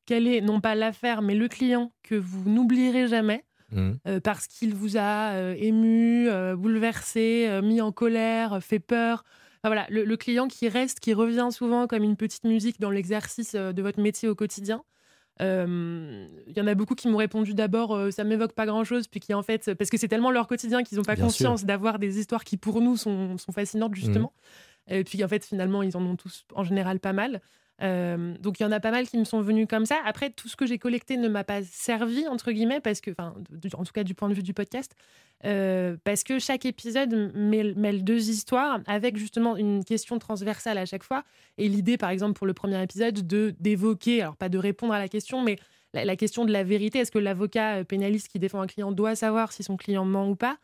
quel 0.06 0.28
est, 0.28 0.42
non 0.42 0.60
pas 0.60 0.74
l'affaire, 0.74 1.22
mais 1.22 1.36
le 1.36 1.48
client 1.48 1.92
que 2.02 2.16
vous 2.16 2.50
n'oublierez 2.50 3.08
jamais, 3.08 3.44
mmh. 3.72 3.92
euh, 4.08 4.20
parce 4.20 4.48
qu'il 4.48 4.74
vous 4.76 4.98
a 4.98 5.54
ému, 5.56 6.30
bouleversé, 6.56 7.60
mis 7.64 7.82
en 7.82 7.92
colère, 7.92 8.60
fait 8.62 8.80
peur, 8.80 9.24
voilà, 9.70 9.86
le, 9.90 10.16
client 10.16 10.48
qui 10.48 10.68
reste, 10.70 11.00
qui 11.00 11.14
revient 11.14 11.50
souvent 11.52 11.86
comme 11.86 12.04
une 12.04 12.16
petite 12.16 12.46
musique 12.46 12.80
dans 12.80 12.90
l'exercice 12.90 13.54
euh, 13.56 13.72
de 13.74 13.82
votre 13.82 14.00
métier 14.00 14.28
au 14.28 14.36
quotidien. 14.36 14.84
Euh, 15.42 16.28
il 16.48 16.58
y 16.58 16.62
en 16.62 16.68
a 16.68 16.76
beaucoup 16.76 16.94
qui 16.94 17.08
m'ont 17.08 17.18
répondu 17.18 17.54
d'abord 17.54 17.96
euh, 17.96 18.12
ça 18.12 18.24
m'évoque 18.24 18.54
pas 18.54 18.66
grand 18.66 18.84
chose, 18.84 19.08
puis 19.08 19.20
qui 19.20 19.34
en 19.34 19.44
fait, 19.44 19.74
parce 19.76 19.90
que 19.90 19.98
c'est 19.98 20.08
tellement 20.08 20.32
leur 20.32 20.48
quotidien 20.48 20.84
qu'ils 20.84 20.98
n'ont 20.98 21.04
pas 21.04 21.16
conscience 21.16 21.64
d'avoir 21.64 22.00
des 22.00 22.20
histoires 22.20 22.44
qui 22.44 22.58
pour 22.58 22.82
nous 22.82 22.98
sont, 22.98 23.38
fascinantes 23.54 23.96
justement. 23.96 24.34
Mmh. 24.90 24.94
Et 24.94 25.04
puis 25.04 25.24
en 25.24 25.28
fait, 25.28 25.46
finalement, 25.46 25.84
ils 25.84 25.96
en 25.96 26.04
ont 26.06 26.16
tous 26.16 26.46
en 26.56 26.64
général 26.64 27.00
pas 27.00 27.14
mal. 27.14 27.42
Euh, 27.82 28.36
donc 28.40 28.60
il 28.60 28.64
y 28.64 28.66
en 28.66 28.72
a 28.72 28.80
pas 28.80 28.92
mal 28.92 29.08
qui 29.08 29.18
me 29.18 29.24
sont 29.24 29.42
venus 29.42 29.68
comme 29.68 29.86
ça. 29.86 29.98
Après, 30.06 30.30
tout 30.30 30.48
ce 30.48 30.56
que 30.56 30.66
j'ai 30.66 30.78
collecté 30.78 31.18
ne 31.18 31.28
m'a 31.28 31.44
pas 31.44 31.64
servi, 31.64 32.28
entre 32.28 32.52
guillemets, 32.52 32.80
parce 32.80 33.02
que, 33.02 33.12
enfin, 33.12 33.34
en 33.74 33.84
tout 33.84 33.92
cas 33.92 34.04
du 34.04 34.14
point 34.14 34.30
de 34.30 34.34
vue 34.34 34.44
du 34.44 34.54
podcast, 34.54 34.96
euh, 35.46 35.98
parce 36.04 36.24
que 36.24 36.38
chaque 36.38 36.66
épisode 36.66 37.34
mêle, 37.34 38.04
deux 38.04 38.30
histoires 38.30 38.80
avec 38.86 39.18
justement 39.18 39.58
une 39.58 39.84
question 39.84 40.20
transversale 40.20 40.78
à 40.78 40.86
chaque 40.86 41.04
fois. 41.04 41.24
Et 41.58 41.68
l'idée, 41.68 41.98
par 41.98 42.12
exemple, 42.12 42.34
pour 42.34 42.46
le 42.46 42.54
premier 42.54 42.82
épisode, 42.82 43.26
de 43.26 43.56
d'évoquer, 43.60 44.22
alors 44.22 44.38
pas 44.38 44.50
de 44.50 44.58
répondre 44.58 44.94
à 44.94 45.00
la 45.00 45.08
question, 45.08 45.42
mais 45.42 45.58
la, 45.94 46.16
question 46.16 46.46
de 46.46 46.52
la 46.52 46.64
vérité. 46.64 47.00
Est-ce 47.00 47.12
que 47.12 47.20
l'avocat 47.20 47.78
euh, 47.78 47.84
pénaliste 47.84 48.28
qui 48.28 48.40
défend 48.40 48.62
un 48.62 48.68
client 48.68 48.92
doit 48.92 49.16
savoir 49.16 49.52
si 49.52 49.64
son 49.64 49.78
client 49.78 50.06
ment 50.06 50.30
ou 50.30 50.36
pas? 50.36 50.58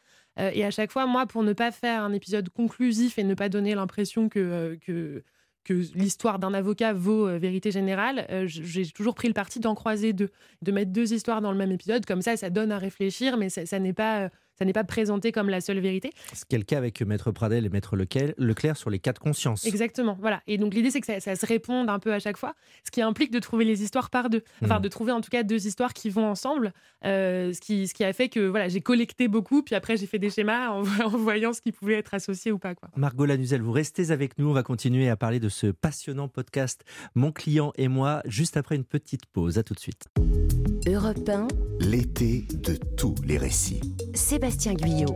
Et 0.54 0.64
à 0.64 0.70
chaque 0.70 0.92
fois, 0.92 1.08
moi, 1.08 1.26
pour 1.26 1.42
ne 1.42 1.52
pas 1.52 1.72
faire 1.72 2.04
un 2.04 2.14
épisode 2.14 2.50
conclusif 2.50 3.18
et 3.18 3.24
ne 3.24 3.34
pas 3.34 3.50
donner 3.50 3.74
l'impression 3.74 4.30
que, 4.30 4.78
que 4.86 5.24
que 5.68 5.74
l'histoire 5.96 6.40
d'un 6.40 6.54
avocat 6.54 6.94
vaut 6.94 7.28
euh, 7.28 7.38
vérité 7.38 7.72
générale, 7.72 8.26
euh, 8.30 8.46
j'ai 8.48 8.86
toujours 8.86 9.16
pris 9.16 9.28
le 9.28 9.34
parti 9.34 9.60
d'en 9.60 9.76
croiser 9.76 10.14
deux, 10.14 10.30
de 10.62 10.72
mettre 10.72 10.92
deux 10.92 11.14
histoires 11.14 11.42
dans 11.42 11.52
le 11.52 11.58
même 11.58 11.72
épisode. 11.72 12.06
Comme 12.06 12.22
ça, 12.22 12.38
ça 12.38 12.50
donne 12.50 12.72
à 12.72 12.78
réfléchir, 12.78 13.36
mais 13.38 13.50
ça 13.50 13.80
n'est 13.80 13.94
pas 13.94 14.22
euh, 14.22 14.30
ça 14.58 14.66
n'est 14.66 14.74
pas 14.74 14.84
présenté 14.84 15.32
comme 15.32 15.50
la 15.50 15.62
seule 15.62 15.80
vérité. 15.80 16.12
C'est 16.34 16.58
le 16.58 16.64
cas 16.64 16.78
avec 16.78 17.02
Maître 17.02 17.32
Pradel 17.32 17.66
et 17.66 17.70
Maître 17.70 17.96
Leclerc 17.96 18.78
sur 18.78 18.90
les 18.90 19.00
cas 19.00 19.14
de 19.14 19.20
conscience. 19.20 19.66
Exactement, 19.66 20.18
voilà. 20.20 20.42
Et 20.48 20.58
donc 20.58 20.74
l'idée, 20.74 20.92
c'est 20.92 21.02
que 21.02 21.20
ça, 21.20 21.36
se 21.36 21.46
réponde 21.46 21.90
un 21.90 22.00
peu 22.00 22.14
à 22.14 22.20
chaque 22.20 22.38
fois, 22.38 22.56
ce 22.84 22.92
qui 22.92 23.02
implique 23.02 23.32
de 23.32 23.40
trouver 23.40 23.66
les 23.66 23.84
histoires 23.84 24.10
par 24.10 24.30
deux. 24.30 24.44
Enfin, 24.64 24.80
hmm. 24.80 24.82
de 24.82 24.88
trouver 24.88 25.12
en 25.12 25.22
tout 25.22 25.30
cas 25.30 25.44
deux 25.44 25.68
histoires 25.68 25.94
qui 25.94 26.10
vont 26.10 26.26
ensemble, 26.26 26.74
euh, 27.06 27.54
ce, 27.54 27.62
qui, 27.62 27.88
ce 27.88 27.94
qui 27.94 28.04
a 28.04 28.14
fait 28.14 28.30
que 28.30 28.40
voilà, 28.40 28.68
j'ai 28.68 28.82
collecté 28.82 29.28
beaucoup, 29.28 29.62
puis 29.62 29.76
après 29.76 29.98
j'ai 29.98 30.08
fait 30.08 30.20
des 30.20 30.30
schémas 30.30 30.70
en, 30.70 30.82
voyant 31.10 31.54
ce 31.54 31.62
qui 31.62 31.72
pouvait 31.72 31.96
être 31.96 32.14
associé 32.14 32.52
ou 32.52 32.60
pas. 32.60 32.76
Quoi. 32.76 32.90
Margot 32.96 33.26
Lanuzel, 33.26 33.62
vous 33.62 33.72
restez 33.72 34.12
avec 34.12 34.38
nous, 34.38 34.50
on 34.50 34.54
va 34.54 34.64
continuer 34.64 35.10
à 35.10 35.16
parler 35.16 35.40
de 35.40 35.50
ce 35.50 35.68
passionnant 35.68 36.28
podcast 36.28 36.84
Mon 37.16 37.32
client 37.32 37.74
et 37.76 37.88
moi, 37.88 38.22
juste 38.26 38.58
après 38.58 38.76
une 38.76 38.86
petite 38.86 39.26
pause. 39.26 39.58
À 39.58 39.64
tout 39.64 39.74
de 39.74 39.80
suite. 39.80 40.08
Europe 40.88 41.28
1. 41.28 41.48
L'été 41.82 42.46
de 42.54 42.76
tous 42.96 43.16
les 43.26 43.38
récits. 43.38 43.82
Sébastien 44.14 44.74
Guyot. 44.74 45.14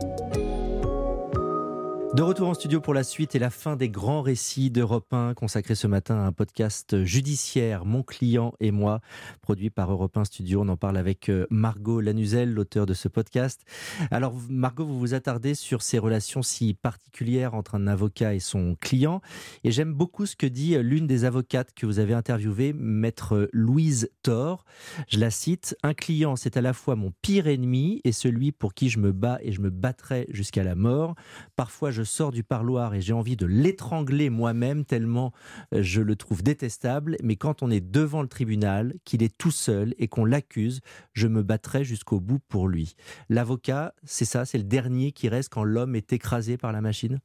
De 2.14 2.20
retour 2.20 2.48
en 2.50 2.52
studio 2.52 2.82
pour 2.82 2.92
la 2.92 3.04
suite 3.04 3.34
et 3.34 3.38
la 3.38 3.48
fin 3.48 3.74
des 3.74 3.88
grands 3.88 4.20
récits 4.20 4.70
d'Europe 4.70 5.14
1 5.14 5.32
consacré 5.32 5.74
ce 5.74 5.86
matin 5.86 6.16
à 6.16 6.26
un 6.26 6.32
podcast 6.32 7.04
judiciaire, 7.04 7.86
Mon 7.86 8.02
client 8.02 8.52
et 8.60 8.70
moi, 8.70 9.00
produit 9.40 9.70
par 9.70 9.90
Europe 9.90 10.14
1 10.18 10.24
Studio. 10.26 10.60
On 10.60 10.68
en 10.68 10.76
parle 10.76 10.98
avec 10.98 11.30
euh, 11.30 11.46
Margot 11.48 12.02
Lanuzel, 12.02 12.52
l'auteur 12.52 12.84
de 12.84 12.92
ce 12.92 13.08
podcast. 13.08 13.62
Alors 14.10 14.34
Margot, 14.50 14.84
vous 14.84 14.98
vous 14.98 15.14
attardez 15.14 15.54
sur 15.54 15.80
ces 15.80 15.98
relations 15.98 16.42
si 16.42 16.74
particulières 16.74 17.54
entre 17.54 17.76
un 17.76 17.86
avocat 17.86 18.34
et 18.34 18.40
son 18.40 18.76
client. 18.78 19.22
Et 19.64 19.70
j'aime 19.70 19.94
beaucoup 19.94 20.26
ce 20.26 20.36
que 20.36 20.46
dit 20.46 20.76
euh, 20.76 20.82
l'une 20.82 21.06
des 21.06 21.24
avocates 21.24 21.72
que 21.72 21.86
vous 21.86 21.98
avez 21.98 22.12
interviewées, 22.12 22.74
maître 22.74 23.48
Louise 23.54 24.10
Thor. 24.22 24.66
Je 25.08 25.18
la 25.18 25.30
cite, 25.30 25.78
Un 25.82 25.94
client, 25.94 26.36
c'est 26.36 26.58
à 26.58 26.60
la 26.60 26.74
fois 26.74 26.94
mon 26.94 27.10
pire 27.22 27.46
ennemi 27.46 28.02
et 28.04 28.12
celui 28.12 28.52
pour 28.52 28.74
qui 28.74 28.90
je 28.90 28.98
me 28.98 29.12
bats 29.12 29.38
et 29.40 29.50
je 29.50 29.62
me 29.62 29.70
battrai 29.70 30.26
jusqu'à 30.28 30.62
la 30.62 30.74
mort. 30.74 31.14
Parfois, 31.56 31.90
je 31.90 32.01
je 32.02 32.08
sors 32.08 32.32
du 32.32 32.42
parloir 32.42 32.94
et 32.94 33.00
j'ai 33.00 33.12
envie 33.12 33.36
de 33.36 33.46
l'étrangler 33.46 34.28
moi-même 34.28 34.84
tellement 34.84 35.32
euh, 35.72 35.84
je 35.84 36.00
le 36.00 36.16
trouve 36.16 36.42
détestable. 36.42 37.16
Mais 37.22 37.36
quand 37.36 37.62
on 37.62 37.70
est 37.70 37.80
devant 37.80 38.22
le 38.22 38.28
tribunal, 38.28 38.94
qu'il 39.04 39.22
est 39.22 39.38
tout 39.38 39.52
seul 39.52 39.94
et 39.98 40.08
qu'on 40.08 40.24
l'accuse, 40.24 40.80
je 41.12 41.28
me 41.28 41.44
battrai 41.44 41.84
jusqu'au 41.84 42.18
bout 42.18 42.40
pour 42.48 42.66
lui. 42.66 42.96
L'avocat, 43.28 43.94
c'est 44.02 44.24
ça, 44.24 44.44
c'est 44.44 44.58
le 44.58 44.64
dernier 44.64 45.12
qui 45.12 45.28
reste 45.28 45.50
quand 45.52 45.62
l'homme 45.62 45.94
est 45.94 46.12
écrasé 46.12 46.56
par 46.56 46.72
la 46.72 46.80
machine? 46.80 47.20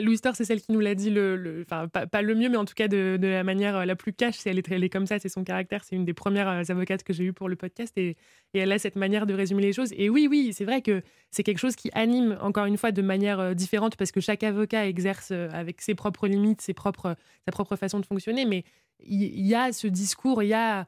Louis 0.00 0.18
Thor, 0.18 0.34
c'est 0.34 0.44
celle 0.44 0.60
qui 0.60 0.72
nous 0.72 0.80
l'a 0.80 0.94
dit, 0.94 1.10
le, 1.10 1.64
enfin, 1.64 1.88
pas, 1.88 2.22
le 2.22 2.34
mieux, 2.34 2.48
mais 2.48 2.56
en 2.56 2.64
tout 2.64 2.74
cas 2.74 2.88
de, 2.88 3.18
la 3.20 3.44
manière 3.44 3.76
euh, 3.76 3.84
la 3.84 3.96
plus 3.96 4.12
cash. 4.12 4.46
Elle 4.46 4.58
est, 4.58 4.70
elle 4.70 4.84
est 4.84 4.88
comme 4.88 5.06
ça, 5.06 5.18
c'est 5.18 5.28
son 5.28 5.44
caractère. 5.44 5.84
C'est 5.84 5.96
une 5.96 6.04
des 6.04 6.14
premières 6.14 6.48
euh, 6.48 6.62
avocates 6.68 7.02
que 7.02 7.12
j'ai 7.12 7.24
eues 7.24 7.32
pour 7.32 7.48
le 7.48 7.56
podcast 7.56 7.96
et, 7.96 8.16
elle 8.54 8.72
a 8.72 8.78
cette 8.78 8.96
manière 8.96 9.26
de 9.26 9.34
résumer 9.34 9.62
les 9.62 9.72
choses. 9.72 9.92
Et 9.96 10.10
oui, 10.10 10.26
oui, 10.28 10.52
c'est 10.52 10.64
vrai 10.64 10.82
que 10.82 11.02
c'est 11.30 11.42
quelque 11.42 11.58
chose 11.58 11.74
qui 11.74 11.90
anime, 11.94 12.36
encore 12.40 12.66
une 12.66 12.76
fois, 12.76 12.92
de 12.92 13.02
manière 13.02 13.40
euh, 13.40 13.54
différente 13.54 13.96
parce 13.96 14.12
que 14.12 14.20
chaque 14.20 14.42
avocat 14.42 14.86
exerce 14.86 15.30
avec 15.30 15.80
ses 15.80 15.94
propres 15.94 16.28
limites, 16.28 16.60
ses 16.60 16.74
propres, 16.74 17.16
sa 17.46 17.52
propre 17.52 17.76
façon 17.76 17.98
de 18.00 18.06
fonctionner. 18.06 18.44
Mais 18.44 18.64
il 19.00 19.46
y, 19.46 19.54
a 19.54 19.72
ce 19.72 19.86
discours, 19.86 20.42
il 20.42 20.48
y 20.48 20.54
a 20.54 20.86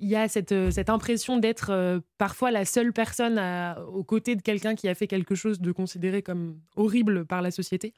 y 0.00 0.16
a 0.16 0.26
cette 0.26 0.90
impression 0.90 1.36
d'être 1.36 2.00
parfois 2.18 2.50
la 2.50 2.64
seule 2.64 2.92
personne 2.92 3.40
aux 3.92 4.02
côtés 4.02 4.34
de 4.34 4.42
quelqu'un 4.42 4.74
qui 4.74 4.88
a 4.88 4.96
fait 4.96 5.06
quelque 5.06 5.36
chose 5.36 5.60
de 5.60 5.70
considéré 5.70 6.22
comme 6.22 6.58
horrible 6.74 7.24
par 7.24 7.40
la 7.40 7.52
société. 7.52 7.94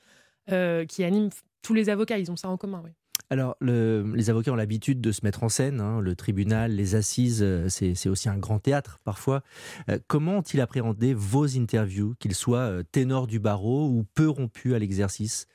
Euh, 0.52 0.84
qui 0.84 1.04
anime 1.04 1.30
tous 1.62 1.72
les 1.72 1.88
avocats. 1.88 2.18
Ils 2.18 2.30
ont 2.30 2.36
ça 2.36 2.48
en 2.48 2.56
commun, 2.56 2.82
oui. 2.84 2.90
Alors, 3.30 3.56
les 3.62 4.28
avocats 4.28 4.52
ont 4.52 4.56
l'habitude 4.56 5.00
de 5.00 5.10
se 5.10 5.20
mettre 5.24 5.42
en 5.42 5.48
scène. 5.48 5.80
Hein. 5.80 6.00
le 6.00 6.14
tribunal, 6.14 6.72
les 6.72 6.94
assises, 6.94 7.42
euh, 7.42 7.68
c'est 7.68 8.08
aussi 8.08 8.28
un 8.28 8.36
grand 8.36 8.58
théâtre 8.58 9.00
parfois. 9.02 9.42
Euh, 9.88 9.98
comment 10.06 10.38
ont-ils 10.38 10.60
appréhendé 10.60 11.14
vos 11.14 11.56
interviews, 11.56 12.14
qu'ils 12.18 12.34
soient 12.34 12.84
ténors 12.92 13.26
du 13.26 13.40
barreau 13.40 13.88
ou 13.88 14.04
peu 14.14 14.28
rompus 14.28 14.74
à 14.74 14.78
l'exercice? 14.78 15.46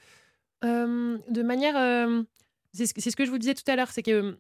De 0.64 1.44
manière. 1.44 1.76
c'est 2.74 2.88
ce, 2.88 3.16
que 3.16 3.26
je 3.26 3.30
vous 3.30 3.38
disais 3.38 3.54
tout 3.54 3.70
à 3.70 3.76
l'heure, 3.76 3.92
c'est 3.92 4.04
que 4.04 4.40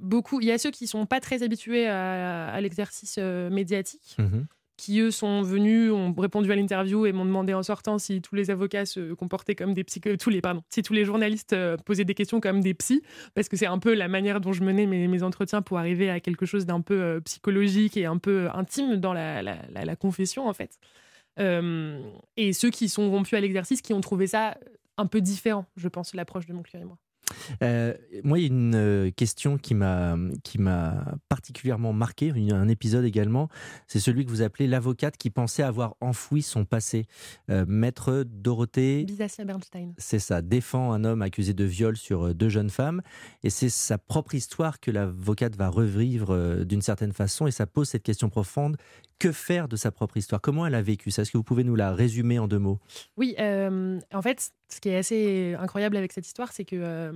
beaucoup, 0.00 0.40
il 0.40 0.46
y 0.46 0.52
a 0.52 0.58
ceux 0.58 0.70
qui 0.70 0.86
sont 0.86 1.04
pas 1.04 1.18
très 1.18 1.42
habitués 1.42 1.88
à, 1.88 2.58
l'exercice 2.60 3.18
médiatique. 3.18 4.14
Mmh 4.18 4.44
qui 4.76 5.00
eux 5.00 5.10
sont 5.10 5.42
venus, 5.42 5.90
ont 5.90 6.12
répondu 6.12 6.52
à 6.52 6.56
l'interview 6.56 7.06
et 7.06 7.12
m'ont 7.12 7.24
demandé 7.24 7.54
en 7.54 7.62
sortant 7.62 7.98
si 7.98 8.20
tous 8.20 8.34
les 8.34 8.50
avocats 8.50 8.84
se 8.84 9.14
comportaient 9.14 9.54
comme 9.54 9.74
des 9.74 9.84
psy, 9.84 10.00
tous 10.00 10.30
les 10.30 10.40
pardon, 10.40 10.62
si 10.68 10.82
tous 10.82 10.92
les 10.92 11.04
journalistes 11.04 11.52
euh, 11.52 11.76
posaient 11.78 12.04
des 12.04 12.14
questions 12.14 12.40
comme 12.40 12.60
des 12.60 12.74
psys, 12.74 13.02
parce 13.34 13.48
que 13.48 13.56
c'est 13.56 13.66
un 13.66 13.78
peu 13.78 13.94
la 13.94 14.08
manière 14.08 14.40
dont 14.40 14.52
je 14.52 14.62
menais 14.62 14.86
mes, 14.86 15.22
entretiens 15.22 15.62
pour 15.62 15.78
arriver 15.78 16.10
à 16.10 16.20
quelque 16.20 16.44
chose 16.44 16.66
d'un 16.66 16.82
peu 16.82 17.00
euh, 17.00 17.20
psychologique 17.20 17.96
et 17.96 18.04
un 18.04 18.18
peu 18.18 18.48
intime 18.52 18.96
dans 18.96 19.14
la, 19.14 19.96
confession 19.98 20.46
en 20.46 20.52
fait. 20.52 20.78
Euh, 21.38 22.02
et 22.36 22.52
ceux 22.52 22.70
qui 22.70 22.88
sont 22.88 23.10
rompus 23.10 23.34
à 23.34 23.40
l'exercice, 23.40 23.80
qui 23.80 23.94
ont 23.94 24.00
trouvé 24.00 24.26
ça 24.26 24.58
un 24.98 25.06
peu 25.06 25.20
différent, 25.20 25.66
je 25.76 25.88
pense, 25.88 26.14
l'approche 26.14 26.46
de 26.46 26.52
mon 26.52 26.62
client 26.62 26.82
et 26.82 26.86
moi. 26.86 26.98
Euh, 27.62 27.94
moi, 28.24 28.38
il 28.38 28.42
y 28.42 28.44
a 28.44 28.48
une 28.48 28.74
euh, 28.74 29.10
question 29.10 29.58
qui 29.58 29.74
m'a 29.74 30.16
qui 30.42 30.58
m'a 30.58 31.16
particulièrement 31.28 31.92
marqué, 31.92 32.32
un 32.50 32.68
épisode 32.68 33.04
également. 33.04 33.48
C'est 33.86 34.00
celui 34.00 34.24
que 34.24 34.30
vous 34.30 34.42
appelez 34.42 34.66
l'avocate 34.66 35.16
qui 35.16 35.30
pensait 35.30 35.62
avoir 35.62 35.96
enfoui 36.00 36.42
son 36.42 36.64
passé. 36.64 37.06
Euh, 37.50 37.64
maître 37.68 38.24
Dorothée. 38.26 39.04
Bisacia 39.04 39.44
Bernstein. 39.44 39.94
C'est 39.98 40.18
ça. 40.18 40.42
Défend 40.42 40.92
un 40.92 41.04
homme 41.04 41.22
accusé 41.22 41.54
de 41.54 41.64
viol 41.64 41.96
sur 41.96 42.34
deux 42.34 42.48
jeunes 42.48 42.70
femmes, 42.70 43.02
et 43.42 43.50
c'est 43.50 43.68
sa 43.68 43.98
propre 43.98 44.34
histoire 44.34 44.80
que 44.80 44.90
l'avocate 44.90 45.56
va 45.56 45.68
revivre 45.68 46.64
d'une 46.64 46.82
certaine 46.82 47.12
façon, 47.12 47.46
et 47.46 47.50
ça 47.50 47.66
pose 47.66 47.88
cette 47.88 48.02
question 48.02 48.28
profonde 48.28 48.76
que 49.18 49.32
faire 49.32 49.66
de 49.68 49.76
sa 49.76 49.90
propre 49.90 50.18
histoire? 50.18 50.40
Comment 50.40 50.66
elle 50.66 50.74
a 50.74 50.82
vécu 50.82 51.10
ça? 51.10 51.22
Est-ce 51.22 51.32
que 51.32 51.38
vous 51.38 51.44
pouvez 51.44 51.64
nous 51.64 51.74
la 51.74 51.94
résumer 51.94 52.38
en 52.38 52.48
deux 52.48 52.58
mots? 52.58 52.78
Oui, 53.16 53.34
en 53.38 54.22
fait, 54.22 54.52
ce 54.68 54.80
qui 54.80 54.88
est 54.88 54.96
assez 54.96 55.54
incroyable 55.58 55.96
avec 55.96 56.12
cette 56.12 56.26
histoire, 56.26 56.52
c'est 56.52 56.64
que 56.64 56.76
euh, 56.76 57.12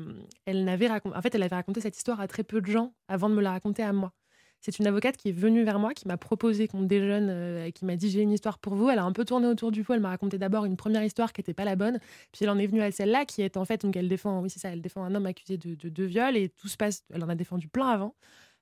elle 0.46 0.68
en 0.68 1.22
fait, 1.22 1.34
elle 1.34 1.42
avait 1.42 1.57
raconté 1.57 1.80
cette 1.80 1.96
histoire 1.96 2.20
à 2.20 2.28
très 2.28 2.44
peu 2.44 2.61
de 2.61 2.66
gens 2.66 2.94
avant 3.09 3.28
de 3.28 3.34
me 3.34 3.42
la 3.42 3.51
raconter 3.51 3.82
à 3.82 3.92
moi. 3.92 4.12
C'est 4.61 4.78
une 4.78 4.86
avocate 4.86 5.16
qui 5.16 5.30
est 5.30 5.32
venue 5.32 5.64
vers 5.64 5.78
moi, 5.78 5.94
qui 5.94 6.07
m'a 6.07 6.18
proposé 6.18 6.68
qu'on 6.68 6.82
déjeune, 6.82 7.28
euh, 7.30 7.70
qui 7.70 7.86
m'a 7.86 7.96
dit 7.96 8.11
j'ai 8.11 8.20
une 8.20 8.32
histoire 8.32 8.59
pour 8.59 8.74
vous. 8.74 8.90
Elle 8.90 8.98
a 8.98 9.05
un 9.05 9.12
peu 9.12 9.24
tourné 9.24 9.46
autour 9.46 9.72
du 9.72 9.82
pot. 9.82 9.94
Elle 9.94 10.01
m'a 10.01 10.11
raconté 10.11 10.36
d'abord 10.36 10.66
une 10.66 10.76
première 10.76 11.03
histoire 11.03 11.32
qui 11.32 11.40
n'était 11.40 11.55
pas 11.55 11.64
la 11.64 11.76
bonne, 11.76 11.98
puis 12.30 12.44
elle 12.44 12.51
en 12.51 12.59
est 12.59 12.66
venue 12.66 12.82
à 12.82 12.92
celle-là 12.92 13.24
qui 13.24 13.42
est 13.42 13.57
en 13.57 13.64
fait 13.64 13.82
donc 13.82 13.96
elle 13.96 14.09
défend, 14.09 14.40
oui 14.42 14.51
c'est 14.51 14.61
ça, 14.61 14.68
elle 14.68 14.82
défend 14.82 15.03
un 15.03 15.14
homme 15.14 15.26
accusé 15.26 15.57
de, 15.57 15.74
de, 15.74 16.05
viol 16.05 16.36
et 16.36 16.51
tout 16.51 16.68
se 16.68 16.76
passe. 16.76 17.05
Elle 17.12 17.24
en 17.24 17.28
a 17.30 17.34
défendu 17.34 17.68
plein 17.68 17.88
avant. 17.88 18.14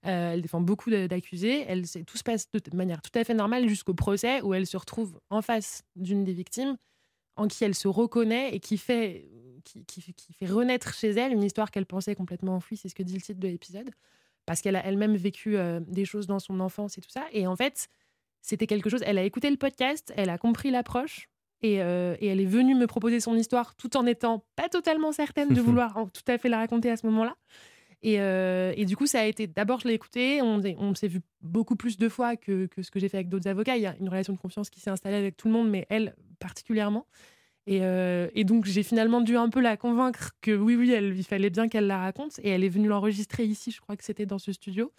Euh, 0.07 0.34
elle 0.34 0.43
défend 0.43 0.61
beaucoup 0.61 0.91
d'accusés. 0.91 1.64
Elle, 1.68 1.82
tout 2.07 2.16
se 2.16 2.22
passe 2.22 2.49
de 2.53 2.76
manière 2.76 3.03
tout 3.03 3.11
à 3.18 3.24
fait 3.24 3.34
normale 3.34 3.68
jusqu'au 3.68 3.95
procès 3.95 4.41
où 4.43 4.55
elle 4.55 4.66
se 4.66 4.76
retrouve 4.76 5.18
en 5.30 5.43
face 5.43 5.82
d'une 5.97 6.22
des 6.22 6.32
victimes 6.32 6.76
en 7.39 7.49
qui 7.49 7.64
elle 7.64 7.74
se 7.74 7.89
reconnaît 7.89 8.55
et 8.55 8.61
qui 8.61 8.76
fait, 8.76 9.28
qui, 9.64 10.32
fait 10.32 10.47
renaître 10.47 10.95
chez 10.95 11.11
elle 11.11 11.32
une 11.32 11.43
histoire 11.43 11.70
qu'elle 11.70 11.86
pensait 11.86 12.14
complètement 12.14 12.57
enfouie. 12.57 12.76
C'est 12.76 12.89
ce 12.89 12.95
que 12.95 13.03
dit 13.03 13.14
le 13.14 13.20
titre 13.20 13.41
de 13.41 13.49
l'épisode. 13.49 13.91
Parce 14.45 14.61
qu'elle 14.61 14.76
a 14.76 14.84
elle-même 14.84 15.16
vécu 15.16 15.57
euh, 15.57 15.80
des 15.80 16.05
choses 16.05 16.26
dans 16.26 16.39
son 16.39 16.61
enfance 16.61 16.99
et 16.99 17.01
tout 17.01 17.11
ça. 17.11 17.24
Et 17.32 17.47
en 17.47 17.55
fait, 17.55 17.89
c'était 18.41 18.66
quelque 18.66 18.91
chose. 18.91 19.03
Elle 19.05 19.18
a 19.18 19.22
écouté 19.22 19.51
le 19.51 19.57
podcast, 19.57 20.12
elle 20.16 20.30
a 20.30 20.39
compris 20.39 20.70
l'approche. 20.70 21.28
Et, 21.61 21.82
euh, 21.82 22.16
et, 22.20 22.28
elle 22.28 22.41
est 22.41 22.47
venue 22.47 22.76
me 22.76 22.86
proposer 22.86 23.18
son 23.18 23.34
histoire 23.34 23.74
tout 23.74 23.97
en 23.97 24.07
étant 24.07 24.45
pas 24.55 24.68
totalement 24.68 25.11
certaine 25.11 25.49
de 25.49 25.61
vouloir 25.61 26.07
tout 26.14 26.22
à 26.28 26.39
fait 26.39 26.49
la 26.49 26.59
raconter 26.59 26.91
à 26.91 26.97
ce 26.97 27.05
moment-là. 27.07 27.36
Et, 28.03 28.20
euh, 28.20 28.72
et, 28.76 28.84
du 28.84 28.97
coup, 28.97 29.07
ça 29.07 29.20
a 29.20 29.24
été. 29.24 29.47
D'abord, 29.49 29.80
je 29.80 29.89
l'ai 29.89 29.95
écouté. 29.95 30.41
On, 30.41 30.62
on 30.78 30.95
s'est 30.95 31.09
vu 31.09 31.20
beaucoup 31.41 31.74
plus 31.76 31.99
de 31.99 32.09
fois 32.09 32.36
que, 32.36 32.66
que 32.66 32.82
ce 32.82 32.91
que 32.91 33.01
j'ai 33.01 33.09
fait 33.09 33.16
avec 33.18 33.28
d'autres 33.28 33.49
avocats. 33.49 33.76
Il 33.76 33.82
y 33.82 33.86
a 33.86 33.97
une 34.01 34.09
relation 34.09 34.32
de 34.32 34.39
confiance 34.39 34.70
qui 34.70 34.80
s'est 34.80 34.91
installée 34.91 35.16
avec 35.16 35.36
tout 35.36 35.49
le 35.49 35.55
monde, 35.55 35.68
mais 35.68 35.86
elle 35.91 36.14
particulièrement. 36.39 37.07
Et, 37.66 37.80
euh, 37.82 38.28
et 38.34 38.45
donc, 38.45 38.64
j'ai 38.64 38.82
finalement 38.82 39.20
dû 39.20 39.36
un 39.36 39.51
peu 39.51 39.61
la 39.61 39.76
convaincre 39.76 40.30
que 40.41 40.57
oui, 40.57 40.74
oui, 40.74 40.91
elle, 40.91 41.16
il 41.16 41.24
fallait 41.24 41.51
bien 41.51 41.68
qu'elle 41.68 41.86
la 41.86 41.99
raconte. 41.99 42.39
Et 42.43 42.49
elle 42.49 42.64
est 42.64 42.68
venue 42.68 42.89
l'enregistrer 42.89 43.45
ici, 43.45 43.70
je 43.70 43.80
crois 43.80 43.97
que 43.97 44.05
c'était 44.05 44.26
dans 44.26 44.39
ce 44.39 44.53
studio, 44.53 44.91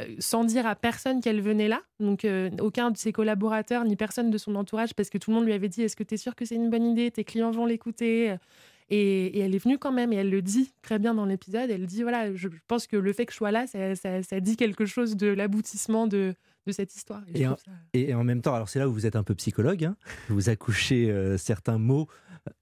euh, 0.00 0.16
sans 0.18 0.44
dire 0.44 0.66
à 0.66 0.76
personne 0.76 1.22
qu'elle 1.22 1.40
venait 1.40 1.68
là. 1.68 1.82
Donc, 1.98 2.26
aucun 2.60 2.90
de 2.90 2.98
ses 2.98 3.12
collaborateurs, 3.12 3.84
ni 3.84 3.96
personne 3.96 4.30
de 4.30 4.38
son 4.38 4.54
entourage, 4.54 4.94
parce 4.94 5.08
que 5.08 5.18
tout 5.18 5.30
le 5.30 5.36
monde 5.36 5.46
lui 5.46 5.54
avait 5.54 5.68
dit 5.68 5.82
Est-ce 5.82 5.96
que 5.96 6.04
tu 6.04 6.14
es 6.14 6.18
sûr 6.18 6.34
que 6.34 6.44
c'est 6.44 6.56
une 6.56 6.68
bonne 6.68 6.84
idée? 6.84 7.10
Tes 7.10 7.24
clients 7.24 7.52
vont 7.52 7.66
l'écouter 7.66 8.36
et, 8.90 9.38
elle 9.38 9.54
est 9.54 9.58
venue 9.58 9.78
quand 9.78 9.92
même, 9.92 10.12
et 10.12 10.16
elle 10.16 10.30
le 10.30 10.42
dit 10.42 10.72
très 10.82 10.98
bien 10.98 11.14
dans 11.14 11.24
l'épisode. 11.24 11.70
Elle 11.70 11.86
dit 11.86 12.02
voilà, 12.02 12.34
je 12.34 12.48
pense 12.66 12.86
que 12.86 12.96
le 12.96 13.12
fait 13.12 13.24
que 13.24 13.32
je 13.32 13.36
sois 13.36 13.52
là, 13.52 13.66
ça, 13.66 14.40
dit 14.40 14.56
quelque 14.56 14.84
chose 14.84 15.16
de 15.16 15.28
l'aboutissement 15.28 16.06
de, 16.06 16.34
de 16.66 16.72
cette 16.72 16.94
histoire. 16.94 17.22
Et, 17.94 18.14
en, 18.14 18.24
même 18.24 18.42
temps, 18.42 18.54
alors 18.54 18.68
c'est 18.68 18.78
là 18.78 18.88
où 18.88 18.92
vous 18.92 19.06
êtes 19.06 19.16
un 19.16 19.22
peu 19.22 19.34
psychologue, 19.34 19.84
hein. 19.84 19.96
vous 20.28 20.48
accouchez 20.48 21.10
euh, 21.10 21.36
certains 21.36 21.78
mots 21.78 22.08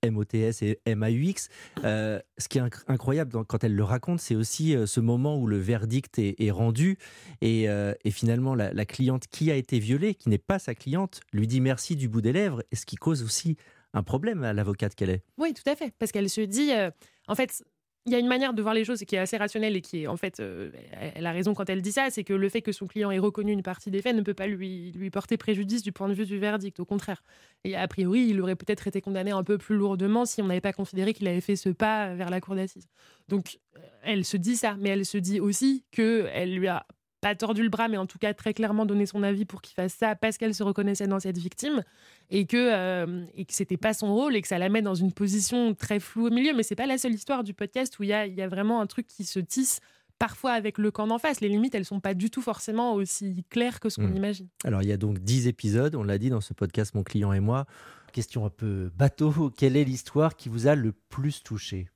MOTS 0.05 0.63
et 0.63 0.81
MAUX. 0.95 1.49
Euh, 1.85 2.21
ce 2.37 2.49
qui 2.49 2.59
est 2.59 2.63
incroyable 2.89 3.45
quand 3.47 3.63
elle 3.63 3.75
le 3.75 3.85
raconte, 3.85 4.21
c'est 4.21 4.35
aussi 4.35 4.75
euh, 4.75 4.87
ce 4.87 5.01
moment 5.01 5.39
où 5.39 5.47
le 5.47 5.59
verdict 5.59 6.19
est, 6.19 6.51
rendu 6.51 6.99
et, 7.41 7.69
finalement 8.11 8.55
la, 8.55 8.73
la, 8.73 8.85
cliente 8.85 9.27
qui 9.29 9.51
a 9.51 9.55
été 9.55 9.79
violée, 9.79 10.15
qui 10.15 10.29
n'est 10.29 10.39
pas 10.39 10.59
sa 10.59 10.75
cliente, 10.75 11.21
lui 11.33 11.47
dit 11.47 11.61
merci 11.61 11.95
du 11.95 12.09
bout 12.09 12.21
des 12.21 12.33
lèvres, 12.33 12.63
et 12.73 12.77
ce 12.77 12.87
qui 12.87 12.97
cause 12.97 13.23
aussi 13.23 13.57
un 13.95 14.03
problème 14.03 14.45
à 14.45 14.53
l'avocate 14.53 14.95
qu'elle 14.95 15.11
est. 15.11 15.23
Oui, 15.37 15.55
tout 15.55 15.69
à 15.69 15.77
fait, 15.77 15.95
parce 15.99 16.13
qu'elle 16.13 16.29
se 16.29 16.41
dit, 16.41 16.73
euh, 16.73 16.91
en 17.27 17.35
fait, 17.35 17.65
il 18.07 18.13
y 18.13 18.15
a 18.15 18.19
une 18.19 18.27
manière 18.27 18.55
de 18.55 18.63
voir 18.63 18.75
les 18.75 18.85
choses 18.85 19.01
qui 19.01 19.17
est 19.17 19.19
assez 19.19 19.37
rationnelle 19.37 19.77
et 19.77 19.81
qui 19.81 20.03
est 20.03 20.07
en 20.07 20.17
fait, 20.17 20.41
euh, 20.41 20.71
elle 21.15 21.27
a 21.27 21.33
raison 21.33 21.55
quand 21.55 21.69
elle 21.69 21.83
dit 21.83 21.93
ça, 21.93 22.09
c'est 22.11 22.25
que 22.25 22.33
le 22.33 22.49
fait 22.49 22.63
que 22.63 22.73
son 22.73 22.87
client 22.87 23.11
ait 23.11 23.19
reconnu 23.19 23.53
une 23.53 23.63
partie 23.63 23.91
des 23.91 24.01
faits 24.01 24.17
ne 24.17 24.23
peut 24.23 24.35
pas 24.35 24.47
lui, 24.47 24.93
porter 25.13 25.37
préjudice 25.37 25.83
du 25.83 25.93
point 25.93 26.09
de 26.09 26.15
vue 26.15 26.25
du 26.25 26.39
verdict, 26.39 26.81
au 26.81 26.85
contraire. 26.85 27.23
Et 27.65 27.77
a 27.77 27.87
priori, 27.87 28.27
il 28.29 28.41
aurait 28.41 28.57
peut-être 28.57 28.87
été 28.87 29.01
condamné 29.01 29.31
un 29.31 29.45
peu 29.45 29.59
plus 29.59 29.77
lourdement 29.77 30.25
si 30.25 30.41
on 30.41 30.47
n'avait 30.47 30.61
pas 30.61 30.73
considéré 30.73 31.13
qu'il 31.13 31.29
avait 31.29 31.41
fait 31.41 31.57
ce 31.57 31.69
pas 31.69 32.15
vers 32.15 32.31
la 32.31 32.41
cour 32.41 32.55
d'assises. 32.55 32.89
Donc, 33.29 33.59
elle 34.03 34.25
se 34.25 34.37
dit 34.37 34.57
ça, 34.57 34.77
mais 34.79 34.91
elle 34.91 35.05
se 35.05 35.19
dit 35.19 35.41
aussi 35.41 35.85
que 35.93 36.29
elle 36.33 36.55
lui 36.55 36.69
a 36.69 36.87
pas 37.21 37.35
tordu 37.35 37.63
le 37.63 37.69
bras, 37.69 37.89
mais 37.89 37.97
en 37.97 38.07
tout 38.07 38.19
cas 38.19 38.35
très 38.35 38.55
clairement 38.55 38.87
donné 38.87 39.07
son 39.07 39.23
avis 39.23 39.45
pour 39.45 39.61
qu'il 39.61 39.75
fasse 39.75 39.95
ça 39.95 40.15
parce 40.15 40.39
qu'elle 40.39 40.55
se 40.55 40.63
reconnaissait 40.63 41.07
dans 41.07 41.21
cette 41.21 41.39
victime 41.39 41.83
et 42.31 42.47
que, 42.47 42.57
euh, 42.57 43.25
et 43.35 43.45
que 43.45 43.53
c'était 43.53 43.77
pas 43.77 43.93
son 43.95 44.15
rôle 44.15 44.37
et 44.37 44.43
que 44.43 44.49
ça 44.49 44.59
la 44.59 44.69
met 44.69 44.83
dans 44.83 44.95
une 44.95 45.13
position 45.13 45.75
très 45.75 46.01
floue 46.01 46.27
au 46.27 46.31
milieu. 46.31 46.55
Mais 46.55 46.63
c'est 46.63 46.77
pas 46.77 46.87
la 46.87 46.99
seule 46.99 47.15
histoire 47.15 47.45
du 47.45 47.55
podcast 47.55 47.99
où 47.99 48.05
il 48.05 48.11
y 48.11 48.13
a, 48.13 48.27
y 48.27 48.43
a 48.43 48.49
vraiment 48.49 48.81
un 48.81 48.87
truc 48.87 49.07
qui 49.07 49.25
se 49.25 49.41
tisse 49.41 49.81
parfois 50.19 50.53
avec 50.53 50.79
le 50.79 50.91
camp 50.91 51.07
d'en 51.07 51.19
face. 51.19 51.41
Les 51.41 51.49
limites, 51.49 51.75
elles 51.75 51.85
sont 51.85 52.01
pas 52.01 52.15
du 52.15 52.31
tout 52.31 52.43
forcément 52.43 52.95
aussi 52.95 53.45
claires 53.51 53.81
que 53.81 53.89
ce 53.89 54.01
qu'on 54.01 54.09
hmm. 54.09 54.17
imagine. 54.17 54.49
Alors, 54.65 54.83
il 54.83 54.89
y 54.89 54.93
a 54.93 54.97
donc 54.97 55.19
10 55.19 55.49
épisodes, 55.49 55.95
on 55.95 56.03
l'a 56.03 56.19
dit 56.19 56.31
dans 56.31 56.41
ce 56.41 56.55
podcast, 56.55 56.95
mon 56.95 57.03
client 57.03 57.33
et 57.33 57.41
moi. 57.41 57.67
Question 58.13 58.47
un 58.47 58.51
peu 58.51 58.91
bateau, 58.97 59.51
quelle 59.51 59.77
est 59.77 59.85
l'histoire 59.85 60.37
qui 60.37 60.49
vous 60.49 60.67
a 60.67 60.75
le 60.75 60.93
plus 60.93 61.43
touché? 61.43 61.89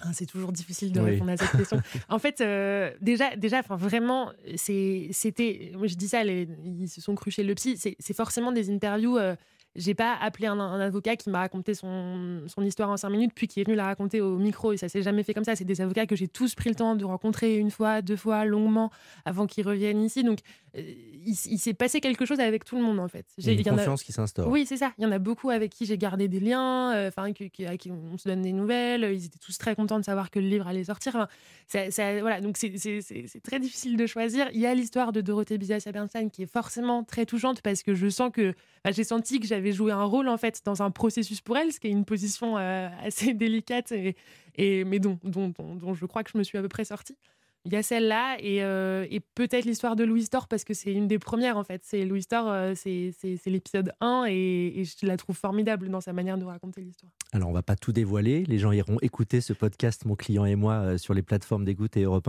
Ah, 0.00 0.10
c'est 0.12 0.26
toujours 0.26 0.52
difficile 0.52 0.92
de 0.92 1.00
répondre 1.00 1.32
à 1.32 1.36
cette 1.36 1.50
question. 1.50 1.82
en 2.08 2.20
fait, 2.20 2.40
euh, 2.40 2.92
déjà, 3.00 3.34
déjà, 3.34 3.58
enfin 3.58 3.74
vraiment, 3.76 4.30
c'était, 4.54 5.72
moi 5.74 5.88
je 5.88 5.96
dis 5.96 6.06
ça, 6.06 6.22
ils 6.24 6.88
se 6.88 7.00
sont 7.00 7.16
crus 7.16 7.34
chez 7.34 7.42
le 7.42 7.54
psy. 7.54 7.76
C'est 7.76 8.14
forcément 8.14 8.52
des 8.52 8.70
interviews. 8.70 9.18
Euh, 9.18 9.34
j'ai 9.78 9.94
pas 9.94 10.16
appelé 10.20 10.48
un, 10.48 10.58
avocat 10.58 11.16
qui 11.16 11.30
m'a 11.30 11.38
raconté 11.38 11.72
son, 11.72 12.42
son, 12.48 12.62
histoire 12.62 12.90
en 12.90 12.96
cinq 12.96 13.10
minutes, 13.10 13.30
puis 13.34 13.46
qui 13.46 13.60
est 13.60 13.64
venu 13.64 13.76
la 13.76 13.84
raconter 13.84 14.20
au 14.20 14.36
micro. 14.36 14.72
Et 14.72 14.76
ça 14.76 14.88
s'est 14.88 15.02
jamais 15.02 15.22
fait 15.22 15.34
comme 15.34 15.44
ça. 15.44 15.54
C'est 15.54 15.64
des 15.64 15.80
avocats 15.80 16.06
que 16.06 16.16
j'ai 16.16 16.26
tous 16.26 16.54
pris 16.54 16.68
le 16.68 16.74
temps 16.74 16.96
de 16.96 17.04
rencontrer 17.04 17.56
une 17.56 17.70
fois, 17.70 18.02
deux 18.02 18.16
fois, 18.16 18.44
longuement, 18.44 18.90
avant 19.24 19.46
qu'ils 19.46 19.66
reviennent 19.66 20.02
ici. 20.02 20.24
Donc, 20.24 20.40
euh, 20.76 20.82
il, 21.24 21.58
s'est 21.58 21.74
passé 21.74 22.00
quelque 22.00 22.26
chose 22.26 22.40
avec 22.40 22.64
tout 22.64 22.76
le 22.76 22.82
monde, 22.82 22.98
en 22.98 23.08
fait. 23.08 23.26
J'ai 23.38 23.52
une 23.52 23.62
confiance 23.62 24.02
qui 24.02 24.12
s'instaure. 24.12 24.48
Oui, 24.48 24.66
c'est 24.66 24.76
ça. 24.76 24.92
Il 24.98 25.04
y 25.04 25.06
en 25.06 25.12
a 25.12 25.18
beaucoup 25.18 25.50
avec 25.50 25.70
qui 25.70 25.86
j'ai 25.86 25.96
gardé 25.96 26.26
des 26.26 26.40
liens, 26.40 26.92
euh, 26.94 27.08
enfin, 27.08 27.24
à 27.24 27.76
qui 27.76 27.90
on 27.90 28.18
se 28.18 28.28
donne 28.28 28.42
des 28.42 28.52
nouvelles. 28.52 29.04
Ils 29.14 29.26
étaient 29.26 29.38
tous 29.38 29.56
très 29.58 29.76
contents 29.76 30.00
de 30.00 30.04
savoir 30.04 30.30
que 30.30 30.40
le 30.40 30.48
livre 30.48 30.66
allait 30.66 30.84
sortir. 30.84 31.28
voilà, 31.72 32.40
donc 32.40 32.56
c'est 32.56 33.40
très 33.44 33.60
difficile 33.60 33.96
de 33.96 34.06
choisir. 34.06 34.48
Il 34.52 34.60
y 34.60 34.66
a 34.66 34.74
l'histoire 34.74 35.12
de 35.12 35.20
Dorothée 35.20 35.58
Bizacia 35.58 35.92
Bernstein 35.92 36.30
qui 36.30 36.42
est 36.42 36.52
forcément 36.52 37.04
très 37.04 37.26
touchante 37.26 37.62
parce 37.62 37.82
que 37.82 37.94
je 37.94 38.08
sens 38.08 38.30
que 38.32 38.54
j'ai 38.92 39.04
senti 39.04 39.40
que 39.40 39.46
j'avais 39.46 39.72
joué 39.72 39.92
un 39.92 40.04
rôle 40.04 40.28
en 40.28 40.36
fait 40.36 40.62
dans 40.64 40.82
un 40.82 40.90
processus 40.90 41.40
pour 41.40 41.56
elle, 41.56 41.72
ce 41.72 41.80
qui 41.80 41.88
est 41.88 41.90
une 41.90 42.04
position 42.04 42.56
euh, 42.58 42.88
assez 43.02 43.34
délicate 43.34 43.92
et, 43.92 44.84
mais 44.84 44.98
dont, 44.98 45.18
dont, 45.22 45.52
dont, 45.58 45.94
je 45.94 46.06
crois 46.06 46.24
que 46.24 46.30
je 46.32 46.38
me 46.38 46.42
suis 46.42 46.58
à 46.58 46.62
peu 46.62 46.68
près 46.68 46.84
sortie. 46.84 47.16
Il 47.64 47.72
y 47.72 47.76
a 47.76 47.82
celle-là 47.82 48.36
et, 48.40 48.62
euh, 48.62 49.06
peut-être 49.34 49.64
l'histoire 49.64 49.94
de 49.94 50.04
Louis 50.04 50.26
Thor 50.28 50.48
parce 50.48 50.64
que 50.64 50.74
c'est 50.74 50.92
une 50.92 51.06
des 51.06 51.18
premières 51.18 51.56
en 51.56 51.64
fait. 51.64 51.82
C'est 51.84 52.04
Louis 52.04 52.24
Thor, 52.24 52.48
euh, 52.48 52.72
c'est 52.74 53.12
l'épisode 53.46 53.92
1 54.00 54.26
et, 54.28 54.84
je 54.84 55.06
la 55.06 55.16
trouve 55.16 55.36
formidable 55.36 55.88
dans 55.88 56.00
sa 56.00 56.12
manière 56.12 56.38
de 56.38 56.44
raconter 56.44 56.80
l'histoire. 56.80 57.12
Alors 57.32 57.48
on 57.48 57.52
va 57.52 57.62
pas 57.62 57.76
tout 57.76 57.92
dévoiler, 57.92 58.44
les 58.44 58.58
gens 58.58 58.72
iront 58.72 58.98
écouter 59.02 59.40
ce 59.40 59.52
podcast 59.52 60.04
Mon 60.06 60.14
client 60.14 60.44
et 60.44 60.56
moi 60.56 60.98
sur 60.98 61.14
les 61.14 61.22
plateformes 61.22 61.64
d'écoute 61.64 61.96
et 61.96 62.02
europe 62.02 62.28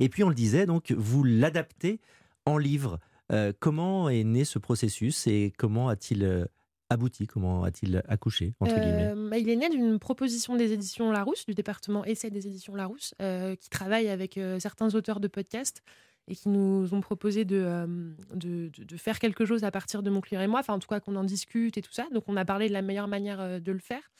Et 0.00 0.08
puis 0.08 0.24
on 0.24 0.28
le 0.28 0.34
disait 0.34 0.66
donc 0.66 0.92
vous 0.92 1.24
l'adaptez 1.24 2.00
en 2.46 2.58
livre. 2.58 2.98
Euh, 3.32 3.52
comment 3.58 4.08
est 4.08 4.24
né 4.24 4.44
ce 4.44 4.58
processus 4.58 5.26
et 5.26 5.52
comment 5.58 5.88
a-t-il 5.88 6.24
euh, 6.24 6.46
abouti 6.88 7.26
Comment 7.26 7.64
a-t-il 7.64 8.02
accouché 8.08 8.54
euh, 8.62 9.28
bah, 9.30 9.38
Il 9.38 9.50
est 9.50 9.56
né 9.56 9.68
d'une 9.68 9.98
proposition 9.98 10.56
des 10.56 10.72
éditions 10.72 11.10
Larousse, 11.10 11.44
du 11.44 11.54
département 11.54 12.04
essai 12.04 12.30
des 12.30 12.46
éditions 12.46 12.74
Larousse, 12.74 13.14
qui 13.60 13.70
travaille 13.70 14.08
avec 14.08 14.40
certains 14.58 14.94
auteurs 14.94 15.20
de 15.20 15.28
podcasts 15.28 15.82
et 16.30 16.34
qui 16.34 16.50
nous 16.50 16.92
ont 16.92 17.00
proposé 17.00 17.46
de, 17.46 17.86
de, 18.34 18.96
faire 18.98 19.18
quelque 19.18 19.46
chose 19.46 19.64
à 19.64 19.70
partir 19.70 20.02
de 20.02 20.10
Mon 20.10 20.20
client 20.20 20.42
et 20.42 20.46
moi, 20.46 20.60
enfin 20.60 20.74
en 20.74 20.78
tout 20.78 20.88
cas 20.88 21.00
qu'on 21.00 21.16
en 21.16 21.24
discute 21.24 21.78
et 21.78 21.82
tout 21.82 21.92
ça. 21.92 22.06
Donc 22.12 22.24
on 22.26 22.36
a 22.36 22.44
parlé 22.44 22.68
de 22.68 22.74
la 22.74 22.82
meilleure 22.82 23.08
manière 23.08 23.60
de 23.60 23.72
le 23.72 23.78
faire. 23.78 24.10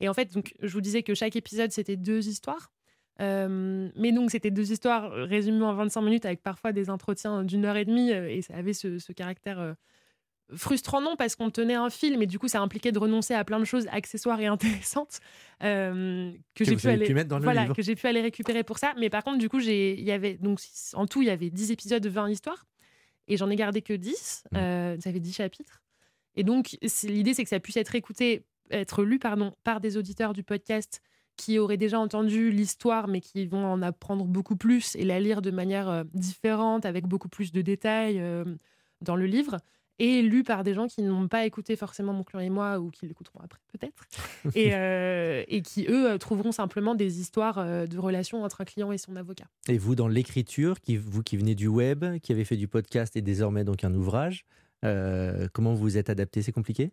Et 0.00 0.08
en 0.08 0.14
fait, 0.14 0.32
donc, 0.32 0.54
je 0.60 0.72
vous 0.72 0.80
disais 0.80 1.02
que 1.02 1.14
chaque 1.14 1.36
épisode, 1.36 1.70
c'était 1.70 1.96
deux 1.96 2.28
histoires. 2.28 2.72
Euh, 3.20 3.88
mais 3.96 4.12
donc, 4.12 4.30
c'était 4.30 4.50
deux 4.50 4.72
histoires 4.72 5.10
résumées 5.10 5.64
en 5.64 5.74
25 5.74 6.00
minutes 6.02 6.26
avec 6.26 6.42
parfois 6.42 6.72
des 6.72 6.90
entretiens 6.90 7.44
d'une 7.44 7.64
heure 7.64 7.76
et 7.76 7.84
demie 7.84 8.12
euh, 8.12 8.28
et 8.28 8.42
ça 8.42 8.54
avait 8.56 8.72
ce, 8.72 9.12
caractère 9.12 9.60
euh, 9.60 9.74
frustrant, 10.54 11.00
non, 11.00 11.16
parce 11.16 11.36
qu'on 11.36 11.50
tenait 11.50 11.74
un 11.74 11.90
film 11.90 12.22
et 12.22 12.26
du 12.26 12.38
coup, 12.38 12.48
ça 12.48 12.60
impliquait 12.60 12.92
de 12.92 12.98
renoncer 12.98 13.34
à 13.34 13.44
plein 13.44 13.60
de 13.60 13.64
choses 13.64 13.86
accessoires 13.92 14.40
et 14.40 14.46
intéressantes 14.48 15.20
que, 15.60 16.34
j'ai 16.60 16.76
pu, 16.76 16.88
aller, 16.88 17.24
voilà, 17.40 17.66
pu 17.72 18.06
récupérer 18.06 18.64
pour 18.64 18.78
ça. 18.78 18.94
Mais 18.98 19.10
par 19.10 19.22
contre, 19.22 19.38
du 19.38 19.48
coup, 19.48 19.60
y 19.60 20.10
avait 20.10 20.34
donc 20.34 20.60
en 20.94 21.06
tout, 21.06 21.22
il 21.22 21.26
y 21.26 21.30
avait 21.30 21.50
10 21.50 21.70
épisodes, 21.70 22.02
de 22.02 22.08
20 22.08 22.30
histoires 22.30 22.66
et 23.28 23.36
j'en 23.36 23.48
ai 23.48 23.56
gardé 23.56 23.80
que 23.80 23.94
10. 23.94 24.44
Mmh. 24.50 24.56
ça 25.00 25.12
fait 25.12 25.20
10 25.20 25.32
chapitres. 25.32 25.82
Et 26.36 26.42
donc, 26.42 26.76
l'idée, 27.04 27.32
c'est 27.32 27.44
que 27.44 27.48
ça 27.48 27.60
puisse 27.60 27.76
être 27.76 27.94
écouté, 27.94 28.44
être 28.70 29.04
lu 29.04 29.20
pardon, 29.20 29.54
par 29.62 29.80
des 29.80 29.96
auditeurs 29.96 30.32
du 30.32 30.42
podcast 30.42 31.00
qui 31.36 31.58
auraient 31.58 31.76
déjà 31.76 31.98
entendu 31.98 32.50
l'histoire, 32.50 33.08
mais 33.08 33.20
qui 33.20 33.46
vont 33.46 33.64
en 33.64 33.82
apprendre 33.82 34.24
beaucoup 34.24 34.56
plus 34.56 34.94
et 34.96 35.04
la 35.04 35.20
lire 35.20 35.42
de 35.42 35.50
manière 35.50 35.88
euh, 35.88 36.04
différente, 36.14 36.86
avec 36.86 37.06
beaucoup 37.06 37.28
plus 37.28 37.52
de 37.52 37.62
détails 37.62 38.20
euh, 38.20 38.44
dans 39.00 39.16
le 39.16 39.26
livre, 39.26 39.58
et 39.98 40.22
lu 40.22 40.42
par 40.42 40.64
des 40.64 40.74
gens 40.74 40.88
qui 40.88 41.02
n'ont 41.02 41.28
pas 41.28 41.46
écouté 41.46 41.76
forcément 41.76 42.12
Mon 42.12 42.24
client 42.24 42.40
et 42.40 42.50
moi, 42.50 42.80
ou 42.80 42.90
qui 42.90 43.06
l'écouteront 43.06 43.40
après 43.42 43.60
peut-être, 43.72 44.04
et, 44.56 44.74
euh, 44.74 45.44
et, 45.48 45.62
qui, 45.62 45.86
eux, 45.88 46.18
trouveront 46.18 46.52
simplement 46.52 46.94
des 46.94 47.20
histoires 47.20 47.64
de 47.86 47.98
relations 47.98 48.42
entre 48.42 48.60
un 48.60 48.64
client 48.64 48.92
et 48.92 48.98
son 48.98 49.16
avocat. 49.16 49.46
Et 49.68 49.78
vous, 49.78 49.94
dans 49.94 50.08
l'écriture, 50.08 50.80
qui, 50.80 50.96
vous 50.96 51.22
qui 51.22 51.36
venez 51.36 51.54
du 51.54 51.68
web, 51.68 52.04
qui 52.22 52.32
avez 52.32 52.44
fait 52.44 52.56
du 52.56 52.68
podcast 52.68 53.16
et 53.16 53.22
désormais 53.22 53.64
donc 53.64 53.84
un 53.84 53.94
ouvrage, 53.94 54.44
comment 54.82 55.74
vous 55.74 55.82
vous 55.82 55.96
êtes 55.96 56.10
adapté? 56.10 56.42
C'est 56.42 56.52
compliqué? 56.52 56.92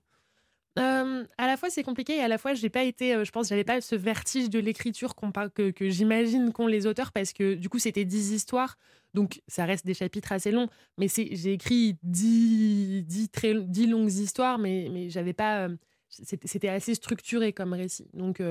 À 0.78 1.48
la 1.48 1.58
fois 1.58 1.70
c'est 1.70 1.84
compliqué 1.84 2.18
et 2.18 2.22
à 2.22 2.28
la 2.28 2.38
fois 2.38 2.54
j'ai 2.54 2.70
pas 2.70 2.84
été, 2.84 3.24
je 3.26 3.32
pense, 3.32 3.50
j'avais 3.50 3.64
pas 3.64 3.82
ce 3.82 3.96
vertige 3.96 4.50
de 4.50 4.60
l'écriture 4.60 5.16
que, 5.16 5.90
j'imagine 5.90 6.52
qu'ont 6.54 6.68
les 6.68 6.88
auteurs 6.88 7.12
parce 7.12 7.34
que 7.34 7.56
du 7.56 7.70
coup 7.70 7.80
c'était 7.80 8.06
10 8.06 8.32
histoires, 8.32 8.78
donc 9.14 9.42
ça 9.48 9.66
reste 9.66 9.86
des 9.86 9.94
chapitres 9.94 10.32
assez 10.32 10.52
longs, 10.52 10.68
mais 10.98 11.08
j'ai 11.10 11.54
écrit 11.54 11.98
10, 12.04 13.04
10, 13.04 13.30
très, 13.30 13.54
10 13.54 13.88
longues 13.88 14.12
histoires, 14.12 14.58
mais, 14.60 15.10
j'avais 15.10 15.34
pas, 15.34 15.68
c'était 16.10 16.70
assez 16.70 16.96
structuré 16.96 17.54
comme 17.54 17.74
récit. 17.74 18.08
Donc 18.14 18.42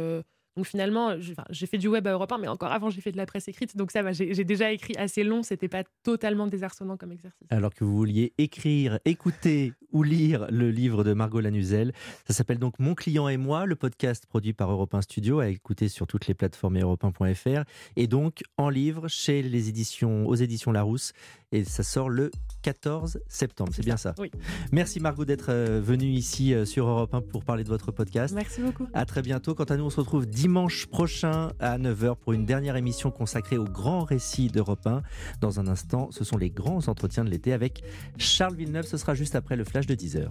donc 0.56 0.66
finalement, 0.66 1.14
j'ai 1.50 1.66
fait 1.66 1.78
du 1.78 1.88
web 1.88 2.06
à 2.06 2.12
Europe 2.12 2.32
1, 2.32 2.38
mais 2.38 2.48
encore 2.48 2.72
avant, 2.72 2.90
j'ai 2.90 3.00
fait 3.00 3.12
de 3.12 3.16
la 3.16 3.26
presse 3.26 3.46
écrite. 3.48 3.76
Donc 3.76 3.92
ça 3.92 4.02
va, 4.02 4.12
j'ai 4.12 4.44
déjà 4.44 4.72
écrit 4.72 4.94
assez 4.96 5.22
long. 5.22 5.42
C'était 5.42 5.68
pas 5.68 5.84
totalement 6.02 6.46
désarçonnant 6.46 6.96
comme 6.96 7.12
exercice. 7.12 7.46
Alors 7.50 7.72
que 7.72 7.84
vous 7.84 7.96
vouliez 7.96 8.32
écrire, 8.36 8.98
écouter 9.04 9.72
ou 9.92 10.02
lire 10.02 10.46
le 10.50 10.70
livre 10.70 11.04
de 11.04 11.14
Margot 11.14 11.40
Lanuzel, 11.40 11.92
ça 12.26 12.34
s'appelle 12.34 12.58
donc 12.58 12.78
Mon 12.78 12.94
client 12.94 13.28
et 13.28 13.36
moi, 13.36 13.64
le 13.64 13.76
podcast 13.76 14.26
produit 14.26 14.52
par 14.52 14.70
Europe 14.70 14.94
1 14.94 15.02
Studio, 15.02 15.38
à 15.40 15.48
écouter 15.48 15.88
sur 15.88 16.06
toutes 16.06 16.26
les 16.26 16.34
plateformes 16.34 16.78
europe1.fr 16.78 17.64
et 17.96 18.06
donc 18.06 18.42
en 18.56 18.68
livre 18.68 19.08
chez 19.08 19.42
les 19.42 19.68
éditions, 19.68 20.26
aux 20.26 20.34
éditions 20.34 20.72
Larousse. 20.72 21.12
Et 21.52 21.64
ça 21.64 21.82
sort 21.82 22.08
le 22.08 22.30
14 22.62 23.20
septembre. 23.28 23.72
C'est 23.74 23.84
bien 23.84 23.96
ça. 23.96 24.14
Oui. 24.18 24.30
Merci 24.70 25.00
Margot 25.00 25.24
d'être 25.24 25.50
euh, 25.50 25.80
venue 25.82 26.10
ici 26.10 26.54
euh, 26.54 26.64
sur 26.64 26.86
Europe 26.86 27.12
1 27.12 27.22
pour 27.22 27.44
parler 27.44 27.64
de 27.64 27.68
votre 27.68 27.90
podcast. 27.90 28.34
Merci 28.34 28.60
beaucoup. 28.60 28.86
À 28.92 29.04
très 29.04 29.22
bientôt. 29.22 29.54
Quant 29.54 29.64
à 29.64 29.76
nous, 29.76 29.84
on 29.84 29.90
se 29.90 29.98
retrouve 29.98 30.26
dimanche 30.26 30.86
prochain 30.86 31.52
à 31.58 31.78
9h 31.78 32.16
pour 32.16 32.34
une 32.34 32.44
dernière 32.44 32.76
émission 32.76 33.10
consacrée 33.10 33.58
aux 33.58 33.64
grands 33.64 34.04
récits 34.04 34.48
d'Europe 34.48 34.86
1. 34.86 35.02
Dans 35.40 35.58
un 35.58 35.66
instant, 35.66 36.10
ce 36.12 36.22
sont 36.22 36.36
les 36.36 36.50
grands 36.50 36.86
entretiens 36.88 37.24
de 37.24 37.30
l'été 37.30 37.52
avec 37.52 37.82
Charles 38.16 38.54
Villeneuve. 38.54 38.86
Ce 38.86 38.96
sera 38.96 39.14
juste 39.14 39.34
après 39.34 39.56
le 39.56 39.64
flash 39.64 39.86
de 39.86 39.94
10h. 39.94 40.30